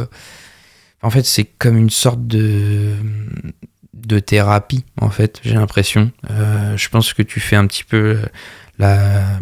en 1.03 1.09
fait, 1.11 1.23
c'est 1.23 1.43
comme 1.43 1.77
une 1.77 1.91
sorte 1.91 2.25
de, 2.25 2.95
de 3.93 4.17
thérapie, 4.17 4.83
en 4.99 5.11
fait, 5.11 5.39
j'ai 5.43 5.53
l'impression. 5.53 6.11
Je 6.27 6.89
pense 6.89 7.13
que 7.13 7.21
tu 7.21 7.39
fais 7.39 7.57
un 7.57 7.67
petit 7.67 7.83
peu 7.83 8.17
la, 8.79 9.39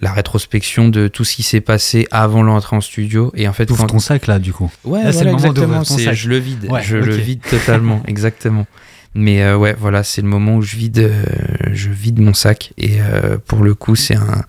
la 0.00 0.12
rétrospection 0.12 0.88
de 0.88 1.08
tout 1.08 1.24
ce 1.24 1.34
qui 1.36 1.42
s'est 1.42 1.60
passé 1.60 2.06
avant 2.10 2.42
l'entrée 2.42 2.76
en 2.76 2.80
studio. 2.80 3.32
Et 3.34 3.46
en 3.48 3.52
fait, 3.52 3.66
T'ouvres 3.66 3.86
quand... 3.86 3.94
ton 3.94 3.98
sac 3.98 4.26
là, 4.26 4.38
du 4.38 4.52
coup. 4.52 4.70
Ouais, 4.84 5.04
Là, 5.04 5.12
c'est 5.12 5.24
le 5.24 5.32
moment 5.32 5.38
exactement. 5.38 5.82
ton 5.82 5.98
sac. 5.98 6.14
Je 6.14 6.28
le 6.28 6.38
vide. 6.38 6.66
Ouais, 6.70 6.82
je 6.82 6.96
le 6.96 7.14
vide 7.14 7.42
totalement, 7.48 8.02
exactement. 8.06 8.66
Mais 9.14 9.42
euh, 9.42 9.56
ouais, 9.56 9.74
voilà, 9.78 10.02
c'est 10.04 10.22
le 10.22 10.28
moment 10.28 10.56
où 10.56 10.62
je 10.62 10.76
vide, 10.76 10.98
euh, 10.98 11.24
je 11.72 11.90
vide 11.90 12.20
mon 12.20 12.32
sac. 12.32 12.72
Et 12.78 13.00
euh, 13.00 13.38
pour 13.38 13.62
le 13.62 13.74
coup, 13.74 13.96
c'est 13.96 14.14
un, 14.14 14.44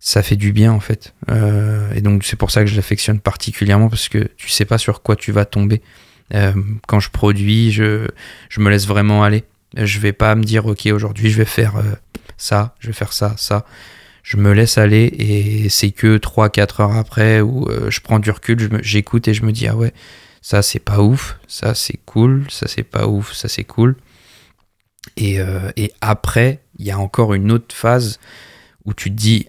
ça 0.00 0.22
fait 0.22 0.36
du 0.36 0.52
bien 0.52 0.72
en 0.72 0.80
fait. 0.80 1.14
Et 1.94 2.00
donc 2.00 2.24
c'est 2.24 2.36
pour 2.36 2.50
ça 2.50 2.60
que 2.62 2.66
je 2.66 2.76
l'affectionne 2.76 3.20
particulièrement 3.20 3.88
parce 3.88 4.08
que 4.08 4.28
tu 4.36 4.48
sais 4.50 4.64
pas 4.64 4.78
sur 4.78 5.02
quoi 5.02 5.16
tu 5.16 5.32
vas 5.32 5.44
tomber. 5.44 5.82
Quand 6.86 7.00
je 7.00 7.10
produis, 7.10 7.72
je, 7.72 8.06
je 8.48 8.60
me 8.60 8.70
laisse 8.70 8.86
vraiment 8.86 9.24
aller. 9.24 9.44
Je 9.76 9.98
vais 9.98 10.12
pas 10.12 10.34
me 10.36 10.44
dire 10.44 10.66
ok 10.66 10.86
aujourd'hui 10.86 11.30
je 11.30 11.36
vais 11.38 11.44
faire 11.44 11.74
ça, 12.36 12.76
je 12.78 12.88
vais 12.88 12.92
faire 12.92 13.12
ça, 13.12 13.34
ça. 13.36 13.66
Je 14.26 14.38
me 14.38 14.52
laisse 14.52 14.76
aller 14.76 15.04
et 15.04 15.68
c'est 15.68 15.92
que 15.92 16.18
3-4 16.18 16.82
heures 16.82 16.96
après 16.96 17.40
où 17.40 17.68
euh, 17.68 17.92
je 17.92 18.00
prends 18.00 18.18
du 18.18 18.32
recul, 18.32 18.80
j'écoute 18.82 19.28
et 19.28 19.34
je 19.34 19.44
me 19.44 19.52
dis 19.52 19.68
ah 19.68 19.76
ouais 19.76 19.92
ça 20.42 20.62
c'est 20.62 20.80
pas 20.80 21.00
ouf, 21.00 21.38
ça 21.46 21.76
c'est 21.76 22.00
cool, 22.06 22.44
ça 22.50 22.66
c'est 22.66 22.82
pas 22.82 23.06
ouf, 23.06 23.32
ça 23.34 23.46
c'est 23.46 23.62
cool. 23.62 23.94
Et, 25.16 25.38
euh, 25.38 25.70
et 25.76 25.92
après, 26.00 26.60
il 26.76 26.86
y 26.86 26.90
a 26.90 26.98
encore 26.98 27.34
une 27.34 27.52
autre 27.52 27.72
phase 27.72 28.18
où 28.84 28.94
tu 28.94 29.10
te 29.10 29.14
dis 29.14 29.46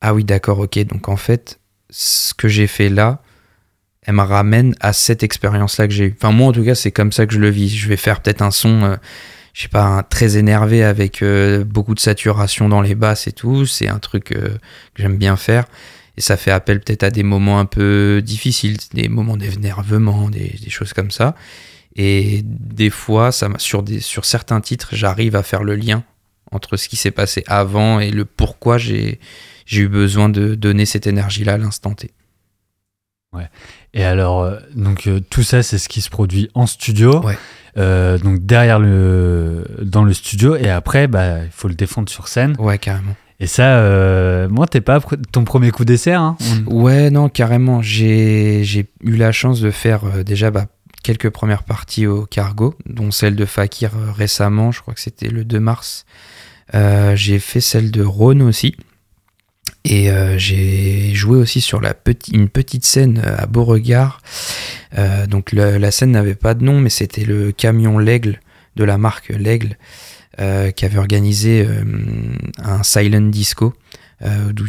Ah 0.00 0.14
oui, 0.14 0.24
d'accord, 0.24 0.58
ok, 0.60 0.78
donc 0.86 1.10
en 1.10 1.16
fait, 1.16 1.60
ce 1.90 2.32
que 2.32 2.48
j'ai 2.48 2.66
fait 2.66 2.88
là, 2.88 3.20
elle 4.00 4.14
me 4.14 4.22
ramène 4.22 4.74
à 4.80 4.94
cette 4.94 5.22
expérience-là 5.22 5.86
que 5.86 5.92
j'ai 5.92 6.04
eue. 6.04 6.16
Enfin, 6.16 6.32
moi 6.32 6.46
en 6.46 6.52
tout 6.52 6.64
cas, 6.64 6.74
c'est 6.74 6.92
comme 6.92 7.12
ça 7.12 7.26
que 7.26 7.34
je 7.34 7.40
le 7.40 7.50
vis. 7.50 7.68
Je 7.76 7.88
vais 7.88 7.98
faire 7.98 8.22
peut-être 8.22 8.40
un 8.40 8.50
son, 8.50 8.84
euh, 8.84 8.96
je 9.58 9.64
sais 9.64 9.68
pas, 9.68 10.04
très 10.04 10.36
énervé 10.36 10.84
avec 10.84 11.20
euh, 11.20 11.64
beaucoup 11.64 11.96
de 11.96 11.98
saturation 11.98 12.68
dans 12.68 12.80
les 12.80 12.94
basses 12.94 13.26
et 13.26 13.32
tout. 13.32 13.66
C'est 13.66 13.88
un 13.88 13.98
truc 13.98 14.30
euh, 14.30 14.50
que 14.94 15.02
j'aime 15.02 15.16
bien 15.16 15.36
faire. 15.36 15.64
Et 16.16 16.20
ça 16.20 16.36
fait 16.36 16.52
appel 16.52 16.78
peut-être 16.80 17.02
à 17.02 17.10
des 17.10 17.24
moments 17.24 17.58
un 17.58 17.64
peu 17.64 18.22
difficiles, 18.24 18.76
des 18.94 19.08
moments 19.08 19.36
d'énervement, 19.36 20.30
des, 20.30 20.56
des 20.62 20.70
choses 20.70 20.92
comme 20.92 21.10
ça. 21.10 21.34
Et 21.96 22.42
des 22.44 22.88
fois, 22.88 23.32
ça 23.32 23.48
sur, 23.58 23.82
des, 23.82 23.98
sur 23.98 24.26
certains 24.26 24.60
titres, 24.60 24.90
j'arrive 24.92 25.34
à 25.34 25.42
faire 25.42 25.64
le 25.64 25.74
lien 25.74 26.04
entre 26.52 26.76
ce 26.76 26.88
qui 26.88 26.94
s'est 26.94 27.10
passé 27.10 27.42
avant 27.48 27.98
et 27.98 28.12
le 28.12 28.24
pourquoi 28.24 28.78
j'ai 28.78 29.18
eu 29.72 29.88
besoin 29.88 30.28
de 30.28 30.54
donner 30.54 30.86
cette 30.86 31.08
énergie-là 31.08 31.54
à 31.54 31.58
l'instant 31.58 31.94
T. 31.94 32.12
Et 33.92 34.04
alors, 34.04 34.42
euh, 34.42 34.60
donc 34.76 35.08
tout 35.30 35.42
ça, 35.42 35.64
c'est 35.64 35.78
ce 35.78 35.88
qui 35.88 36.00
se 36.00 36.10
produit 36.10 36.48
en 36.54 36.68
studio. 36.68 37.24
Ouais. 37.24 37.36
Euh, 37.78 38.18
donc 38.18 38.44
derrière 38.44 38.78
le, 38.80 39.64
dans 39.82 40.02
le 40.04 40.12
studio, 40.12 40.56
et 40.56 40.68
après, 40.68 41.06
bah, 41.06 41.44
il 41.44 41.50
faut 41.52 41.68
le 41.68 41.74
défendre 41.74 42.08
sur 42.08 42.26
scène. 42.28 42.56
Ouais, 42.58 42.78
carrément. 42.78 43.14
Et 43.40 43.46
ça, 43.46 43.78
euh, 43.78 44.48
moi, 44.48 44.66
t'es 44.66 44.80
pas 44.80 44.98
ton 45.30 45.44
premier 45.44 45.70
coup 45.70 45.84
d'essai. 45.84 46.12
Hein 46.12 46.36
On- 46.66 46.74
Ouais, 46.82 47.10
non, 47.10 47.28
carrément. 47.28 47.80
J'ai 47.82 48.64
j'ai 48.64 48.86
eu 49.02 49.16
la 49.16 49.30
chance 49.30 49.60
de 49.60 49.70
faire 49.70 50.00
euh, 50.04 50.22
déjà 50.24 50.50
bah, 50.50 50.66
quelques 51.04 51.30
premières 51.30 51.62
parties 51.62 52.06
au 52.08 52.26
cargo, 52.26 52.74
dont 52.86 53.12
celle 53.12 53.36
de 53.36 53.44
Fakir 53.44 53.92
récemment, 54.16 54.72
je 54.72 54.80
crois 54.82 54.92
que 54.94 55.00
c'était 55.00 55.28
le 55.28 55.44
2 55.44 55.60
mars. 55.60 56.04
J'ai 57.14 57.38
fait 57.38 57.60
celle 57.60 57.90
de 57.90 58.02
Rhône 58.02 58.42
aussi. 58.42 58.76
Et 59.84 60.10
euh, 60.10 60.36
j'ai 60.38 61.14
joué 61.14 61.38
aussi 61.38 61.60
sur 61.60 61.80
la 61.80 61.94
une 62.32 62.48
petite 62.48 62.84
scène 62.84 63.22
euh, 63.24 63.36
à 63.38 63.46
Beauregard. 63.46 64.20
Euh, 64.96 65.26
donc 65.26 65.52
la 65.52 65.90
scène 65.90 66.12
n'avait 66.12 66.34
pas 66.34 66.54
de 66.54 66.64
nom, 66.64 66.80
mais 66.80 66.90
c'était 66.90 67.24
le 67.24 67.52
camion 67.52 67.98
L'Aigle 67.98 68.40
de 68.76 68.84
la 68.84 68.98
marque 68.98 69.28
L'Aigle 69.28 69.76
qui 70.76 70.84
avait 70.84 70.98
organisé 70.98 71.66
un 72.62 72.84
silent 72.84 73.28
disco. 73.28 73.74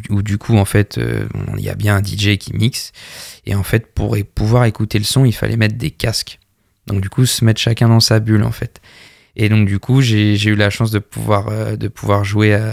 où, 0.09 0.23
du 0.23 0.39
coup 0.39 0.57
en 0.57 0.65
fait 0.65 0.99
il 1.57 1.63
y 1.63 1.69
a 1.69 1.75
bien 1.75 1.97
un 1.97 2.03
DJ 2.03 2.39
qui 2.39 2.55
mixe 2.55 2.91
et 3.45 3.53
en 3.53 3.61
fait 3.61 3.93
pour 3.93 4.17
pouvoir 4.33 4.65
écouter 4.65 4.97
le 4.97 5.03
son 5.03 5.25
il 5.25 5.31
fallait 5.31 5.57
mettre 5.57 5.75
des 5.75 5.91
casques 5.91 6.39
donc 6.87 7.01
du 7.01 7.09
coup 7.11 7.27
se 7.27 7.45
mettre 7.45 7.61
chacun 7.61 7.87
dans 7.87 7.99
sa 7.99 8.19
bulle 8.19 8.43
en 8.43 8.51
fait 8.51 8.81
et 9.35 9.47
donc 9.47 9.67
du 9.67 9.77
coup 9.77 10.01
j'ai 10.01 10.43
eu 10.43 10.55
la 10.55 10.71
chance 10.71 10.89
de 10.89 10.97
pouvoir 10.97 11.77
de 11.77 11.87
pouvoir 11.87 12.23
jouer 12.23 12.55
euh, 12.55 12.71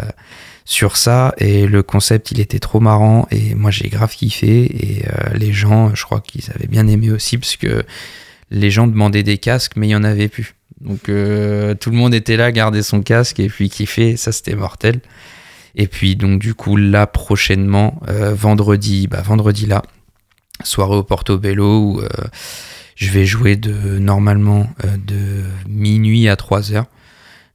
sur 0.67 0.99
ça. 0.99 1.35
Et 1.39 1.67
le 1.67 1.83
concept 1.83 2.33
il 2.33 2.41
était 2.41 2.59
trop 2.59 2.81
marrant. 2.81 3.27
Et 3.31 3.55
moi 3.55 3.71
j'ai 3.71 3.89
grave 3.89 4.15
kiffé. 4.15 4.65
Et 4.65 5.05
euh, 5.09 5.33
les 5.35 5.53
gens 5.53 5.95
je 5.95 6.05
crois 6.05 6.21
qu'ils 6.21 6.51
avaient 6.55 6.67
bien 6.67 6.87
aimé 6.87 7.11
aussi 7.11 7.39
parce 7.39 7.57
que 7.57 7.85
les 8.51 8.71
gens 8.71 8.87
demandaient 8.87 9.23
des 9.23 9.39
casques 9.39 9.73
mais 9.77 9.89
il 9.89 9.91
y 9.91 9.97
en 9.97 10.05
avait 10.05 10.29
plus. 10.29 10.55
Donc 10.83 11.09
euh, 11.09 11.75
tout 11.75 11.91
le 11.91 11.97
monde 11.97 12.13
était 12.13 12.37
là 12.37 12.53
garder 12.53 12.83
son 12.83 13.01
casque 13.01 13.41
et 13.41 13.49
puis 13.49 13.71
kiffer. 13.71 14.19
Ça 14.19 14.33
c'était 14.33 14.55
mortel. 14.55 15.01
Et 15.77 15.87
puis 15.87 16.17
donc 16.17 16.41
du 16.41 16.55
coup 16.55 16.77
là 16.77 17.07
prochainement 17.07 18.01
euh, 18.09 18.35
vendredi 18.35 19.07
bah 19.07 19.23
vendredi 19.23 19.67
là 19.67 19.83
soirée 20.65 20.97
au 20.97 21.03
Portobello 21.03 21.81
où 21.81 22.01
euh, 22.01 22.09
je 22.95 23.11
vais 23.11 23.27
jouer 23.27 23.57
de 23.57 23.99
normalement 23.99 24.71
de 24.85 25.45
minuit 25.69 26.29
à 26.29 26.37
3 26.37 26.73
heures 26.73 26.87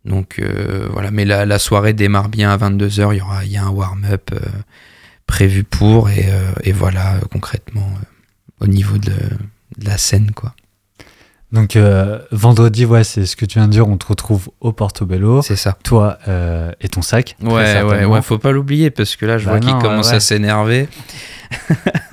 donc 0.06 0.40
euh, 0.40 0.88
voilà 0.92 1.12
mais 1.12 1.26
la, 1.26 1.46
la 1.46 1.60
soirée 1.60 1.94
démarre 1.94 2.30
bien 2.30 2.50
à 2.52 2.58
22 2.58 3.00
heures 3.00 3.14
il 3.14 3.18
y 3.18 3.22
aura 3.22 3.46
il 3.46 3.52
y 3.52 3.58
a 3.58 3.64
un 3.64 3.70
warm-up 3.70 4.32
euh, 4.34 4.40
prévu 5.28 5.64
pour 5.64 6.10
et, 6.10 6.26
euh, 6.30 6.52
et 6.64 6.72
voilà 6.72 7.16
concrètement 7.32 7.88
au 8.60 8.68
niveau 8.68 8.98
de, 8.98 9.12
de 9.12 9.86
la 9.86 9.98
scène 9.98 10.32
quoi 10.36 10.54
Donc 11.52 11.78
vendredi, 12.32 12.86
ouais, 12.86 13.04
c'est 13.04 13.26
ce 13.26 13.36
que 13.36 13.46
tu 13.46 13.60
viens 13.60 13.68
de 13.68 13.74
dire. 13.74 13.86
On 13.88 13.98
te 13.98 14.06
retrouve 14.08 14.50
au 14.62 14.72
Portobello. 14.72 15.42
c'est 15.42 15.56
ça 15.58 15.78
Toi 15.84 16.18
et 16.80 16.88
ton 16.90 17.02
sac. 17.02 17.36
ouais 17.42 17.82
ouais 17.84 18.06
ouais 18.06 18.22
faut 18.22 18.38
pas 18.38 18.52
l'oublier 18.52 18.90
parce 18.90 19.16
que 19.16 19.26
là 19.26 19.38
je 19.38 19.46
Bah 19.46 19.52
vois 19.52 19.60
qu'il 19.60 19.74
commence 19.80 20.10
ouais. 20.12 20.16
à 20.16 20.20
s'énerver 20.22 20.88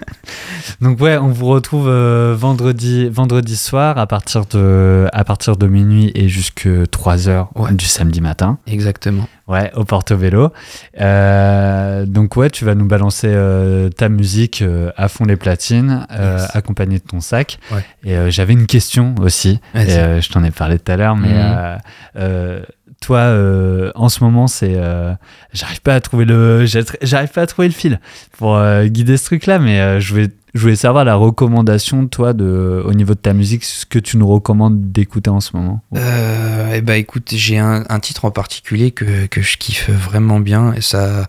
Donc 0.80 1.00
ouais, 1.00 1.16
on 1.18 1.28
vous 1.28 1.46
retrouve 1.46 1.88
euh, 1.88 2.34
vendredi, 2.36 3.08
vendredi 3.08 3.56
soir 3.56 3.98
à 3.98 4.06
partir 4.06 4.44
de, 4.46 5.06
à 5.12 5.24
partir 5.24 5.56
de 5.56 5.66
minuit 5.66 6.10
et 6.14 6.28
jusque 6.28 6.68
3 6.90 7.28
heures 7.28 7.48
Ouais. 7.54 7.72
du 7.72 7.84
samedi 7.86 8.20
matin. 8.20 8.58
exactement 8.66 9.28
Ouais, 9.46 9.72
au 9.74 9.84
Portobello. 9.84 10.52
Euh, 11.00 12.04
donc 12.06 12.36
ouais, 12.36 12.50
tu 12.50 12.64
vas 12.66 12.74
nous 12.74 12.84
balancer 12.86 13.28
euh, 13.30 13.88
ta 13.88 14.08
musique 14.10 14.62
à 14.96 15.08
fond 15.08 15.24
les 15.24 15.36
platines, 15.36 16.06
Yes. 16.10 16.54
accompagné 16.54 16.98
de 16.98 17.04
ton 17.04 17.20
sac. 17.20 17.58
Ouais. 17.72 17.84
Et 18.04 18.30
j'avais 18.30 18.52
une 18.52 18.66
question 18.66 19.14
aussi. 19.20 19.60
Et, 19.74 19.86
je 20.20 20.28
t'en 20.30 20.44
ai 20.44 20.50
parlé 20.50 20.78
tout 20.78 20.92
à 20.92 20.96
l'heure, 20.96 21.16
mais 21.16 21.32
Mhm. 21.34 22.62
toi, 23.00 23.18
euh, 23.18 23.90
en 23.94 24.08
ce 24.08 24.22
moment, 24.24 24.48
c'est, 24.48 24.74
euh, 24.76 25.14
j'arrive 25.52 25.80
pas 25.82 25.94
à 25.94 26.00
trouver 26.00 26.24
le, 26.24 26.66
j'arrive 27.02 27.30
pas 27.30 27.42
à 27.42 27.46
trouver 27.46 27.68
le 27.68 27.74
fil 27.74 28.00
pour 28.36 28.56
euh, 28.56 28.86
guider 28.86 29.16
ce 29.16 29.24
truc-là, 29.26 29.58
mais 29.60 30.00
je 30.00 30.12
voulais, 30.12 30.28
je 30.54 30.60
voulais 30.60 30.76
savoir 30.76 31.04
la 31.04 31.14
recommandation, 31.14 32.06
toi, 32.06 32.32
de, 32.32 32.82
au 32.84 32.94
niveau 32.94 33.14
de 33.14 33.18
ta 33.18 33.32
musique, 33.32 33.64
ce 33.64 33.86
que 33.86 33.98
tu 33.98 34.16
nous 34.16 34.26
recommandes 34.26 34.92
d'écouter 34.92 35.30
en 35.30 35.40
ce 35.40 35.56
moment. 35.56 35.82
Euh, 35.96 36.72
eh 36.74 36.80
ben 36.80 36.94
écoute, 36.94 37.30
j'ai 37.32 37.58
un, 37.58 37.84
titre 38.00 38.24
en 38.24 38.30
particulier 38.30 38.90
que, 38.90 39.26
que 39.26 39.42
je 39.42 39.56
kiffe 39.56 39.90
vraiment 39.90 40.40
bien 40.40 40.72
et 40.72 40.80
ça, 40.80 41.26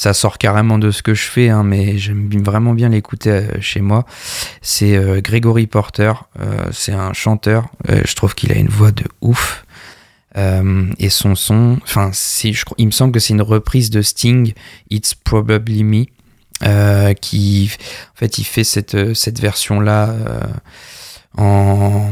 ça 0.00 0.14
sort 0.14 0.38
carrément 0.38 0.78
de 0.78 0.90
ce 0.90 1.02
que 1.02 1.12
je 1.12 1.24
fais, 1.24 1.50
hein, 1.50 1.62
mais 1.62 1.98
j'aime 1.98 2.30
vraiment 2.42 2.72
bien 2.72 2.88
l'écouter 2.88 3.30
euh, 3.30 3.60
chez 3.60 3.82
moi. 3.82 4.06
C'est 4.62 4.96
euh, 4.96 5.20
Gregory 5.20 5.66
Porter, 5.66 6.14
euh, 6.40 6.68
c'est 6.72 6.92
un 6.92 7.12
chanteur, 7.12 7.68
euh, 7.90 8.00
je 8.06 8.14
trouve 8.14 8.34
qu'il 8.34 8.50
a 8.50 8.54
une 8.54 8.70
voix 8.70 8.92
de 8.92 9.04
ouf. 9.20 9.64
Et 10.98 11.10
son 11.10 11.34
son, 11.34 11.78
enfin, 11.82 12.12
il 12.78 12.86
me 12.86 12.92
semble 12.92 13.12
que 13.12 13.18
c'est 13.18 13.34
une 13.34 13.42
reprise 13.42 13.90
de 13.90 14.00
Sting, 14.00 14.54
It's 14.88 15.12
Probably 15.14 15.84
Me, 15.84 16.06
euh, 16.62 17.14
qui, 17.14 17.70
en 18.14 18.18
fait, 18.18 18.38
il 18.38 18.44
fait 18.44 18.64
cette, 18.64 19.14
cette 19.14 19.40
version-là 19.40 20.10
euh, 20.10 20.40
en, 21.36 22.10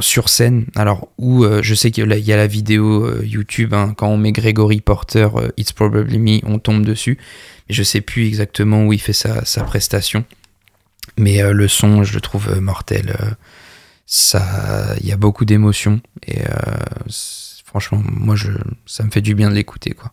sur 0.00 0.28
scène. 0.28 0.66
Alors, 0.76 1.08
où 1.18 1.44
euh, 1.44 1.62
je 1.62 1.74
sais 1.74 1.90
qu'il 1.90 2.04
y 2.08 2.32
a 2.32 2.36
la- 2.36 2.46
vidéo 2.46 3.04
euh, 3.04 3.24
YouTube, 3.24 3.74
hein, 3.74 3.94
quand 3.96 4.08
on 4.08 4.18
met 4.18 4.32
Gregory 4.32 4.80
Porter, 4.80 5.28
euh, 5.36 5.48
It's 5.56 5.72
Probably 5.72 6.18
Me, 6.18 6.40
on 6.44 6.58
tombe 6.58 6.84
dessus. 6.84 7.18
Mais 7.68 7.74
je 7.74 7.82
sais 7.82 8.00
plus 8.00 8.26
exactement 8.26 8.84
où 8.86 8.92
il 8.92 9.00
fait 9.00 9.12
sa, 9.12 9.44
sa 9.44 9.64
prestation. 9.64 10.24
Mais 11.16 11.42
euh, 11.42 11.52
le 11.52 11.66
son, 11.68 12.04
je 12.04 12.14
le 12.14 12.20
trouve 12.20 12.48
euh, 12.50 12.60
mortel. 12.60 13.16
euh, 13.20 13.30
ça, 14.06 14.94
il 15.00 15.06
y 15.06 15.12
a 15.12 15.16
beaucoup 15.16 15.44
d'émotions. 15.44 16.00
Et 16.26 16.40
euh, 16.42 16.50
franchement, 17.64 18.00
moi, 18.04 18.36
je, 18.36 18.50
ça 18.86 19.02
me 19.04 19.10
fait 19.10 19.20
du 19.20 19.34
bien 19.34 19.50
de 19.50 19.54
l'écouter, 19.54 19.90
quoi. 19.90 20.12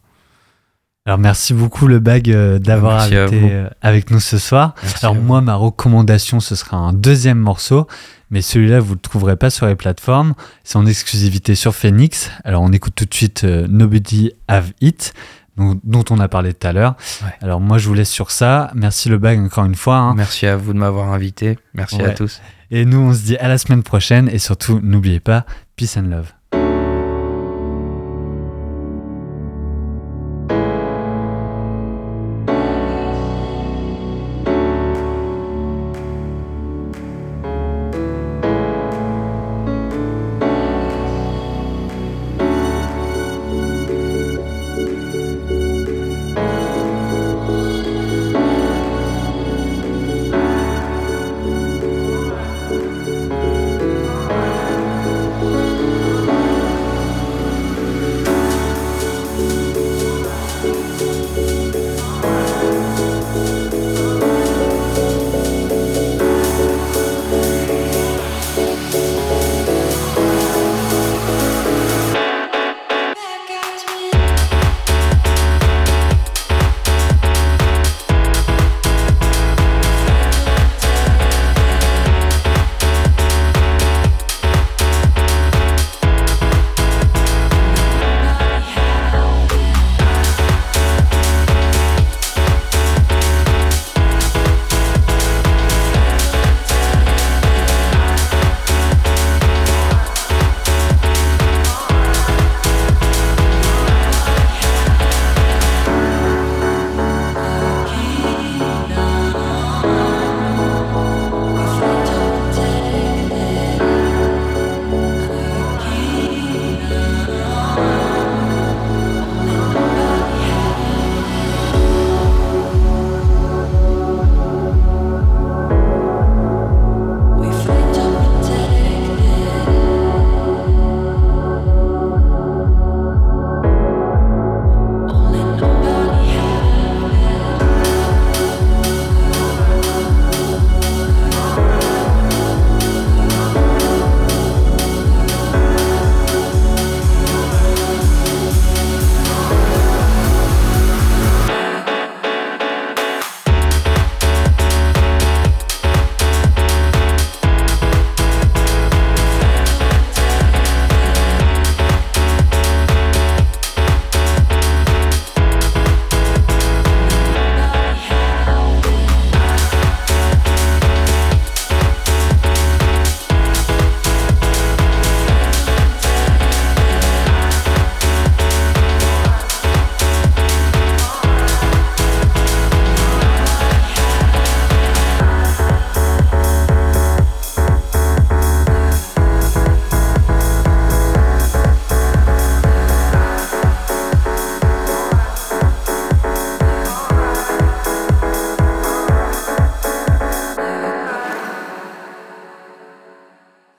Alors 1.07 1.19
merci 1.19 1.53
beaucoup 1.53 1.85
le 1.85 1.99
bag 1.99 2.31
euh, 2.31 2.57
d'avoir 2.57 3.05
été 3.05 3.51
euh, 3.53 3.69
avec 3.83 4.09
nous 4.09 4.19
ce 4.19 4.39
soir. 4.39 4.73
Merci 4.81 5.05
Alors 5.05 5.15
moi 5.15 5.39
ma 5.39 5.53
recommandation 5.53 6.39
ce 6.39 6.55
sera 6.55 6.77
un 6.77 6.93
deuxième 6.93 7.37
morceau, 7.37 7.85
mais 8.31 8.41
celui-là 8.41 8.79
vous 8.79 8.95
le 8.95 8.99
trouverez 8.99 9.35
pas 9.35 9.51
sur 9.51 9.67
les 9.67 9.75
plateformes, 9.75 10.33
c'est 10.63 10.77
en 10.77 10.85
exclusivité 10.87 11.53
sur 11.53 11.75
Phoenix. 11.75 12.31
Alors 12.43 12.63
on 12.63 12.71
écoute 12.71 12.93
tout 12.95 13.05
de 13.05 13.13
suite 13.13 13.43
euh, 13.43 13.67
Nobody 13.69 14.31
Have 14.47 14.71
It 14.81 15.13
dont, 15.57 15.79
dont 15.83 16.03
on 16.09 16.19
a 16.19 16.27
parlé 16.27 16.55
tout 16.55 16.65
à 16.65 16.73
l'heure. 16.73 16.95
Ouais. 17.23 17.29
Alors 17.39 17.61
moi 17.61 17.77
je 17.77 17.87
vous 17.87 17.93
laisse 17.93 18.09
sur 18.09 18.31
ça. 18.31 18.71
Merci 18.73 19.07
le 19.09 19.19
bag 19.19 19.39
encore 19.39 19.65
une 19.65 19.75
fois. 19.75 19.97
hein. 19.97 20.15
Merci 20.15 20.47
à 20.47 20.55
vous 20.57 20.73
de 20.73 20.79
m'avoir 20.79 21.13
invité. 21.13 21.59
Merci 21.75 22.01
à 22.01 22.09
tous. 22.15 22.41
Et 22.71 22.83
nous 22.83 22.97
on 22.97 23.13
se 23.13 23.21
dit 23.21 23.37
à 23.37 23.47
la 23.47 23.59
semaine 23.59 23.83
prochaine 23.83 24.27
et 24.27 24.39
surtout 24.39 24.79
n'oubliez 24.81 25.19
pas 25.19 25.45
peace 25.75 25.97
and 25.97 26.07
love. 26.09 26.31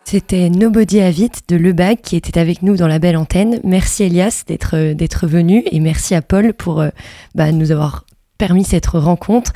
C'était 0.08 0.50
Nobody 0.50 1.00
Avit 1.00 1.32
de 1.48 1.56
Lebag 1.56 2.00
qui 2.00 2.14
était 2.14 2.38
avec 2.38 2.62
nous 2.62 2.76
dans 2.76 2.86
la 2.86 3.00
belle 3.00 3.16
antenne. 3.16 3.58
Merci 3.64 4.04
Elias 4.04 4.44
d'être 4.46 4.76
euh, 4.76 4.94
d'être 4.94 5.26
venu 5.26 5.64
et 5.72 5.80
merci 5.80 6.14
à 6.14 6.22
Paul 6.22 6.54
pour 6.54 6.80
euh, 6.80 6.90
bah, 7.34 7.50
nous 7.50 7.72
avoir 7.72 8.04
permis 8.38 8.62
cette 8.62 8.86
rencontre. 8.86 9.52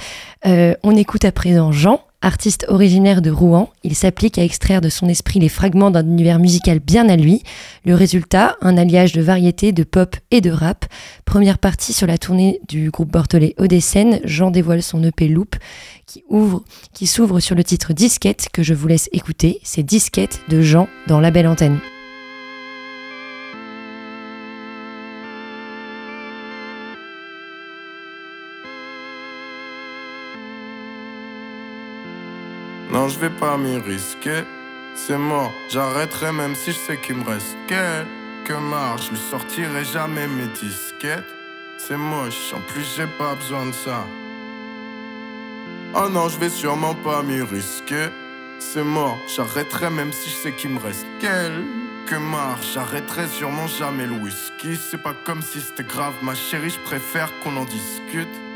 Euh, 0.46 0.74
on 0.82 0.96
écoute 0.96 1.24
à 1.24 1.30
présent 1.30 1.70
Jean, 1.70 2.00
artiste 2.22 2.66
originaire 2.68 3.22
de 3.22 3.30
Rouen. 3.30 3.70
Il 3.82 3.94
s'applique 3.94 4.38
à 4.38 4.44
extraire 4.44 4.80
de 4.80 4.88
son 4.88 5.08
esprit 5.08 5.40
les 5.40 5.48
fragments 5.48 5.90
d'un 5.90 6.06
univers 6.06 6.38
musical 6.38 6.78
bien 6.78 7.08
à 7.08 7.16
lui. 7.16 7.42
Le 7.84 7.94
résultat, 7.94 8.56
un 8.60 8.76
alliage 8.76 9.12
de 9.12 9.22
variété, 9.22 9.72
de 9.72 9.84
pop 9.84 10.16
et 10.30 10.40
de 10.40 10.50
rap. 10.50 10.84
Première 11.24 11.58
partie 11.58 11.92
sur 11.92 12.06
la 12.06 12.18
tournée 12.18 12.60
du 12.68 12.90
groupe 12.90 13.10
bordelais 13.10 13.54
Odessène, 13.58 14.20
Jean 14.24 14.50
dévoile 14.50 14.82
son 14.82 15.02
EP 15.04 15.28
Loop 15.28 15.56
qui 16.06 16.24
ouvre, 16.28 16.64
qui 16.92 17.06
s'ouvre 17.06 17.40
sur 17.40 17.54
le 17.54 17.64
titre 17.64 17.92
Disquette 17.92 18.48
que 18.52 18.62
je 18.62 18.74
vous 18.74 18.88
laisse 18.88 19.08
écouter. 19.12 19.60
C'est 19.62 19.82
Disquette 19.82 20.40
de 20.48 20.60
Jean 20.60 20.88
dans 21.06 21.20
la 21.20 21.30
belle 21.30 21.46
antenne. 21.46 21.78
Non, 32.92 33.06
je 33.06 33.20
vais 33.20 33.30
pas 33.30 33.56
m'y 33.56 33.78
risquer. 33.78 34.42
C'est 34.96 35.16
mort, 35.16 35.52
j'arrêterai 35.68 36.32
même 36.32 36.56
si 36.56 36.72
je 36.72 36.76
sais 36.76 36.96
qu'il 36.96 37.16
me 37.16 37.24
reste 37.24 37.56
quelques 37.68 38.58
marches. 38.58 39.06
Je 39.06 39.10
lui 39.10 39.18
sortirai 39.30 39.84
jamais 39.84 40.26
mes 40.26 40.48
disquettes. 40.48 41.32
C'est 41.78 41.96
moche, 41.96 42.52
en 42.52 42.60
plus 42.60 42.84
j'ai 42.96 43.06
pas 43.06 43.36
besoin 43.36 43.66
de 43.66 43.72
ça. 43.72 44.04
Oh 45.94 46.08
non, 46.08 46.28
je 46.28 46.38
vais 46.40 46.50
sûrement 46.50 46.94
pas 46.94 47.22
m'y 47.22 47.40
risquer. 47.42 48.08
C'est 48.58 48.84
mort, 48.84 49.18
j'arrêterai 49.36 49.88
même 49.88 50.12
si 50.12 50.28
je 50.28 50.34
sais 50.34 50.52
qu'il 50.52 50.70
me 50.70 50.80
reste 50.80 51.06
quelques 51.20 52.20
marches. 52.20 52.72
J'arrêterai 52.74 53.28
sûrement 53.28 53.68
jamais 53.68 54.06
le 54.06 54.14
whisky. 54.14 54.76
C'est 54.76 55.02
pas 55.02 55.14
comme 55.24 55.42
si 55.42 55.60
c'était 55.60 55.84
grave, 55.84 56.14
ma 56.22 56.34
chérie, 56.34 56.70
je 56.70 56.78
préfère 56.80 57.30
qu'on 57.44 57.56
en 57.56 57.64
discute. 57.64 58.49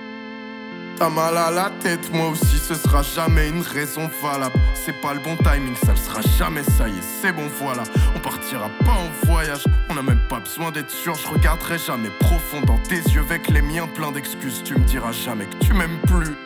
T'as 0.97 1.11
mal 1.11 1.37
à 1.37 1.51
la 1.51 1.71
tête, 1.81 2.13
moi 2.13 2.29
aussi, 2.29 2.59
ce 2.59 2.75
sera 2.75 3.03
jamais 3.03 3.49
une 3.49 3.63
raison 3.63 4.09
valable. 4.23 4.55
C'est 4.75 5.01
pas 5.01 5.13
le 5.13 5.21
bon 5.21 5.37
timing, 5.37 5.75
ça 5.85 5.93
le 5.93 5.97
sera 5.97 6.21
jamais, 6.39 6.63
ça 6.63 6.89
y 6.89 6.93
est, 6.93 7.03
c'est 7.21 7.33
bon, 7.33 7.49
voilà. 7.59 7.83
On 8.15 8.21
partira 8.21 8.71
pas 8.85 8.93
en 8.93 9.27
voyage, 9.27 9.65
on 9.91 9.97
a 9.97 10.03
même 10.03 10.21
pas 10.29 10.41
besoin 10.41 10.71
d'être 10.71 10.91
sûr. 10.91 11.15
Je 11.17 11.27
regarderai 11.29 11.79
jamais 11.79 12.11
profond 12.21 12.61
dans 12.61 12.79
tes 12.79 12.97
yeux 12.97 13.23
avec 13.23 13.49
les 13.49 13.63
miens 13.63 13.89
plein 13.89 14.13
d'excuses. 14.13 14.63
Tu 14.65 14.75
me 14.75 14.85
diras 14.85 15.13
jamais 15.13 15.47
que 15.47 15.65
tu 15.65 15.73
m'aimes 15.73 15.99
plus 16.07 16.37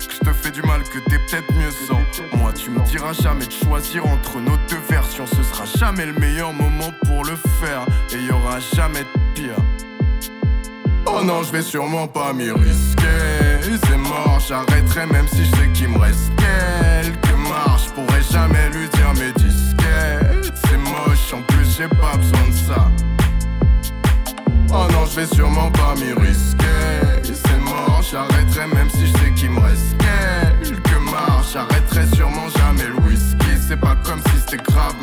je 0.00 0.30
te 0.30 0.32
fais 0.32 0.50
du 0.50 0.62
mal, 0.62 0.82
que 0.82 0.98
t'es 0.98 1.18
peut-être 1.18 1.52
mieux 1.54 1.70
sans 1.70 2.00
moi. 2.36 2.52
Tu 2.52 2.70
me 2.70 2.80
diras 2.86 3.12
jamais 3.12 3.46
de 3.46 3.52
choisir 3.52 4.06
entre 4.06 4.40
nos 4.40 4.56
deux 4.68 4.80
versions. 4.88 5.26
Ce 5.26 5.42
sera 5.42 5.64
jamais 5.64 6.06
le 6.06 6.12
meilleur 6.14 6.52
moment 6.52 6.92
pour 7.04 7.24
le 7.24 7.36
faire. 7.60 7.84
Et 8.12 8.22
y 8.22 8.30
aura 8.30 8.60
jamais 8.60 9.00
de 9.00 9.34
pire. 9.34 9.56
Oh 11.16 11.22
non, 11.22 11.42
je 11.44 11.52
vais 11.52 11.62
sûrement 11.62 12.08
pas 12.08 12.32
m'y 12.32 12.50
risquer. 12.50 13.04
C'est 13.86 13.96
mort, 13.96 14.40
j'arrêterai 14.46 15.06
même 15.06 15.28
si 15.28 15.44
je 15.44 15.50
sais 15.50 15.68
qu'il 15.72 15.88
me 15.88 15.98
reste 15.98 16.32
quelques 16.36 17.38
marches. 17.48 17.88
Pourrais 17.94 18.22
jamais 18.32 18.68
lui 18.70 18.88
dire 18.88 19.12
mes 19.14 19.32
disquettes. 19.32 20.52
C'est 20.66 20.78
moche, 20.78 21.32
en 21.32 21.42
plus 21.42 21.76
j'ai 21.76 21.88
pas 21.88 22.16
besoin 22.16 22.48
de 22.48 22.54
ça. 22.66 22.90
Oh 24.70 24.86
non, 24.92 25.06
je 25.06 25.20
vais 25.20 25.26
sûrement 25.26 25.70
pas 25.70 25.94
m'y 25.94 26.12
risquer. 26.12 26.64
C'est 27.22 27.60
mort, 27.60 28.02
j'arrêterai 28.10 28.66
même 28.74 28.90
si 28.90 29.06
je 29.06 29.12
sais 29.12 29.30
qu'il 29.36 29.50
me 29.50 29.60
reste 29.60 29.96
quelques 30.62 31.10
marches. 31.12 31.52
J'arrêterai 31.52 32.06
sûrement 32.16 32.48
jamais 32.58 32.88
le 32.88 32.96
whisky. 33.06 33.46
C'est 33.68 33.80
pas 33.80 33.96
comme 34.04 34.20
si 34.30 34.40
c'était 34.40 34.62
grave, 34.64 34.94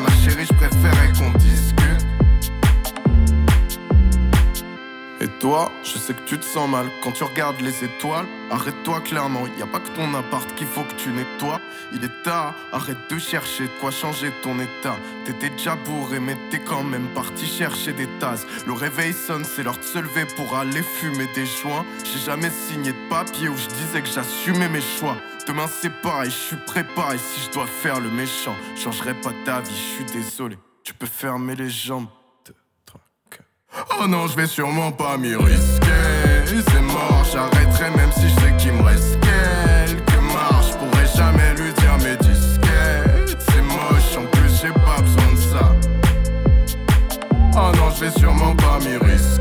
toi, 5.41 5.71
je 5.83 5.97
sais 5.97 6.13
que 6.13 6.21
tu 6.27 6.37
te 6.37 6.45
sens 6.45 6.69
mal 6.69 6.85
quand 7.03 7.13
tu 7.13 7.23
regardes 7.23 7.59
les 7.61 7.83
étoiles. 7.83 8.27
Arrête-toi 8.51 9.01
clairement, 9.01 9.41
y 9.57 9.63
a 9.63 9.65
pas 9.65 9.79
que 9.79 9.89
ton 9.89 10.13
appart 10.13 10.47
qu'il 10.55 10.67
faut 10.67 10.83
que 10.83 10.93
tu 10.93 11.09
nettoies. 11.09 11.59
Il 11.93 12.03
est 12.03 12.23
tard, 12.23 12.53
arrête 12.71 13.09
de 13.09 13.17
chercher 13.17 13.63
de 13.63 13.71
quoi 13.81 13.89
changer 13.89 14.31
ton 14.43 14.59
état. 14.59 14.95
T'étais 15.25 15.49
déjà 15.49 15.75
bourré, 15.75 16.19
mais 16.19 16.37
t'es 16.51 16.59
quand 16.59 16.83
même 16.83 17.07
parti 17.15 17.47
chercher 17.47 17.91
des 17.91 18.07
tasses. 18.19 18.45
Le 18.67 18.73
réveil 18.73 19.13
sonne, 19.13 19.43
c'est 19.43 19.63
l'heure 19.63 19.79
de 19.79 19.83
se 19.83 19.97
lever 19.97 20.25
pour 20.35 20.55
aller 20.55 20.83
fumer 20.83 21.27
des 21.33 21.47
joints. 21.47 21.85
J'ai 22.03 22.19
jamais 22.19 22.51
signé 22.51 22.91
de 22.91 23.09
papier 23.09 23.49
où 23.49 23.57
je 23.57 23.67
disais 23.67 24.01
que 24.03 24.09
j'assumais 24.09 24.69
mes 24.69 24.81
choix. 24.81 25.17
Demain 25.47 25.65
c'est 25.67 25.91
pareil, 26.01 26.29
je 26.29 26.35
suis 26.35 26.65
préparé 26.67 27.17
si 27.17 27.41
je 27.47 27.51
dois 27.51 27.65
faire 27.65 27.99
le 27.99 28.11
méchant. 28.11 28.55
Changerai 28.75 29.15
pas 29.15 29.31
ta 29.43 29.61
vie, 29.61 29.71
je 29.71 29.95
suis 29.95 30.21
désolé. 30.21 30.59
Tu 30.83 30.93
peux 30.93 31.07
fermer 31.07 31.55
les 31.55 31.69
jambes. 31.69 32.07
Oh 33.99 34.07
non, 34.07 34.27
je 34.27 34.35
vais 34.35 34.47
sûrement 34.47 34.91
pas 34.91 35.17
m'y 35.17 35.35
risquer. 35.35 35.87
C'est 36.45 36.81
mort, 36.81 37.25
j'arrêterai 37.31 37.89
même 37.91 38.11
si 38.11 38.29
je 38.29 38.35
sais 38.35 38.53
qu'il 38.57 38.73
me 38.73 38.83
reste 38.83 39.17
quelques 39.21 40.21
marches. 40.33 40.73
Pourrais 40.77 41.07
jamais 41.15 41.53
lui 41.55 41.73
dire 41.73 41.97
mes 41.99 42.17
disquettes. 42.17 43.37
C'est 43.39 43.61
moche, 43.61 44.17
en 44.17 44.25
plus 44.31 44.61
j'ai 44.61 44.73
pas 44.73 45.01
besoin 45.01 45.31
de 45.33 45.37
ça. 45.37 45.75
Oh 47.53 47.71
non, 47.75 47.89
je 47.95 48.05
vais 48.05 48.11
sûrement 48.11 48.55
pas 48.55 48.79
m'y 48.79 48.97
risquer. 48.97 49.40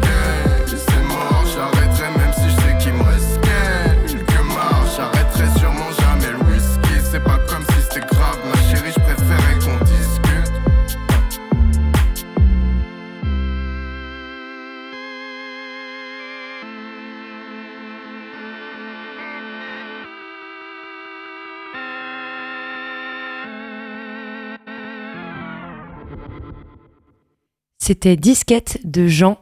C'était 27.83 28.17
Disquette 28.17 28.79
de 28.85 29.07
Jean. 29.07 29.39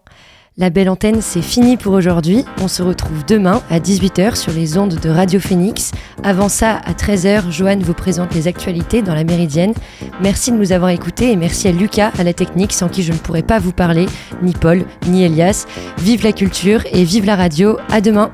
La 0.56 0.70
belle 0.70 0.88
antenne, 0.88 1.20
c'est 1.20 1.42
fini 1.42 1.76
pour 1.76 1.92
aujourd'hui. 1.92 2.44
On 2.62 2.68
se 2.68 2.82
retrouve 2.82 3.24
demain 3.26 3.62
à 3.68 3.80
18h 3.80 4.36
sur 4.36 4.52
les 4.52 4.78
ondes 4.78 4.94
de 4.94 5.10
Radio 5.10 5.40
Phoenix. 5.40 5.90
Avant 6.22 6.48
ça, 6.48 6.76
à 6.84 6.92
13h, 6.92 7.50
Joanne 7.50 7.82
vous 7.82 7.94
présente 7.94 8.34
les 8.34 8.46
actualités 8.46 9.02
dans 9.02 9.14
la 9.14 9.24
Méridienne. 9.24 9.74
Merci 10.22 10.52
de 10.52 10.56
nous 10.56 10.70
avoir 10.70 10.90
écoutés 10.90 11.32
et 11.32 11.36
merci 11.36 11.66
à 11.66 11.72
Lucas 11.72 12.12
à 12.16 12.22
la 12.22 12.32
technique 12.32 12.72
sans 12.72 12.88
qui 12.88 13.02
je 13.02 13.12
ne 13.12 13.18
pourrais 13.18 13.42
pas 13.42 13.58
vous 13.58 13.72
parler, 13.72 14.06
ni 14.40 14.52
Paul, 14.52 14.84
ni 15.08 15.24
Elias. 15.24 15.66
Vive 15.98 16.22
la 16.22 16.32
culture 16.32 16.82
et 16.92 17.02
vive 17.02 17.24
la 17.24 17.34
radio. 17.34 17.76
À 17.90 18.00
demain. 18.00 18.32